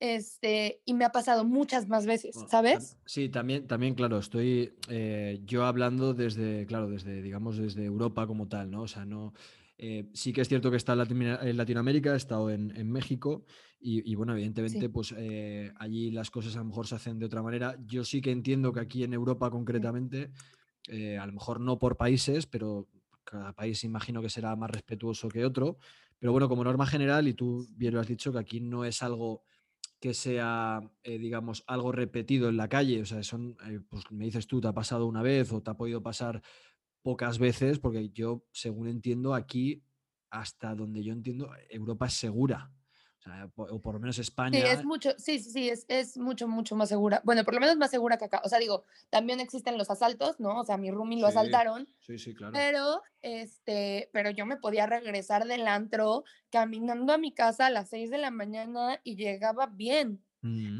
Este, 0.00 0.80
y 0.84 0.94
me 0.94 1.04
ha 1.04 1.10
pasado 1.10 1.44
muchas 1.44 1.88
más 1.88 2.06
veces, 2.06 2.36
¿sabes? 2.48 2.96
Sí, 3.04 3.28
también, 3.28 3.66
también, 3.66 3.94
claro, 3.94 4.18
estoy 4.18 4.72
eh, 4.88 5.40
yo 5.44 5.64
hablando 5.64 6.14
desde, 6.14 6.66
claro, 6.66 6.88
desde, 6.88 7.20
digamos, 7.20 7.56
desde 7.56 7.84
Europa 7.84 8.26
como 8.28 8.46
tal, 8.46 8.70
¿no? 8.70 8.82
O 8.82 8.88
sea, 8.88 9.04
no, 9.04 9.34
eh, 9.76 10.08
sí 10.14 10.32
que 10.32 10.42
es 10.42 10.48
cierto 10.48 10.70
que 10.70 10.76
está 10.76 10.92
en 10.92 11.56
Latinoamérica, 11.56 12.14
he 12.14 12.16
estado 12.16 12.50
en, 12.50 12.90
México 12.90 13.44
y, 13.80 14.14
bueno, 14.14 14.34
evidentemente, 14.34 14.88
pues 14.88 15.14
eh, 15.16 15.72
allí 15.78 16.10
las 16.10 16.30
cosas 16.30 16.54
a 16.56 16.58
lo 16.58 16.66
mejor 16.66 16.86
se 16.86 16.94
hacen 16.94 17.18
de 17.18 17.26
otra 17.26 17.42
manera. 17.42 17.76
Yo 17.86 18.04
sí 18.04 18.20
que 18.20 18.30
entiendo 18.30 18.72
que 18.72 18.80
aquí 18.80 19.02
en 19.02 19.12
Europa 19.12 19.50
concretamente, 19.50 20.30
a 21.20 21.26
lo 21.26 21.32
mejor 21.32 21.60
no 21.60 21.78
por 21.78 21.96
países, 21.96 22.46
pero 22.46 22.88
cada 23.24 23.52
país 23.52 23.84
imagino 23.84 24.22
que 24.22 24.30
será 24.30 24.54
más 24.56 24.70
respetuoso 24.70 25.28
que 25.28 25.44
otro. 25.44 25.78
Pero 26.18 26.32
bueno, 26.32 26.48
como 26.48 26.64
norma 26.64 26.86
general, 26.86 27.28
y 27.28 27.34
tú 27.34 27.66
bien 27.76 27.94
lo 27.94 28.00
has 28.00 28.08
dicho, 28.08 28.32
que 28.32 28.38
aquí 28.38 28.60
no 28.60 28.84
es 28.84 29.02
algo 29.02 29.42
que 30.00 30.14
sea, 30.14 30.80
eh, 31.02 31.18
digamos, 31.18 31.64
algo 31.66 31.92
repetido 31.92 32.48
en 32.48 32.56
la 32.56 32.68
calle. 32.68 33.02
O 33.02 33.04
sea, 33.04 33.22
son, 33.22 33.56
eh, 33.66 33.80
pues 33.88 34.10
me 34.10 34.24
dices 34.24 34.46
tú, 34.46 34.60
te 34.60 34.68
ha 34.68 34.72
pasado 34.72 35.06
una 35.06 35.22
vez 35.22 35.52
o 35.52 35.62
te 35.62 35.70
ha 35.70 35.74
podido 35.74 36.02
pasar 36.02 36.42
pocas 37.02 37.38
veces, 37.38 37.78
porque 37.78 38.10
yo, 38.10 38.44
según 38.52 38.88
entiendo, 38.88 39.34
aquí, 39.34 39.82
hasta 40.30 40.74
donde 40.74 41.02
yo 41.02 41.12
entiendo, 41.12 41.50
Europa 41.70 42.06
es 42.06 42.14
segura 42.14 42.70
o 43.56 43.80
por 43.80 43.94
lo 43.94 44.00
menos 44.00 44.18
España. 44.18 44.58
Sí, 44.58 44.66
es 44.66 44.84
mucho, 44.84 45.10
sí, 45.18 45.38
sí, 45.38 45.50
sí, 45.50 45.68
es, 45.68 45.84
es, 45.88 46.16
mucho, 46.16 46.48
mucho 46.48 46.76
más 46.76 46.88
segura. 46.88 47.20
Bueno, 47.24 47.44
por 47.44 47.54
lo 47.54 47.60
menos 47.60 47.76
más 47.76 47.90
segura 47.90 48.18
que 48.18 48.26
acá. 48.26 48.40
O 48.44 48.48
sea, 48.48 48.58
digo, 48.58 48.84
también 49.10 49.40
existen 49.40 49.78
los 49.78 49.90
asaltos, 49.90 50.40
¿no? 50.40 50.60
O 50.60 50.64
sea, 50.64 50.76
mi 50.76 50.90
roomie 50.90 51.20
lo 51.20 51.26
asaltaron. 51.26 51.88
Sí, 52.00 52.18
sí, 52.18 52.34
claro. 52.34 52.52
Pero, 52.52 53.02
este, 53.22 54.10
pero 54.12 54.30
yo 54.30 54.46
me 54.46 54.56
podía 54.56 54.86
regresar 54.86 55.46
del 55.46 55.66
antro 55.66 56.24
caminando 56.50 57.12
a 57.12 57.18
mi 57.18 57.32
casa 57.32 57.66
a 57.66 57.70
las 57.70 57.90
6 57.90 58.10
de 58.10 58.18
la 58.18 58.30
mañana 58.30 59.00
y 59.04 59.16
llegaba 59.16 59.66
bien. 59.66 60.22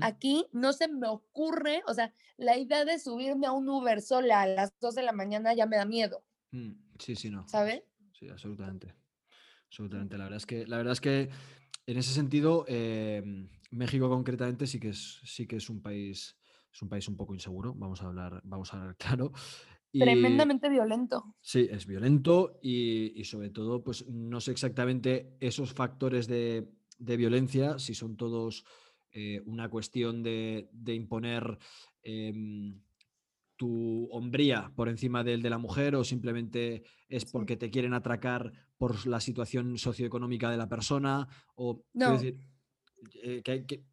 Aquí 0.03 0.47
no 0.53 0.73
se 0.73 0.87
me 0.87 1.09
ocurre, 1.09 1.83
o 1.89 1.93
sea, 1.93 2.13
la 2.37 2.57
idea 2.57 2.85
de 2.85 2.99
subirme 2.99 3.49
a 3.49 3.53
un 3.53 3.69
Uber 3.69 4.01
sola 4.01 4.43
a 4.43 4.47
las 4.47 4.79
2 4.79 4.95
de 4.95 5.03
la 5.03 5.13
mañana 5.13 5.53
ya 5.53 5.67
me 5.67 5.77
da 5.77 5.85
miedo. 5.85 6.23
Mm, 6.53 6.73
sí, 6.99 7.17
sí, 7.17 7.29
no. 7.29 7.47
¿Sabes? 7.49 7.83
Sí, 8.13 8.29
absolutamente. 8.29 8.95
Absolutamente. 9.67 10.17
La 10.17 10.25
verdad 10.25 10.39
es 10.39 10.47
que, 10.47 10.67
la 10.67 10.77
verdad 10.77 10.93
es 10.93 11.01
que 11.01 11.29
en 11.89 11.97
ese 11.97 12.13
sentido, 12.13 12.67
em, 12.69 13.49
México 13.71 14.11
concretamente 14.11 14.67
sí 14.67 14.79
que 14.79 14.91
es, 14.91 15.21
sí 15.25 15.47
que 15.47 15.57
es 15.57 15.71
un 15.71 15.81
país, 15.81 16.37
es 16.71 16.83
un 16.83 16.89
país 16.91 17.09
un 17.09 17.17
poco 17.17 17.33
inseguro, 17.33 17.73
vamos 17.75 18.03
a 18.03 18.07
hablar, 18.07 18.43
vamos 18.45 18.73
a 18.73 18.77
hablar 18.77 18.97
claro. 19.17 19.33
Tremendamente 19.91 20.69
violento. 20.69 21.35
Sí, 21.41 21.67
es 21.71 21.87
violento 21.87 22.61
y, 22.63 23.25
sobre 23.25 23.49
todo, 23.49 23.83
pues 23.83 24.07
no 24.07 24.39
sé 24.39 24.51
exactamente 24.51 25.35
esos 25.41 25.73
factores 25.73 26.27
de, 26.27 26.69
violencia, 26.99 27.79
si 27.79 27.95
son 27.95 28.19
todos 28.19 28.67
eh, 29.11 29.41
una 29.47 29.71
cuestión 29.71 30.23
de, 30.23 30.69
imponer 30.89 31.59
em, 32.03 32.83
tu 33.57 34.09
hombría 34.13 34.71
por 34.77 34.91
encima 34.91 35.25
del 35.25 35.41
de 35.41 35.49
la 35.49 35.59
mujer 35.59 35.97
o 35.97 36.05
simplemente 36.05 36.83
es 37.09 37.25
porque 37.25 37.57
te 37.57 37.71
quieren 37.71 37.95
atracar 37.95 38.53
por 38.79 39.07
la 39.07 39.21
situación 39.21 39.77
socioeconómica 39.77 40.51
de 40.51 40.57
la 40.57 40.69
persona 40.69 41.29
o 41.57 41.83
no. 41.93 42.13
decir, 42.13 42.39
eh, 43.23 43.43
que, 43.43 43.85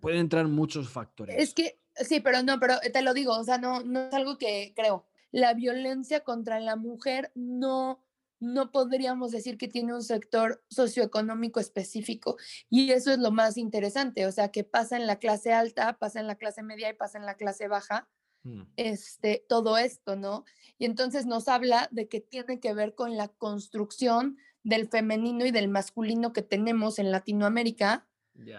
pueden 0.00 0.20
entrar 0.20 0.46
muchos 0.46 0.88
factores. 0.88 1.36
Es 1.38 1.54
que 1.54 1.80
sí, 1.94 2.20
pero 2.20 2.42
no, 2.42 2.58
pero 2.60 2.76
te 2.92 3.02
lo 3.02 3.12
digo, 3.12 3.36
o 3.36 3.44
sea, 3.44 3.58
no, 3.58 3.82
no 3.82 4.08
es 4.08 4.14
algo 4.14 4.38
que 4.38 4.72
creo. 4.76 5.06
La 5.32 5.54
violencia 5.54 6.20
contra 6.20 6.60
la 6.60 6.76
mujer 6.76 7.30
no, 7.34 8.02
no 8.40 8.70
podríamos 8.70 9.32
decir 9.32 9.58
que 9.58 9.68
tiene 9.68 9.94
un 9.94 10.02
sector 10.02 10.64
socioeconómico 10.70 11.60
específico. 11.60 12.36
Y 12.68 12.92
eso 12.92 13.12
es 13.12 13.18
lo 13.18 13.30
más 13.30 13.56
interesante, 13.56 14.26
o 14.26 14.32
sea, 14.32 14.50
que 14.50 14.64
pasa 14.64 14.96
en 14.96 15.06
la 15.06 15.18
clase 15.18 15.52
alta, 15.52 15.98
pasa 15.98 16.20
en 16.20 16.26
la 16.26 16.36
clase 16.36 16.62
media 16.62 16.90
y 16.90 16.94
pasa 16.94 17.18
en 17.18 17.26
la 17.26 17.34
clase 17.34 17.68
baja 17.68 18.08
Mm. 18.42 18.62
este, 18.76 19.44
todo 19.48 19.76
esto, 19.76 20.16
¿no? 20.16 20.44
Y 20.78 20.86
entonces 20.86 21.26
nos 21.26 21.48
habla 21.48 21.88
de 21.90 22.08
que 22.08 22.20
tiene 22.20 22.58
que 22.58 22.72
ver 22.72 22.94
con 22.94 23.16
la 23.16 23.28
construcción 23.28 24.38
del 24.62 24.88
femenino 24.88 25.44
y 25.44 25.50
del 25.50 25.68
masculino 25.68 26.32
que 26.32 26.42
tenemos 26.42 26.98
en 26.98 27.10
Latinoamérica, 27.10 28.06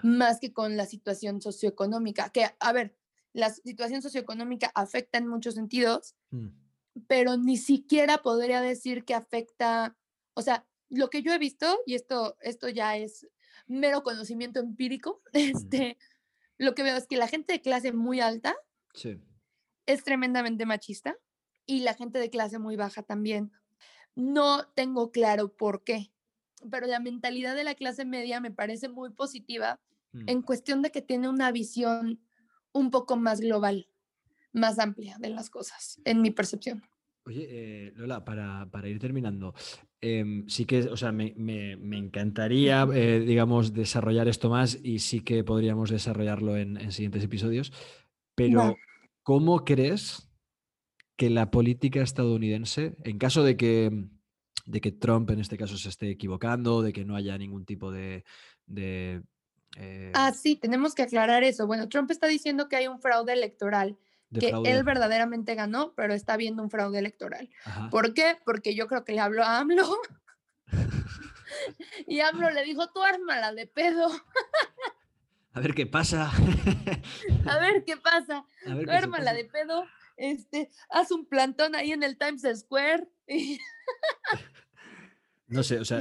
más 0.03 0.39
que 0.39 0.53
con 0.53 0.77
la 0.77 0.85
situación 0.85 1.41
socioeconómica. 1.41 2.29
Que, 2.29 2.45
a 2.59 2.71
ver, 2.71 2.95
la 3.33 3.49
situación 3.49 4.03
socioeconómica 4.03 4.71
afecta 4.75 5.17
en 5.17 5.27
muchos 5.27 5.55
sentidos, 5.55 6.15
mm. 6.29 6.49
pero 7.07 7.37
ni 7.37 7.57
siquiera 7.57 8.19
podría 8.19 8.61
decir 8.61 9.03
que 9.05 9.15
afecta, 9.15 9.97
o 10.35 10.43
sea, 10.43 10.67
lo 10.89 11.09
que 11.09 11.23
yo 11.23 11.33
he 11.33 11.39
visto, 11.39 11.79
y 11.87 11.95
esto, 11.95 12.37
esto 12.41 12.69
ya 12.69 12.97
es 12.97 13.27
mero 13.65 14.03
conocimiento 14.03 14.59
empírico, 14.59 15.23
este, 15.33 15.97
lo 16.59 16.75
que 16.75 16.83
veo 16.83 16.97
es 16.97 17.07
que 17.07 17.17
la 17.17 17.27
gente 17.27 17.53
de 17.53 17.61
clase 17.61 17.91
muy 17.93 18.19
alta 18.19 18.55
es 19.91 20.03
tremendamente 20.03 20.65
machista 20.65 21.15
y 21.65 21.81
la 21.81 21.93
gente 21.93 22.19
de 22.19 22.29
clase 22.29 22.59
muy 22.59 22.75
baja 22.75 23.03
también. 23.03 23.51
No 24.15 24.67
tengo 24.75 25.11
claro 25.11 25.55
por 25.55 25.83
qué, 25.83 26.11
pero 26.69 26.87
la 26.87 26.99
mentalidad 26.99 27.55
de 27.55 27.63
la 27.63 27.75
clase 27.75 28.05
media 28.05 28.39
me 28.39 28.51
parece 28.51 28.89
muy 28.89 29.11
positiva 29.11 29.79
mm. 30.11 30.23
en 30.27 30.41
cuestión 30.41 30.81
de 30.81 30.91
que 30.91 31.01
tiene 31.01 31.29
una 31.29 31.51
visión 31.51 32.19
un 32.73 32.91
poco 32.91 33.17
más 33.17 33.41
global, 33.41 33.87
más 34.53 34.79
amplia 34.79 35.17
de 35.19 35.29
las 35.29 35.49
cosas, 35.49 35.99
en 36.05 36.21
mi 36.21 36.31
percepción. 36.31 36.83
Oye, 37.23 37.47
eh, 37.49 37.93
Lola, 37.95 38.25
para, 38.25 38.89
ir 38.89 38.99
terminando, 38.99 39.53
em, 40.01 40.47
sí 40.49 40.65
que, 40.65 40.79
o 40.81 40.97
sea, 40.97 41.11
me, 41.11 41.33
encantaría, 41.95 42.87
eh, 42.93 43.19
digamos, 43.19 43.73
desarrollar 43.73 44.27
esto 44.27 44.49
más 44.49 44.79
y 44.83 44.99
sí 44.99 45.21
que 45.21 45.43
podríamos 45.43 45.91
desarrollarlo 45.91 46.57
en, 46.57 46.91
siguientes 46.91 47.23
episodios, 47.23 47.71
pero 48.33 48.75
¿cómo 49.23 49.63
crees 49.63 50.29
que 51.17 51.29
la 51.29 51.51
política 51.51 52.01
estadounidense, 52.01 52.95
en 53.03 53.17
caso 53.17 53.43
de 53.43 53.57
que, 53.57 54.07
de 54.65 54.81
que 54.81 54.91
Trump 54.91 55.29
en 55.29 55.39
este 55.39 55.57
caso 55.57 55.77
se 55.77 55.89
esté 55.89 56.09
equivocando, 56.09 56.81
de 56.81 56.93
que 56.93 57.05
no 57.05 57.15
haya 57.15 57.37
ningún 57.37 57.65
tipo 57.65 57.91
de 57.91 58.23
eh, 59.77 60.11
ah, 60.13 60.31
sí, 60.33 60.55
tenemos 60.55 60.95
que 60.95 61.03
aclarar 61.03 61.43
eso. 61.43 61.67
Bueno, 61.67 61.87
Trump 61.87 62.11
está 62.11 62.27
diciendo 62.27 62.67
que 62.67 62.75
hay 62.75 62.87
un 62.87 62.99
fraude 62.99 63.33
electoral, 63.33 63.97
que 64.37 64.53
él 64.65 64.83
verdaderamente 64.83 65.55
ganó, 65.55 65.93
pero 65.93 66.13
está 66.13 66.37
viendo 66.37 66.63
un 66.63 66.69
fraude 66.69 66.99
electoral. 66.99 67.49
¿Por 67.89 68.13
qué? 68.13 68.37
Porque 68.45 68.75
yo 68.75 68.87
creo 68.87 69.03
que 69.03 69.13
le 69.13 69.19
habló 69.19 69.43
a 69.43 69.59
AMLO 69.59 69.97
y 72.07 72.19
AMLO 72.21 72.49
le 72.49 72.63
dijo, 72.63 72.89
tú 72.91 73.03
ármala 73.03 73.53
de 73.53 73.67
pedo. 73.67 74.09
a 75.53 75.59
ver 75.59 75.73
qué 75.73 75.85
pasa. 75.85 76.31
a 77.45 77.59
ver 77.59 77.83
qué 77.85 77.97
pasa. 77.97 78.45
tú 78.63 78.91
ármala 78.91 79.33
de 79.33 79.45
pedo. 79.45 79.85
Este, 80.17 80.69
haz 80.89 81.11
un 81.11 81.25
plantón 81.25 81.75
ahí 81.75 81.91
en 81.91 82.03
el 82.03 82.17
Times 82.17 82.43
Square. 82.59 83.07
no 85.47 85.63
sé, 85.63 85.79
o 85.79 85.85
sea, 85.85 85.99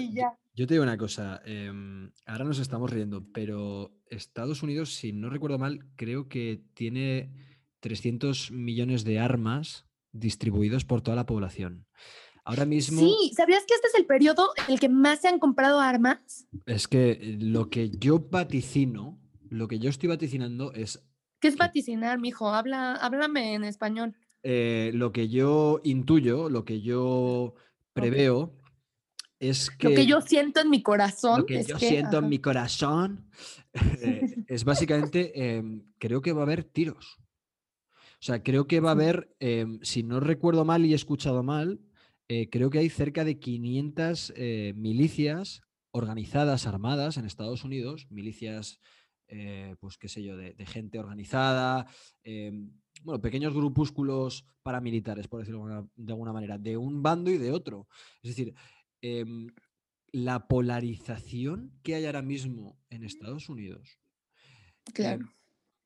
yo 0.54 0.66
te 0.66 0.74
digo 0.74 0.82
una 0.82 0.98
cosa, 0.98 1.40
em, 1.44 2.12
ahora 2.26 2.44
nos 2.44 2.58
estamos 2.58 2.90
riendo, 2.90 3.26
pero 3.32 3.94
Estados 4.06 4.62
Unidos, 4.62 4.94
si 4.94 5.12
no 5.12 5.30
recuerdo 5.30 5.58
mal, 5.58 5.86
creo 5.96 6.28
que 6.28 6.62
tiene 6.74 7.32
300 7.80 8.50
millones 8.50 9.04
de 9.04 9.18
armas 9.18 9.86
distribuidos 10.12 10.84
por 10.84 11.02
toda 11.02 11.16
la 11.16 11.26
población. 11.26 11.86
Ahora 12.44 12.66
mismo... 12.66 13.00
Sí, 13.00 13.32
¿sabías 13.36 13.64
que 13.66 13.74
este 13.74 13.88
es 13.88 13.94
el 13.94 14.06
periodo 14.06 14.50
en 14.66 14.74
el 14.74 14.80
que 14.80 14.88
más 14.88 15.20
se 15.20 15.28
han 15.28 15.38
comprado 15.38 15.80
armas? 15.80 16.46
Es 16.66 16.88
que 16.88 17.36
lo 17.40 17.70
que 17.70 17.90
yo 17.90 18.18
vaticino, 18.18 19.20
lo 19.50 19.68
que 19.68 19.78
yo 19.78 19.90
estoy 19.90 20.08
vaticinando 20.08 20.72
es... 20.72 21.04
¿Qué 21.40 21.48
es 21.48 21.56
vaticinar, 21.56 22.18
mijo? 22.18 22.48
Habla, 22.48 22.94
háblame 22.94 23.54
en 23.54 23.64
español. 23.64 24.14
Eh, 24.42 24.90
lo 24.94 25.12
que 25.12 25.28
yo 25.28 25.80
intuyo, 25.84 26.48
lo 26.48 26.64
que 26.64 26.80
yo 26.80 27.54
preveo, 27.92 28.56
es 29.38 29.70
que... 29.70 29.88
Lo 29.88 29.94
que 29.94 30.06
yo 30.06 30.20
siento 30.20 30.60
en 30.60 30.70
mi 30.70 30.82
corazón. 30.82 31.40
Lo 31.40 31.46
que 31.46 31.64
yo 31.64 31.78
siento 31.78 32.18
en 32.18 32.28
mi 32.28 32.38
corazón 32.38 33.26
eh, 33.72 34.36
es 34.48 34.64
básicamente, 34.64 35.56
em, 35.56 35.84
creo 35.98 36.22
que 36.22 36.32
va 36.32 36.40
a 36.40 36.44
haber 36.44 36.64
tiros. 36.64 37.18
O 38.20 38.22
sea, 38.22 38.42
creo 38.42 38.66
que 38.66 38.80
va 38.80 38.90
a 38.90 38.92
haber, 38.92 39.34
em, 39.40 39.80
si 39.82 40.02
no 40.02 40.20
recuerdo 40.20 40.64
mal 40.64 40.84
y 40.84 40.92
he 40.92 40.96
escuchado 40.96 41.42
mal, 41.42 41.80
eh, 42.28 42.48
creo 42.48 42.70
que 42.70 42.78
hay 42.78 42.90
cerca 42.90 43.24
de 43.24 43.40
500 43.40 44.32
eh, 44.36 44.72
milicias 44.76 45.62
organizadas, 45.90 46.66
armadas 46.66 47.16
en 47.16 47.24
Estados 47.24 47.64
Unidos, 47.64 48.06
milicias, 48.10 48.78
pues 49.80 49.96
qué 49.98 50.08
sé 50.08 50.22
yo, 50.22 50.36
de, 50.36 50.54
de 50.54 50.66
gente 50.66 50.98
organizada, 50.98 51.86
em, 52.22 52.72
bueno, 53.02 53.20
pequeños 53.20 53.54
grupúsculos 53.54 54.44
paramilitares, 54.62 55.28
por 55.28 55.40
decirlo 55.40 55.88
de 55.94 56.12
alguna 56.12 56.32
manera, 56.32 56.58
de 56.58 56.76
un 56.76 57.02
bando 57.02 57.30
y 57.30 57.38
de 57.38 57.52
otro. 57.52 57.88
Es 58.22 58.30
decir, 58.30 58.54
Em, 59.02 59.48
la 60.12 60.48
polarización 60.48 61.78
que 61.82 61.94
hay 61.94 62.04
ahora 62.04 62.22
mismo 62.22 62.78
en 62.90 63.04
Estados 63.04 63.48
Unidos. 63.48 64.00
Em, 64.86 64.92
claro. 64.92 65.32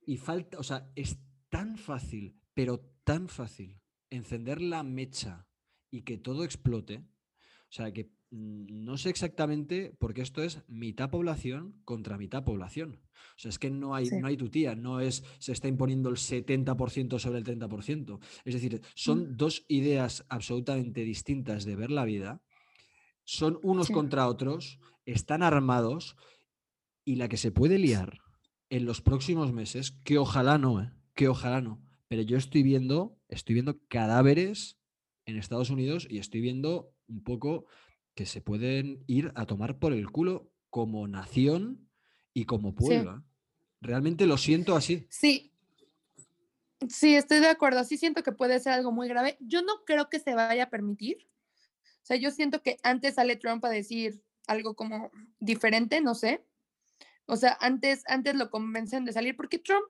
y 0.06 0.16
falta, 0.16 0.58
o 0.58 0.62
sea, 0.62 0.90
es 0.96 1.18
tan 1.50 1.76
fácil, 1.76 2.40
pero 2.54 2.80
tan 3.04 3.28
fácil 3.28 3.80
encender 4.10 4.60
la 4.62 4.82
mecha 4.82 5.46
y 5.90 6.02
que 6.02 6.16
todo 6.18 6.44
explote. 6.44 7.04
O 7.74 7.76
sea, 7.76 7.92
que 7.92 8.12
mm, 8.30 8.84
no 8.84 8.96
sé 8.96 9.10
exactamente 9.10 9.96
porque 9.98 10.22
esto 10.22 10.44
es 10.44 10.62
mitad 10.68 11.10
población 11.10 11.74
contra 11.84 12.16
mitad 12.16 12.44
población. 12.44 13.00
O 13.36 13.38
sea, 13.38 13.48
es 13.48 13.58
que 13.58 13.68
no 13.68 13.96
hay, 13.96 14.10
no 14.10 14.28
hay 14.28 14.36
tutía, 14.36 14.76
no 14.76 15.00
es 15.00 15.24
se 15.40 15.50
está 15.50 15.66
imponiendo 15.66 16.08
el 16.08 16.14
70% 16.14 17.18
sobre 17.18 17.38
el 17.38 17.44
30%. 17.44 18.20
Es 18.44 18.54
decir, 18.54 18.80
son 18.94 19.32
mm. 19.32 19.36
dos 19.36 19.64
ideas 19.66 20.24
absolutamente 20.28 21.00
distintas 21.00 21.64
de 21.64 21.74
ver 21.74 21.90
la 21.90 22.04
vida 22.04 22.40
son 23.24 23.58
unos 23.64 23.88
contra 23.88 24.28
otros, 24.28 24.78
están 25.04 25.42
armados 25.42 26.14
y 27.04 27.16
la 27.16 27.28
que 27.28 27.38
se 27.38 27.50
puede 27.50 27.78
liar 27.78 28.20
en 28.70 28.84
los 28.84 29.00
próximos 29.00 29.52
meses, 29.52 29.92
que 30.04 30.18
ojalá 30.18 30.58
no, 30.58 30.80
¿eh? 30.80 30.92
que 31.14 31.28
ojalá 31.28 31.60
no, 31.60 31.82
pero 32.06 32.22
yo 32.22 32.36
estoy 32.36 32.62
viendo, 32.62 33.18
estoy 33.28 33.54
viendo 33.54 33.80
cadáveres 33.88 34.78
en 35.26 35.38
Estados 35.38 35.70
Unidos 35.70 36.06
y 36.08 36.18
estoy 36.18 36.40
viendo 36.40 36.93
un 37.08 37.22
poco 37.22 37.66
que 38.14 38.26
se 38.26 38.40
pueden 38.40 39.04
ir 39.06 39.32
a 39.34 39.46
tomar 39.46 39.78
por 39.78 39.92
el 39.92 40.10
culo 40.10 40.50
como 40.70 41.06
nación 41.08 41.88
y 42.32 42.44
como 42.44 42.74
pueblo. 42.74 43.16
¿eh? 43.16 43.22
Realmente 43.80 44.26
lo 44.26 44.36
siento 44.38 44.76
así. 44.76 45.06
Sí. 45.10 45.52
Sí, 46.88 47.14
estoy 47.14 47.40
de 47.40 47.48
acuerdo. 47.48 47.84
Sí 47.84 47.96
siento 47.96 48.22
que 48.22 48.32
puede 48.32 48.60
ser 48.60 48.72
algo 48.72 48.92
muy 48.92 49.08
grave. 49.08 49.36
Yo 49.40 49.62
no 49.62 49.84
creo 49.86 50.08
que 50.08 50.20
se 50.20 50.34
vaya 50.34 50.64
a 50.64 50.70
permitir. 50.70 51.28
O 52.02 52.06
sea, 52.06 52.16
yo 52.16 52.30
siento 52.30 52.62
que 52.62 52.76
antes 52.82 53.14
sale 53.14 53.36
Trump 53.36 53.64
a 53.64 53.70
decir 53.70 54.22
algo 54.46 54.74
como 54.74 55.10
diferente, 55.40 56.00
no 56.00 56.14
sé. 56.14 56.44
O 57.26 57.36
sea, 57.36 57.56
antes, 57.60 58.02
antes 58.06 58.34
lo 58.34 58.50
convencen 58.50 59.04
de 59.04 59.12
salir, 59.12 59.36
porque 59.36 59.58
Trump 59.58 59.86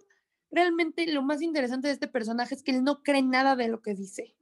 realmente 0.51 1.07
lo 1.12 1.23
más 1.23 1.43
interesante 1.43 1.89
de 1.89 1.95
este 1.95 2.07
personaje 2.07 2.55
es 2.55 2.62
que 2.62 2.71
él 2.71 2.85
no 2.85 3.03
cree 3.03 3.23
nada 3.23 3.57
de 3.57 3.69
lo 3.69 3.83
que 3.83 3.95
dice. 3.95 4.37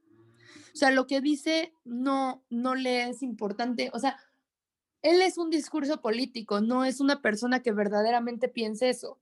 O 0.73 0.77
sea, 0.77 0.91
lo 0.91 1.05
que 1.05 1.21
dice 1.21 1.73
no, 1.83 2.43
no 2.49 2.75
le 2.75 3.09
es 3.09 3.21
importante. 3.21 3.91
O 3.93 3.99
sea, 3.99 4.17
él 5.03 5.21
es 5.21 5.37
un 5.37 5.49
discurso 5.49 6.01
político, 6.01 6.61
no 6.61 6.85
es 6.85 6.99
una 6.99 7.21
persona 7.21 7.61
que 7.61 7.71
verdaderamente 7.71 8.47
piense 8.47 8.89
eso, 8.89 9.19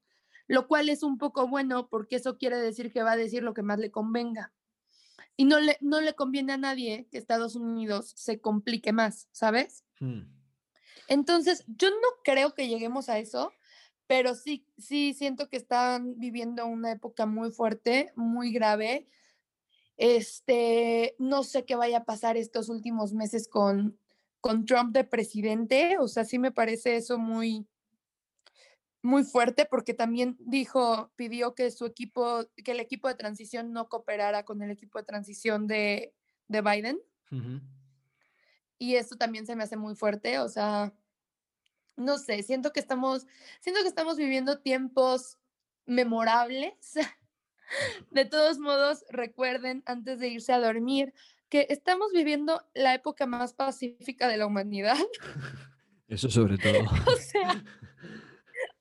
lo 0.48 0.68
cual 0.68 0.90
es 0.90 1.04
un 1.04 1.18
poco 1.18 1.48
bueno 1.48 1.90
porque 1.90 2.18
eso 2.18 2.38
quiere 2.38 2.58
decir 2.58 2.94
que 2.94 3.04
va 3.04 3.14
a 3.14 3.18
decir 3.18 3.44
lo 3.44 3.54
que 3.54 3.64
más 3.64 3.80
le 3.80 3.92
convenga. 3.92 4.54
Y 5.36 5.46
no 5.46 5.60
le, 5.60 5.78
no 5.82 6.02
le 6.02 6.14
conviene 6.14 6.54
a 6.54 6.58
nadie 6.58 7.08
que 7.12 7.18
Estados 7.18 7.56
Unidos 7.56 8.14
se 8.16 8.40
complique 8.40 8.94
más, 8.94 9.28
¿sabes? 9.32 9.84
Hmm. 10.00 10.22
Entonces, 11.08 11.66
yo 11.68 11.90
no 11.90 12.08
creo 12.24 12.54
que 12.54 12.68
lleguemos 12.68 13.10
a 13.10 13.18
eso, 13.18 13.52
pero 14.08 14.36
sí, 14.36 14.68
sí 14.78 15.14
siento 15.14 15.50
que 15.50 15.58
están 15.58 16.20
viviendo 16.20 16.66
una 16.66 16.92
época 16.92 17.26
muy 17.26 17.52
fuerte, 17.52 18.12
muy 18.16 18.52
grave. 18.52 19.08
Este, 20.04 21.16
no 21.20 21.44
sé 21.44 21.64
qué 21.64 21.76
vaya 21.76 22.00
a 22.00 22.06
pasar 22.06 22.36
estos 22.36 22.70
últimos 22.70 23.14
meses 23.14 23.48
con, 23.48 24.00
con 24.40 24.66
Trump 24.66 24.96
de 24.96 25.04
presidente, 25.04 26.00
o 26.00 26.08
sea, 26.08 26.26
sí 26.26 26.40
me 26.40 26.52
parece 26.52 26.96
eso 26.96 27.20
muy, 27.20 27.68
muy 29.04 29.24
fuerte 29.24 29.68
porque 29.70 29.94
también 29.94 30.38
dijo, 30.40 31.12
pidió 31.16 31.54
que 31.54 31.70
su 31.70 31.86
equipo, 31.86 32.48
que 32.66 32.72
el 32.72 32.80
equipo 32.80 33.10
de 33.10 33.14
transición 33.14 33.74
no 33.74 33.90
cooperara 33.90 34.44
con 34.44 34.64
el 34.64 34.72
equipo 34.72 34.98
de 34.98 35.06
transición 35.06 35.68
de, 35.68 36.16
de 36.48 36.62
Biden. 36.62 37.00
Y 38.80 38.96
eso 38.96 39.18
también 39.18 39.46
se 39.46 39.56
me 39.56 39.66
hace 39.66 39.78
muy 39.78 39.94
fuerte, 39.94 40.40
o 40.40 40.50
sea, 40.50 40.96
no 41.96 42.18
sé, 42.18 42.42
siento 42.42 42.74
que 42.74 42.80
estamos, 42.80 43.28
siento 43.60 43.84
que 43.84 43.88
estamos 43.88 44.18
viviendo 44.18 44.62
tiempos 44.62 45.38
memorables. 45.86 46.96
De 48.12 48.26
todos 48.26 48.60
modos, 48.60 49.06
recuerden 49.10 49.84
antes 49.86 50.20
de 50.20 50.28
irse 50.30 50.54
a 50.54 50.60
dormir 50.60 51.14
que 51.50 51.68
estamos 51.70 52.12
viviendo 52.14 52.64
la 52.74 52.94
época 52.94 53.26
más 53.26 53.54
pacífica 53.54 54.28
de 54.28 54.38
la 54.38 54.46
humanidad. 54.46 54.98
Eso 56.08 56.30
sobre 56.30 56.58
todo. 56.58 56.80
o 57.08 57.16
sea, 57.18 57.64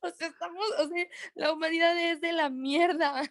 O 0.02 0.10
sea, 0.10 0.28
estamos, 0.28 0.64
o 0.78 0.88
sea, 0.88 1.06
la 1.34 1.52
humanidad 1.52 1.96
es 1.98 2.20
de 2.20 2.32
la 2.32 2.48
mierda. 2.48 3.22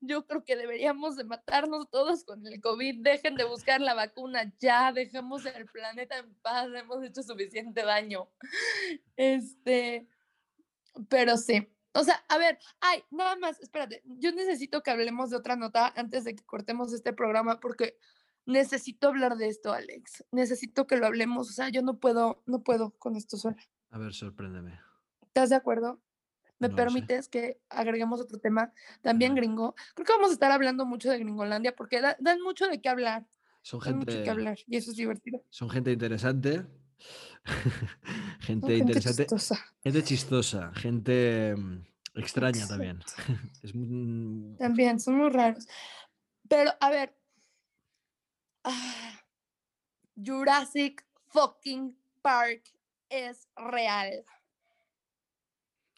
Yo 0.00 0.26
creo 0.26 0.44
que 0.44 0.56
deberíamos 0.56 1.16
de 1.16 1.24
matarnos 1.24 1.90
todos 1.90 2.24
con 2.24 2.46
el 2.46 2.60
COVID. 2.60 3.02
Dejen 3.02 3.34
de 3.34 3.44
buscar 3.44 3.80
la 3.80 3.94
vacuna 3.94 4.52
ya, 4.58 4.92
dejemos 4.92 5.44
el 5.46 5.66
planeta 5.66 6.18
en 6.18 6.34
paz, 6.36 6.68
hemos 6.74 7.02
hecho 7.04 7.22
suficiente 7.22 7.82
daño. 7.82 8.28
Este, 9.16 10.08
pero 11.08 11.36
sí. 11.36 11.68
O 11.94 12.04
sea, 12.04 12.24
a 12.28 12.38
ver, 12.38 12.58
ay, 12.80 13.02
nada 13.10 13.36
más, 13.36 13.60
espérate, 13.60 14.02
yo 14.04 14.32
necesito 14.32 14.82
que 14.82 14.90
hablemos 14.90 15.30
de 15.30 15.36
otra 15.36 15.56
nota 15.56 15.92
antes 15.96 16.24
de 16.24 16.34
que 16.34 16.44
cortemos 16.44 16.92
este 16.92 17.12
programa 17.12 17.60
porque 17.60 17.98
necesito 18.46 19.08
hablar 19.08 19.36
de 19.36 19.48
esto, 19.48 19.72
Alex. 19.72 20.24
Necesito 20.32 20.86
que 20.86 20.96
lo 20.96 21.06
hablemos. 21.06 21.50
O 21.50 21.52
sea, 21.52 21.68
yo 21.68 21.82
no 21.82 21.98
puedo, 21.98 22.42
no 22.46 22.62
puedo 22.62 22.90
con 22.98 23.16
esto 23.16 23.36
sola. 23.36 23.56
A 23.90 23.98
ver, 23.98 24.14
sorpréndeme. 24.14 24.80
¿Estás 25.22 25.50
de 25.50 25.56
acuerdo? 25.56 26.00
¿Me 26.58 26.68
No 26.68 26.76
lo 26.76 26.78
sé. 26.78 26.84
permites 26.84 27.28
que 27.28 27.60
agreguemos 27.68 28.20
otro 28.20 28.38
tema 28.38 28.72
también 29.02 29.34
gringo? 29.34 29.74
Creo 29.94 30.06
que 30.06 30.12
vamos 30.12 30.30
a 30.30 30.34
estar 30.34 30.50
hablando 30.52 30.86
mucho 30.86 31.10
de 31.10 31.18
Gringolandia 31.18 31.74
porque 31.74 32.00
da- 32.00 32.16
dan 32.20 32.40
mucho 32.40 32.68
de 32.68 32.80
qué 32.80 32.88
hablar. 32.88 33.26
Son 33.62 33.80
Dan 33.80 33.96
mucho 33.98 34.06
que 34.06 34.12
gente, 34.14 34.30
hablar 34.30 34.58
y 34.66 34.76
eso 34.76 34.90
es 34.92 34.96
divertido. 34.96 35.44
son 35.50 35.68
gente 35.70 35.92
interesante. 35.92 36.64
Gente 38.40 38.66
gente 38.66 38.76
interesante. 38.76 39.22
chistosa. 39.24 39.64
Gente 39.82 40.04
chistosa. 40.04 40.72
Gente 40.74 41.54
mm, 41.56 41.82
extraña 42.14 42.66
también. 42.68 43.00
Es 43.62 43.74
muy- 43.74 44.56
También, 44.58 45.00
son 45.00 45.16
muy 45.18 45.30
raros. 45.30 45.66
Pero, 46.48 46.70
a 46.80 46.90
ver. 46.90 47.16
ah, 48.64 49.20
Jurassic 50.16 51.04
fucking 51.28 51.96
Park 52.20 52.62
es 53.08 53.48
real. 53.56 54.24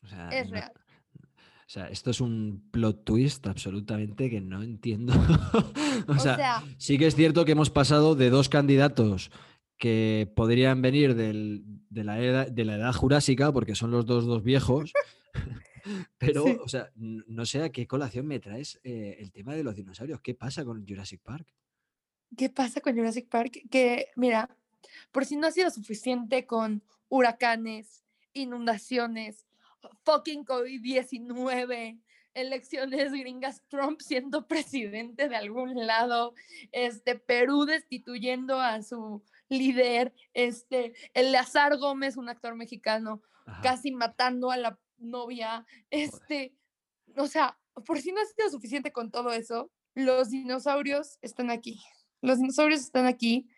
o 0.02 0.06
sea, 0.08 0.28
Es 0.30 0.46
no- 0.48 0.52
real. 0.54 0.72
o 0.74 1.68
sea, 1.68 1.88
esto 1.88 2.10
es 2.10 2.20
un 2.20 2.68
plot 2.70 3.04
twist 3.04 3.46
absolutamente 3.46 4.30
que 4.30 4.40
no 4.40 4.62
entiendo. 4.62 5.12
o 6.08 6.18
sea, 6.18 6.62
sí 6.78 6.96
que 6.98 7.06
es 7.06 7.14
cierto 7.16 7.44
que 7.44 7.52
hemos 7.52 7.70
pasado 7.70 8.14
de 8.14 8.30
dos 8.30 8.48
candidatos 8.48 9.30
que 9.78 10.30
podrían 10.36 10.80
venir 10.82 11.14
del- 11.14 11.62
de, 11.90 12.04
la 12.04 12.20
edad, 12.20 12.48
de 12.50 12.64
la 12.64 12.76
edad 12.76 12.92
jurásica, 12.92 13.52
porque 13.52 13.74
son 13.74 13.90
los 13.90 14.06
dos, 14.06 14.24
dos 14.26 14.42
viejos, 14.42 14.92
pero, 16.18 16.44
Sí. 16.44 16.56
o 16.64 16.68
sea, 16.68 16.90
no 16.96 17.44
sé 17.46 17.62
a 17.62 17.70
qué 17.70 17.86
colación 17.86 18.26
me 18.26 18.40
traes 18.40 18.80
eh, 18.84 19.16
el 19.20 19.32
tema 19.32 19.54
de 19.54 19.64
los 19.64 19.74
dinosaurios. 19.76 20.20
¿Qué 20.20 20.34
pasa 20.34 20.64
con 20.64 20.86
Jurassic 20.86 21.20
Park? 21.22 21.46
¿qué 22.36 22.50
pasa 22.50 22.80
con 22.80 22.96
Jurassic 22.96 23.28
Park? 23.28 23.60
Que, 23.70 24.08
mira, 24.16 24.48
por 25.12 25.24
si 25.24 25.36
no 25.36 25.46
ha 25.46 25.52
sido 25.52 25.70
suficiente 25.70 26.46
con 26.46 26.82
huracanes, 27.08 28.02
inundaciones, 28.32 29.46
fucking 30.04 30.44
COVID-19, 30.44 32.00
elecciones 32.34 33.12
gringas, 33.12 33.62
Trump 33.68 34.00
siendo 34.00 34.48
presidente 34.48 35.28
de 35.28 35.36
algún 35.36 35.86
lado, 35.86 36.34
este, 36.72 37.14
Perú 37.16 37.66
destituyendo 37.66 38.58
a 38.58 38.82
su 38.82 39.22
líder, 39.48 40.14
este, 40.32 40.94
Eleazar 41.12 41.76
Gómez, 41.78 42.16
un 42.16 42.28
actor 42.28 42.54
mexicano, 42.54 43.22
Ajá. 43.46 43.62
casi 43.62 43.92
matando 43.92 44.50
a 44.50 44.56
la 44.56 44.78
novia, 44.98 45.66
este, 45.90 46.54
o 47.16 47.26
sea, 47.26 47.58
por 47.86 48.00
si 48.00 48.12
no 48.12 48.20
ha 48.20 48.24
sido 48.24 48.50
suficiente 48.50 48.92
con 48.92 49.10
todo 49.10 49.32
eso, 49.32 49.70
los 49.94 50.30
dinosaurios 50.30 51.18
están 51.22 51.50
aquí. 51.50 51.82
Los 52.20 52.38
dinosaurios 52.38 52.80
están 52.80 53.06
aquí 53.06 53.48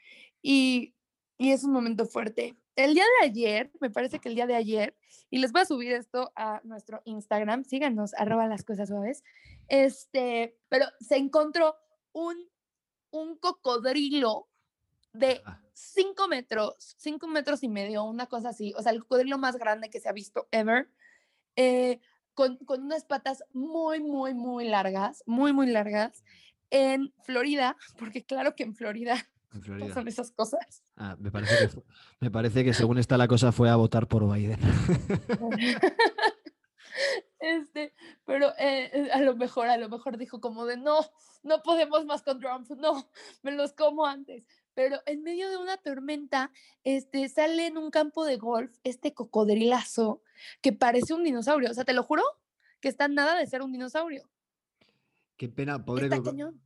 y, 0.43 0.95
y 1.39 1.53
es 1.53 1.65
un 1.65 1.73
momento 1.73 2.07
fuerte. 2.07 2.57
El 2.75 2.95
día 2.95 3.05
de 3.21 3.27
ayer, 3.27 3.71
me 3.81 3.91
parece 3.91 4.19
que 4.19 4.29
el 4.29 4.35
día 4.35 4.47
de 4.47 4.55
ayer, 4.55 4.97
y 5.31 5.39
les 5.39 5.53
voy 5.53 5.63
a 5.63 5.67
subir 5.67 5.93
esto 5.93 6.33
a 6.37 6.61
nuestro 6.65 7.01
Instagram, 7.05 7.65
síganos, 7.65 8.13
arroba 8.15 8.47
las 8.47 8.65
cosas 8.65 8.89
suaves, 8.89 9.23
este, 9.69 10.59
pero 10.69 10.87
se 11.01 11.17
encontró 11.17 11.75
un, 12.13 12.37
un 13.11 13.39
cocodrilo 13.39 14.49
de 15.13 15.41
Ajá. 15.45 15.66
5 15.87 16.27
metros, 16.27 16.95
5 16.99 17.27
metros 17.29 17.63
y 17.63 17.69
medio, 17.69 18.03
una 18.05 18.27
cosa 18.27 18.49
así, 18.49 18.73
o 18.79 18.83
sea, 18.83 18.93
el 18.93 19.01
cocodrilo 19.03 19.37
más 19.37 19.57
grande 19.59 19.91
que 19.91 20.01
se 20.01 20.09
ha 20.09 20.13
visto 20.13 20.49
ever, 20.51 20.89
eh, 21.55 22.01
con, 22.33 22.57
con 22.65 22.83
unas 22.83 23.05
patas 23.05 23.45
muy, 23.53 24.01
muy, 24.01 24.33
muy 24.33 24.67
largas, 24.67 25.23
muy, 25.27 25.53
muy 25.53 25.67
largas, 25.67 26.25
en 26.71 27.13
Florida, 27.25 27.77
porque 27.99 28.25
claro 28.25 28.55
que 28.57 28.63
en 28.63 28.75
Florida 28.75 29.17
En 29.53 29.63
Florida. 29.63 29.89
pasan 29.89 30.09
esas 30.09 30.33
cosas. 30.33 30.83
Ah, 30.97 31.15
me, 31.19 31.31
parece 31.31 31.59
que 31.59 31.69
fu- 31.69 31.85
me 32.21 32.31
parece 32.31 32.65
que 32.65 32.73
según 32.73 32.97
está 32.97 33.19
la 33.19 33.29
cosa 33.29 33.53
fue 33.53 33.69
a 33.69 33.77
votar 33.77 34.09
por 34.09 34.27
Biden. 34.33 34.59
Este, 37.39 37.93
pero 38.25 38.49
eh, 38.59 38.91
eh, 38.93 39.11
a 39.13 39.21
lo 39.21 39.37
mejor, 39.37 39.69
a 39.69 39.77
lo 39.77 39.89
mejor 39.91 40.17
dijo 40.17 40.41
como 40.41 40.65
de 40.65 40.79
no, 40.79 40.97
no 41.43 41.63
podemos 41.63 42.05
más 42.07 42.23
con 42.23 42.41
Trump, 42.41 42.69
no, 42.71 43.09
me 43.43 43.53
los 43.53 43.73
como 43.75 44.07
antes. 44.07 44.45
Pero 44.77 44.99
en 45.07 45.23
medio 45.25 45.51
de 45.51 45.57
una 45.57 45.79
tormenta, 45.79 46.53
este, 46.85 47.29
sale 47.29 47.67
en 47.67 47.79
un 47.79 47.91
campo 47.91 48.25
de 48.25 48.37
golf 48.37 48.71
este 48.85 49.15
cocodrilazo 49.15 50.23
que 50.61 50.73
parece 50.73 51.15
un 51.15 51.25
dinosaurio. 51.25 51.71
O 51.71 51.75
sea, 51.75 51.85
te 51.85 51.95
lo 51.95 52.03
juro 52.05 52.23
que 52.81 52.89
está 52.89 53.09
nada 53.09 53.37
de 53.39 53.47
ser 53.47 53.63
un 53.63 53.73
dinosaurio. 53.73 54.29
Qué 55.37 55.49
pena, 55.49 55.85
pobre 55.85 56.05
Está 56.05 56.19
coco- 56.19 56.31
cañón. 56.31 56.61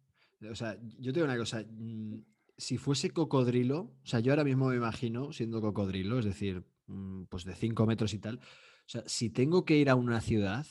O 0.51 0.55
sea, 0.55 0.77
yo 0.99 1.13
te 1.13 1.21
digo 1.21 1.25
una 1.25 1.37
cosa. 1.39 1.65
mm, 1.71 2.19
Si 2.57 2.77
fuese 2.77 3.11
cocodrilo, 3.11 3.79
o 4.03 4.07
sea, 4.07 4.21
yo 4.21 4.33
ahora 4.33 4.45
mismo 4.45 4.69
me 4.69 4.77
imagino 4.77 5.33
siendo 5.33 5.63
cocodrilo, 5.63 6.19
es 6.19 6.27
decir, 6.27 6.63
mm, 6.89 7.23
pues 7.31 7.45
de 7.45 7.55
5 7.55 7.87
metros 7.87 8.13
y 8.13 8.19
tal. 8.19 8.37
O 8.37 8.89
sea, 8.89 9.03
si 9.07 9.31
tengo 9.31 9.65
que 9.65 9.77
ir 9.79 9.89
a 9.89 9.95
una 9.95 10.21
ciudad, 10.21 10.67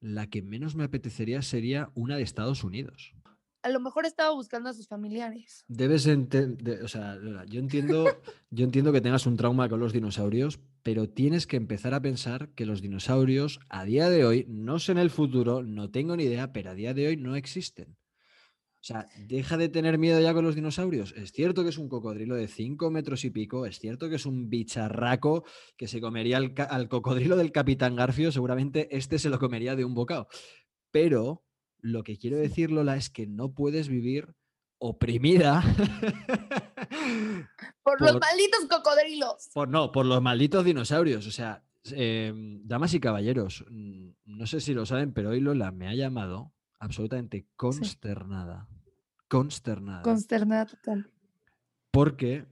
la 0.00 0.28
que 0.30 0.40
menos 0.40 0.74
me 0.74 0.84
apetecería 0.84 1.42
sería 1.42 1.90
una 1.94 2.16
de 2.16 2.22
Estados 2.22 2.64
Unidos. 2.64 3.12
A 3.64 3.70
lo 3.70 3.80
mejor 3.80 4.04
estaba 4.04 4.30
buscando 4.34 4.68
a 4.68 4.74
sus 4.74 4.86
familiares. 4.86 5.64
Debes 5.68 6.06
entender, 6.06 6.82
o 6.82 6.88
sea, 6.88 7.18
yo 7.46 7.60
entiendo, 7.60 8.04
yo 8.50 8.62
entiendo 8.62 8.92
que 8.92 9.00
tengas 9.00 9.24
un 9.24 9.38
trauma 9.38 9.70
con 9.70 9.80
los 9.80 9.94
dinosaurios, 9.94 10.60
pero 10.82 11.08
tienes 11.08 11.46
que 11.46 11.56
empezar 11.56 11.94
a 11.94 12.02
pensar 12.02 12.50
que 12.50 12.66
los 12.66 12.82
dinosaurios 12.82 13.60
a 13.70 13.86
día 13.86 14.10
de 14.10 14.26
hoy, 14.26 14.44
no 14.50 14.78
sé 14.78 14.92
en 14.92 14.98
el 14.98 15.08
futuro, 15.08 15.62
no 15.62 15.90
tengo 15.90 16.14
ni 16.14 16.24
idea, 16.24 16.52
pero 16.52 16.72
a 16.72 16.74
día 16.74 16.92
de 16.92 17.06
hoy 17.06 17.16
no 17.16 17.36
existen. 17.36 17.96
O 18.82 18.86
sea, 18.86 19.08
deja 19.16 19.56
de 19.56 19.70
tener 19.70 19.96
miedo 19.96 20.20
ya 20.20 20.34
con 20.34 20.44
los 20.44 20.56
dinosaurios. 20.56 21.14
Es 21.16 21.32
cierto 21.32 21.62
que 21.62 21.70
es 21.70 21.78
un 21.78 21.88
cocodrilo 21.88 22.34
de 22.34 22.48
5 22.48 22.90
metros 22.90 23.24
y 23.24 23.30
pico, 23.30 23.64
es 23.64 23.78
cierto 23.78 24.10
que 24.10 24.16
es 24.16 24.26
un 24.26 24.50
bicharraco 24.50 25.42
que 25.78 25.88
se 25.88 26.02
comería 26.02 26.36
al, 26.36 26.52
al 26.68 26.90
cocodrilo 26.90 27.34
del 27.34 27.50
Capitán 27.50 27.96
Garfio, 27.96 28.30
seguramente 28.30 28.94
este 28.94 29.18
se 29.18 29.30
lo 29.30 29.38
comería 29.38 29.74
de 29.74 29.86
un 29.86 29.94
bocado. 29.94 30.28
Pero 30.90 31.43
lo 31.84 32.02
que 32.02 32.16
quiero 32.16 32.38
decir, 32.38 32.70
Lola, 32.70 32.96
es 32.96 33.10
que 33.10 33.26
no 33.26 33.52
puedes 33.52 33.88
vivir 33.88 34.34
oprimida 34.78 35.62
Por, 37.82 38.00
los 38.00 38.14
malditos 38.14 38.64
cocodrilos. 38.70 39.50
por, 39.52 39.68
no, 39.68 39.92
por 39.92 40.06
los 40.06 40.22
malditos 40.22 40.64
dinosaurios. 40.64 41.26
O 41.26 41.30
sea, 41.30 41.62
em, 41.92 42.66
damas 42.66 42.94
y 42.94 43.00
caballeros, 43.00 43.66
no 43.68 44.46
sé 44.46 44.60
si 44.60 44.72
lo 44.72 44.86
saben, 44.86 45.12
pero 45.12 45.30
hoy 45.30 45.40
Lola 45.40 45.70
me 45.70 45.88
ha 45.88 45.94
llamado 45.94 46.54
absolutamente 46.78 47.46
consternada. 47.56 48.66
Consternada. 49.28 50.02
Consternada 50.02 50.66
total. 50.66 51.10
porque 51.90 52.46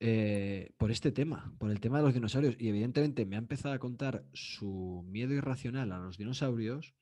eh, 0.00 0.72
por 0.78 0.90
este 0.90 1.12
tema, 1.12 1.54
por 1.58 1.70
el 1.70 1.78
tema 1.78 1.98
de 1.98 2.04
los 2.04 2.14
dinosaurios, 2.14 2.56
y 2.58 2.68
evidentemente 2.68 3.24
me 3.26 3.36
ha 3.36 3.38
empezado 3.38 3.74
a 3.74 3.78
contar 3.78 4.24
su 4.32 5.04
miedo 5.06 5.32
irracional 5.34 5.92
a 5.92 5.98
los 5.98 6.18
dinosaurios. 6.18 6.94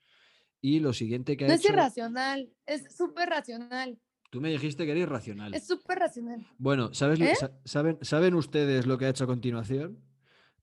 Y 0.60 0.80
lo 0.80 0.92
siguiente 0.92 1.36
que 1.36 1.44
ha 1.44 1.48
No 1.48 1.54
es 1.54 1.60
hecho. 1.60 1.72
irracional, 1.72 2.52
es 2.66 2.94
súper 2.96 3.28
racional. 3.30 3.98
Tú 4.30 4.40
me 4.40 4.50
dijiste 4.50 4.84
que 4.84 4.92
era 4.92 5.00
irracional. 5.00 5.54
Es 5.54 5.66
súper 5.66 5.98
racional. 5.98 6.46
Bueno, 6.58 6.92
¿sabes, 6.94 7.18
¿Eh? 7.20 7.34
sa- 7.34 7.52
saben, 7.64 7.98
¿saben 8.02 8.34
ustedes 8.34 8.86
lo 8.86 8.96
que 8.98 9.06
ha 9.06 9.08
hecho 9.08 9.24
a 9.24 9.26
continuación? 9.26 9.98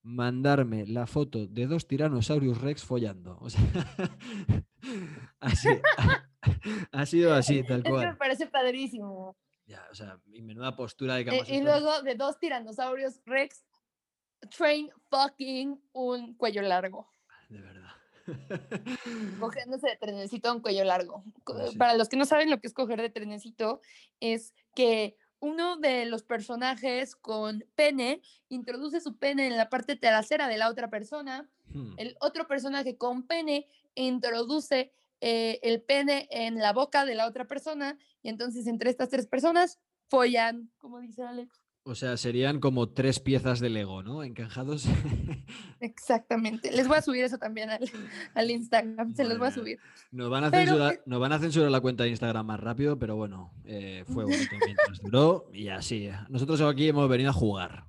Mandarme 0.04 0.86
la 0.88 1.06
foto 1.06 1.48
de 1.48 1.68
dos 1.68 1.86
tiranosaurios 1.88 2.62
rex 2.62 2.84
follando. 2.86 3.38
O 3.42 3.50
sea, 3.50 3.62
así, 5.42 5.70
ha 6.92 7.06
sido 7.06 7.34
así, 7.34 7.64
tal 7.64 7.80
Es 7.80 7.84
que 7.84 7.90
me 7.92 7.96
cual. 7.98 8.18
parece 8.18 8.48
padrísimo. 8.48 9.36
Ya, 9.66 9.84
o 9.92 9.96
sea, 9.96 10.18
mi 10.28 10.42
menuda 10.42 10.76
postura 10.78 11.16
de 11.16 11.26
camas. 11.26 11.50
y 11.50 11.62
luego 11.62 12.02
de 12.04 12.16
dos 12.16 12.40
tiranosaurios 12.40 13.20
Rex, 13.26 13.66
train 14.56 14.90
fucking 15.10 15.78
un 15.92 16.36
cuello 16.38 16.62
largo. 16.62 17.12
De 17.50 17.60
verdad. 17.60 17.92
Cogiéndose 19.40 19.88
de 19.88 19.98
trenecito 19.98 20.50
a 20.50 20.54
un 20.54 20.62
cuello 20.62 20.84
largo. 20.84 21.24
Sí. 21.70 21.78
Para 21.78 21.96
los 21.96 22.10
que 22.10 22.18
no 22.18 22.26
saben 22.26 22.50
lo 22.50 22.60
que 22.60 22.68
es 22.68 22.74
coger 22.74 23.02
de 23.02 23.10
trenecito, 23.10 23.82
es 24.20 24.54
que 24.76 25.16
uno 25.40 25.78
de 25.78 26.06
los 26.06 26.24
personajes 26.24 27.16
con 27.16 27.64
pene 27.76 28.22
introduce 28.50 29.02
su 29.02 29.18
pene 29.18 29.48
en 29.48 29.58
la 29.58 29.70
parte 29.70 29.96
trasera 29.96 30.48
de 30.48 30.58
la 30.58 30.70
otra 30.70 30.90
persona. 30.90 31.50
Hmm, 31.70 31.94
El 31.98 32.18
otro 32.20 32.48
personaje 32.48 32.98
con 32.98 33.24
pene 33.28 33.68
introduce 33.96 34.92
eh, 35.22 35.60
el 35.64 35.82
pene 35.82 36.28
en 36.32 36.60
la 36.60 36.74
boca 36.74 37.06
de 37.06 37.16
la 37.16 37.28
otra 37.28 37.46
persona 37.46 37.98
y 38.22 38.30
entonces 38.30 38.68
entre 38.68 38.90
estas 38.90 39.10
tres 39.10 39.28
personas 39.28 39.80
follan, 40.10 40.72
como 40.78 41.00
dice 41.00 41.24
Alex. 41.24 41.67
O 41.88 41.96
sea, 41.96 42.18
serían 42.18 42.60
como 42.60 42.90
tres 42.90 43.22
piezas 43.22 43.62
de 43.62 43.70
Lego, 43.70 44.04
¿no? 44.04 44.22
Encajados. 44.22 44.84
Exactamente. 45.80 46.70
Les 46.70 46.86
voy 46.86 46.98
a 46.98 47.02
subir 47.02 47.24
eso 47.24 47.38
también 47.38 47.70
al, 47.70 48.52
Instagram. 48.52 49.16
Se 49.16 49.24
los 49.24 49.38
voy 49.38 49.48
a 49.48 49.52
subir. 49.52 49.80
Nos 50.12 50.30
van 50.30 50.44
a, 50.44 50.50
censurar, 50.50 51.02
van 51.06 51.32
a 51.32 51.40
censurar 51.40 51.72
la 51.72 51.80
cuenta 51.80 52.04
de 52.04 52.10
Instagram 52.10 52.46
más 52.46 52.60
rápido, 52.60 53.00
pero 53.00 53.16
bueno, 53.16 53.54
eh, 53.64 54.04
fue 54.06 54.26
bonito 54.26 54.56
mientras 54.66 55.00
duró 55.02 55.50
y 55.54 55.70
así. 55.70 56.10
Nosotros 56.28 56.60
aquí 56.60 56.90
hemos 56.90 57.08
venido 57.08 57.30
a 57.30 57.34
jugar. 57.34 57.86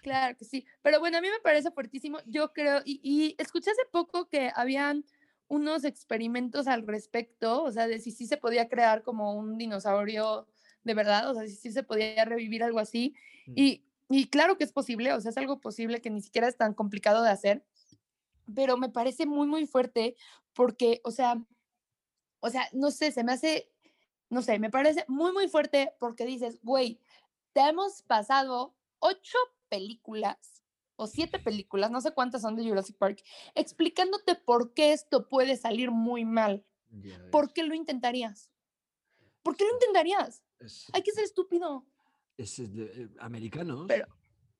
Claro 0.00 0.34
que 0.34 0.46
sí. 0.46 0.64
Pero 0.80 0.98
bueno, 0.98 1.18
a 1.18 1.20
mí 1.20 1.28
me 1.28 1.40
parece 1.42 1.70
fuertísimo. 1.70 2.20
Yo 2.24 2.54
creo, 2.54 2.80
y, 2.86 2.98
y 3.02 3.34
escuché 3.36 3.72
hace 3.72 3.84
poco 3.92 4.26
que 4.30 4.50
habían 4.54 5.04
unos 5.48 5.84
experimentos 5.84 6.66
al 6.66 6.86
respecto, 6.86 7.62
o 7.62 7.72
sea, 7.72 7.88
de 7.88 7.98
si 7.98 8.10
sí 8.10 8.26
se 8.26 8.38
podía 8.38 8.70
crear 8.70 9.02
como 9.02 9.34
un 9.34 9.58
dinosaurio 9.58 10.46
de 10.88 10.94
verdad, 10.94 11.30
o 11.30 11.34
sea, 11.34 11.46
si 11.46 11.54
sí 11.54 11.70
se 11.70 11.82
podía 11.82 12.24
revivir 12.24 12.64
algo 12.64 12.80
así. 12.80 13.14
Mm. 13.46 13.52
Y, 13.54 13.84
y 14.08 14.28
claro 14.28 14.56
que 14.56 14.64
es 14.64 14.72
posible, 14.72 15.12
o 15.12 15.20
sea, 15.20 15.30
es 15.30 15.36
algo 15.36 15.60
posible 15.60 16.00
que 16.00 16.10
ni 16.10 16.22
siquiera 16.22 16.48
es 16.48 16.56
tan 16.56 16.72
complicado 16.72 17.22
de 17.22 17.30
hacer, 17.30 17.64
pero 18.54 18.78
me 18.78 18.88
parece 18.88 19.26
muy, 19.26 19.46
muy 19.46 19.66
fuerte 19.66 20.16
porque, 20.54 21.02
o 21.04 21.10
sea, 21.10 21.44
o 22.40 22.48
sea, 22.48 22.68
no 22.72 22.90
sé, 22.90 23.12
se 23.12 23.22
me 23.22 23.32
hace, 23.32 23.70
no 24.30 24.40
sé, 24.40 24.58
me 24.58 24.70
parece 24.70 25.04
muy, 25.08 25.32
muy 25.32 25.46
fuerte 25.48 25.92
porque 26.00 26.24
dices, 26.24 26.58
güey, 26.62 26.98
te 27.52 27.60
hemos 27.60 28.02
pasado 28.02 28.74
ocho 28.98 29.38
películas 29.68 30.64
o 30.96 31.06
siete 31.06 31.38
películas, 31.38 31.90
no 31.90 32.00
sé 32.00 32.12
cuántas 32.12 32.40
son 32.42 32.56
de 32.56 32.66
Jurassic 32.66 32.96
Park, 32.96 33.22
explicándote 33.54 34.36
por 34.36 34.72
qué 34.72 34.92
esto 34.92 35.28
puede 35.28 35.56
salir 35.56 35.90
muy 35.90 36.24
mal. 36.24 36.64
¿Por 37.30 37.52
qué 37.52 37.62
lo 37.64 37.74
intentarías? 37.74 38.50
¿Por 39.42 39.56
qué 39.56 39.64
lo 39.64 39.72
intentarías? 39.74 40.42
Hay 40.92 41.02
que 41.02 41.12
ser 41.12 41.24
estúpido. 41.24 41.86
Es, 42.36 42.58
eh, 42.58 43.08
americanos. 43.18 43.86
Pero, 43.88 44.06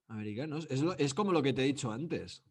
americanos. 0.08 0.66
Es, 0.70 0.82
es, 0.98 1.14
como 1.14 1.32
lo 1.32 1.42
que 1.42 1.52
te 1.52 1.62
he 1.62 1.66
dicho 1.66 1.92
antes. 1.92 2.42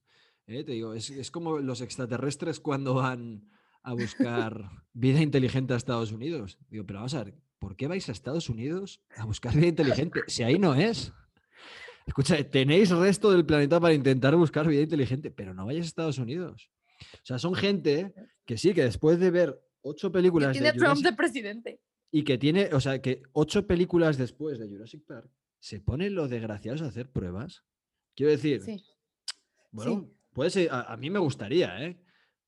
¿eh? 0.48 0.64
Te 0.64 0.74
digo, 0.74 0.94
es, 0.94 1.10
es, 1.10 1.32
como 1.32 1.60
los 1.60 1.82
extraterrestres 1.82 2.60
cuando 2.60 2.96
van 2.96 3.50
a 3.84 3.94
buscar 3.94 4.70
vida 4.94 5.22
inteligente 5.22 5.74
a 5.74 5.78
Estados 5.78 6.12
Unidos. 6.12 6.58
Digo, 6.70 6.86
pero 6.86 7.00
vamos 7.00 7.14
a 7.14 7.24
ver, 7.24 7.36
¿por 7.60 7.76
qué 7.76 7.88
vais 7.88 8.08
a 8.10 8.12
Estados 8.12 8.50
Unidos 8.50 9.02
a 9.16 9.26
buscar 9.26 9.56
vida 9.56 9.68
inteligente? 9.68 10.22
Si 10.28 10.44
ahí 10.44 10.60
no 10.60 10.76
es. 10.76 11.14
Escucha, 12.06 12.42
tenéis 12.50 12.90
resto 12.90 13.32
del 13.32 13.46
planeta 13.46 13.80
para 13.82 13.94
intentar 13.94 14.36
buscar 14.38 14.66
vida 14.68 14.82
inteligente, 14.82 15.30
pero 15.30 15.54
no 15.54 15.66
vayáis 15.66 15.86
a 15.86 15.88
Estados 15.88 16.18
Unidos. 16.18 16.70
O 17.16 17.26
sea, 17.26 17.38
son 17.38 17.54
gente 17.54 18.14
que 18.46 18.58
sí, 18.58 18.74
que 18.74 18.84
después 18.84 19.20
de 19.20 19.30
ver 19.30 19.62
ocho 19.82 20.12
películas. 20.12 20.54
tiene 20.54 20.74
Trump 20.74 21.02
de 21.02 21.14
presidente. 21.14 21.82
Y 22.12 22.24
que 22.24 22.38
tiene, 22.38 22.70
o 22.74 22.80
sea, 22.80 23.02
que 23.02 23.24
ocho 23.34 23.68
películas 23.68 24.18
después 24.18 24.60
de 24.60 24.68
Jurassic 24.68 25.06
Park 25.06 25.30
se 25.60 25.80
ponen 25.80 26.16
los 26.16 26.30
desgraciados 26.30 26.82
a 26.82 26.88
hacer 26.88 27.12
pruebas. 27.12 27.64
Quiero 28.16 28.32
decir, 28.32 28.62
sí. 28.62 28.84
bueno, 29.72 30.10
puede 30.34 30.50
ser, 30.50 30.70
a, 30.72 30.96
mí 30.98 31.10
me 31.10 31.20
gustaría, 31.20 31.84
¿eh? 31.84 32.00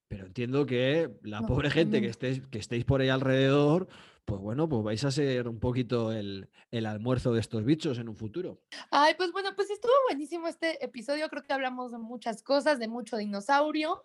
Pero 0.08 0.26
entiendo 0.26 0.66
que 0.66 1.20
la 1.22 1.42
pobre 1.42 1.70
gente 1.70 2.02
que 2.02 2.08
estéis, 2.08 2.42
que 2.48 2.58
estéis 2.58 2.84
por 2.84 3.02
ahí 3.02 3.10
alrededor, 3.10 3.88
pues 4.26 4.42
bueno, 4.42 4.68
pues 4.68 4.84
vais 4.84 5.04
a 5.04 5.12
ser 5.12 5.48
un 5.48 5.60
poquito 5.60 6.12
el, 6.12 6.50
el, 6.72 6.86
almuerzo 6.88 7.34
de 7.34 7.40
estos 7.40 7.64
bichos 7.64 8.00
en 8.00 8.10
un 8.10 8.16
futuro. 8.16 8.64
Ay, 8.90 9.14
pues 9.18 9.32
bueno, 9.32 9.50
pues 9.56 9.70
estuvo 9.70 9.92
buenísimo 10.08 10.48
este 10.48 10.84
episodio. 10.84 11.30
Creo 11.30 11.44
que 11.44 11.54
hablamos 11.54 11.92
de 11.92 12.00
muchas 12.00 12.42
cosas, 12.42 12.80
de 12.80 12.88
mucho 12.88 13.18
dinosaurio 13.18 14.04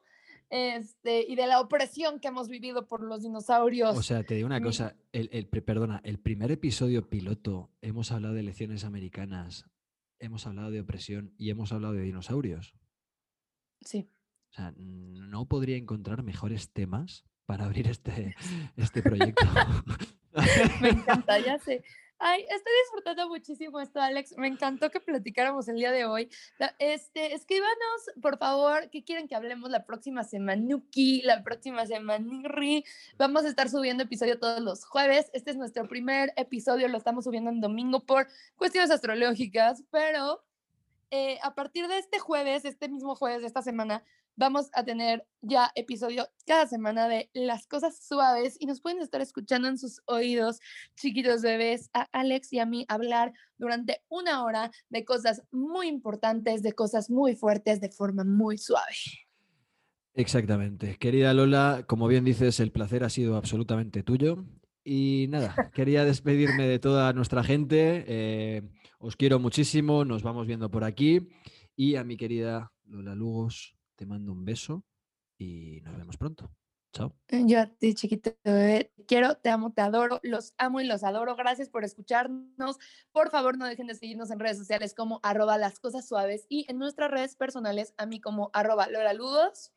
este, 0.55 1.27
y 1.27 1.35
de 1.35 1.49
la 1.49 1.61
opresión 1.61 2.21
que 2.21 2.29
hemos 2.29 2.49
vivido 2.49 2.87
por 2.87 3.03
los 3.03 3.25
dinosaurios. 3.25 3.99
O 3.99 4.05
sea, 4.05 4.23
te 4.23 4.37
digo 4.37 4.47
una 4.47 4.61
cosa, 4.61 4.95
el, 5.11 5.29
el, 5.33 5.49
perdona, 5.49 6.01
el 6.05 6.21
primer 6.21 6.53
episodio 6.53 7.11
piloto 7.11 7.73
hemos 7.83 8.13
hablado 8.13 8.35
de 8.35 8.41
elecciones 8.41 8.85
americanas, 8.85 9.69
hemos 10.21 10.47
hablado 10.47 10.71
de 10.71 10.81
opresión 10.81 11.35
y 11.39 11.51
hemos 11.51 11.73
hablado 11.73 11.95
de 11.95 12.03
dinosaurios. 12.03 12.77
Sí. 13.81 14.09
O 14.51 14.53
sea, 14.53 14.73
no 14.77 15.49
podría 15.49 15.77
encontrar 15.77 16.23
mejores 16.23 16.71
temas 16.71 17.25
para 17.47 17.65
abrir 17.65 17.89
este, 17.89 18.37
este 18.77 19.03
proyecto. 19.03 19.45
Me 20.81 20.91
encanta, 20.91 21.37
ya 21.41 21.59
sé. 21.59 21.83
Ay, 22.27 22.41
estoy 22.49 22.73
disfrutando 22.85 23.29
muchísimo 23.29 23.79
esto, 23.81 24.01
Alex. 24.01 24.35
Me 24.39 24.49
encantó 24.49 24.91
que 24.91 24.99
platicáramos 24.99 25.69
el 25.69 25.77
día 25.77 25.93
de 25.93 26.07
hoy. 26.07 26.31
Este, 26.79 27.35
escríbanos, 27.35 27.77
por 28.23 28.39
favor, 28.39 28.89
qué 28.89 29.05
quieren 29.05 29.29
que 29.29 29.35
hablemos 29.35 29.71
la 29.71 29.85
próxima 29.85 30.25
semana, 30.25 30.57
Nuki, 30.57 31.21
la 31.21 31.43
próxima 31.43 31.85
semana, 31.85 32.25
Nirri. 32.25 32.83
Vamos 33.19 33.45
a 33.45 33.49
estar 33.49 33.69
subiendo 33.69 34.05
episodio 34.05 34.39
todos 34.39 34.63
los 34.63 34.87
jueves. 34.87 35.31
Este 35.35 35.51
es 35.51 35.59
nuestro 35.59 35.87
primer 35.87 36.33
episodio, 36.37 36.89
lo 36.89 36.97
estamos 36.97 37.25
subiendo 37.25 37.51
en 37.51 37.61
domingo 37.61 38.01
por 38.01 38.27
cuestiones 38.57 38.91
astrológicas, 38.91 39.85
pero 39.91 40.43
eh, 41.11 41.39
a 41.43 41.55
partir 41.55 41.89
de 41.89 41.99
este 41.99 42.21
jueves, 42.21 42.65
este 42.65 42.89
mismo 42.89 43.17
jueves 43.17 43.43
de 43.43 43.49
esta 43.49 43.61
semana, 43.61 44.03
vamos 44.37 44.69
a 44.73 44.85
tener 44.85 45.27
ya 45.43 45.71
episodio 45.75 46.29
cada 46.47 46.67
semana 46.67 47.09
de 47.09 47.31
Las 47.35 47.67
Cosas 47.67 48.05
Suaves 48.07 48.57
y 48.59 48.67
nos 48.67 48.81
pueden 48.81 49.01
estar 49.01 49.21
escuchando 49.21 49.69
en 49.69 49.79
sus 49.79 50.01
oídos, 50.07 50.61
chiquitos 50.97 51.43
bebés, 51.43 51.91
a 51.93 52.09
Alex 52.13 52.53
y 52.53 52.59
a 52.59 52.67
mí 52.67 52.85
hablar 52.89 53.33
durante 53.59 54.03
una 54.09 54.45
hora 54.45 54.71
de 54.89 55.05
cosas 55.05 55.43
muy 55.51 55.89
importantes, 55.89 56.63
de 56.63 56.73
cosas 56.73 57.11
muy 57.11 57.37
fuertes, 57.37 57.81
de 57.81 57.91
forma 57.91 58.25
muy 58.25 58.59
suave. 58.59 58.95
Exactamente. 60.15 60.97
Querida 60.99 61.35
Lola, 61.35 61.85
como 61.87 62.07
bien 62.07 62.25
dices, 62.25 62.61
el 62.61 62.71
placer 62.71 63.05
ha 63.05 63.11
sido 63.11 63.37
absolutamente 63.37 64.03
tuyo. 64.03 64.45
Y 64.85 65.27
nada, 65.31 65.71
quería 65.75 66.05
despedirme 66.05 66.69
de 66.69 66.79
toda 66.79 67.13
nuestra 67.13 67.43
gente. 67.43 68.05
Eh, 68.07 68.63
os 68.99 69.17
quiero 69.17 69.39
muchísimo, 69.39 70.05
nos 70.05 70.23
vamos 70.23 70.47
viendo 70.47 70.71
por 70.71 70.85
aquí. 70.85 71.29
Y 71.75 71.97
a 71.97 72.05
mi 72.05 72.17
querida 72.17 72.73
Lola 72.85 73.15
Lugos, 73.15 73.75
te 73.97 74.07
mando 74.07 74.33
un 74.33 74.45
beso 74.45 74.85
y 75.39 75.81
nos 75.83 75.97
vemos 75.97 76.17
pronto. 76.17 76.51
Chao. 76.95 77.13
Eh, 77.29 77.43
yo 77.45 77.61
a 77.61 77.67
ti, 77.67 77.93
chiquito 77.95 78.37
bebé, 78.45 78.93
quiero, 79.09 79.35
te 79.35 79.51
amo, 79.51 79.73
te 79.73 79.83
adoro, 79.83 80.21
los 80.23 80.55
amo 80.59 80.81
y 80.81 80.87
los 80.87 81.03
adoro. 81.03 81.35
Gracias 81.35 81.69
por 81.69 81.83
escucharnos. 81.83 82.79
Por 83.11 83.31
favor, 83.31 83.59
no 83.59 83.67
dejen 83.67 83.89
de 83.89 83.97
seguirnos 83.97 84.31
en 84.31 84.39
redes 84.39 84.59
sociales 84.59 84.95
como 84.95 85.19
arroba 85.25 85.59
las 85.59 85.81
cosas 85.81 86.07
suaves 86.07 86.47
y 86.49 86.67
en 86.69 86.79
nuestras 86.79 87.11
redes 87.11 87.35
personales, 87.35 87.95
a 87.97 88.07
mí 88.07 88.21
como 88.21 88.51
arroba 88.53 88.87
Lola 88.87 89.13
Ludos. 89.13 89.73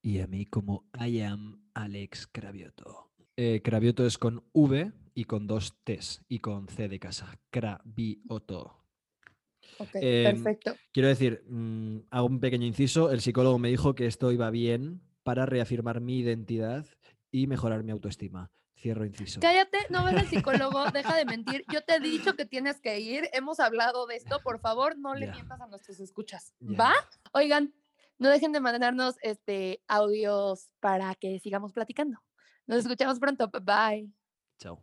Y 0.00 0.20
a 0.20 0.26
mí 0.26 0.46
como 0.46 0.88
I 0.98 1.20
am 1.20 1.62
Alex 1.74 2.26
Cravioto. 2.26 3.12
Eh, 3.36 3.60
Cravioto 3.62 4.06
es 4.06 4.16
con 4.16 4.42
V 4.54 4.92
y 5.12 5.24
con 5.24 5.46
dos 5.46 5.76
T's 5.84 6.22
y 6.26 6.38
con 6.38 6.68
C 6.68 6.88
de 6.88 6.98
casa. 6.98 7.38
Cravioto. 7.50 8.85
Ok, 9.78 9.90
em, 9.94 10.34
perfecto. 10.34 10.74
Quiero 10.92 11.08
decir, 11.08 11.44
mm, 11.48 11.98
hago 12.10 12.26
un 12.26 12.40
pequeño 12.40 12.66
inciso. 12.66 13.10
El 13.10 13.20
psicólogo 13.20 13.58
me 13.58 13.68
dijo 13.68 13.94
que 13.94 14.06
esto 14.06 14.32
iba 14.32 14.50
bien 14.50 15.02
para 15.22 15.46
reafirmar 15.46 16.00
mi 16.00 16.18
identidad 16.18 16.86
y 17.30 17.46
mejorar 17.46 17.82
mi 17.82 17.92
autoestima. 17.92 18.50
Cierro 18.78 19.04
inciso. 19.06 19.40
Cállate, 19.40 19.78
no 19.88 20.04
ves 20.04 20.14
al 20.14 20.28
psicólogo, 20.28 20.90
deja 20.90 21.16
de 21.16 21.24
mentir. 21.26 21.64
Yo 21.72 21.82
te 21.82 21.96
he 21.96 22.00
dicho 22.00 22.36
que 22.36 22.44
tienes 22.44 22.80
que 22.80 23.00
ir. 23.00 23.28
Hemos 23.32 23.58
hablado 23.58 24.06
de 24.06 24.16
esto. 24.16 24.40
Por 24.42 24.60
favor, 24.60 24.98
no 24.98 25.14
le 25.14 25.30
mientas 25.30 25.60
a 25.60 25.66
nuestros 25.66 25.98
escuchas. 26.00 26.52
¿Va? 26.60 26.92
Oigan, 27.32 27.74
no 28.18 28.28
dejen 28.28 28.52
de 28.52 28.60
mandarnos 28.60 29.16
este, 29.22 29.82
audios 29.88 30.72
para 30.80 31.14
que 31.14 31.38
sigamos 31.40 31.72
platicando. 31.72 32.22
Nos 32.66 32.78
escuchamos 32.78 33.18
pronto. 33.18 33.50
Bye. 33.62 34.12
Chao. 34.58 34.80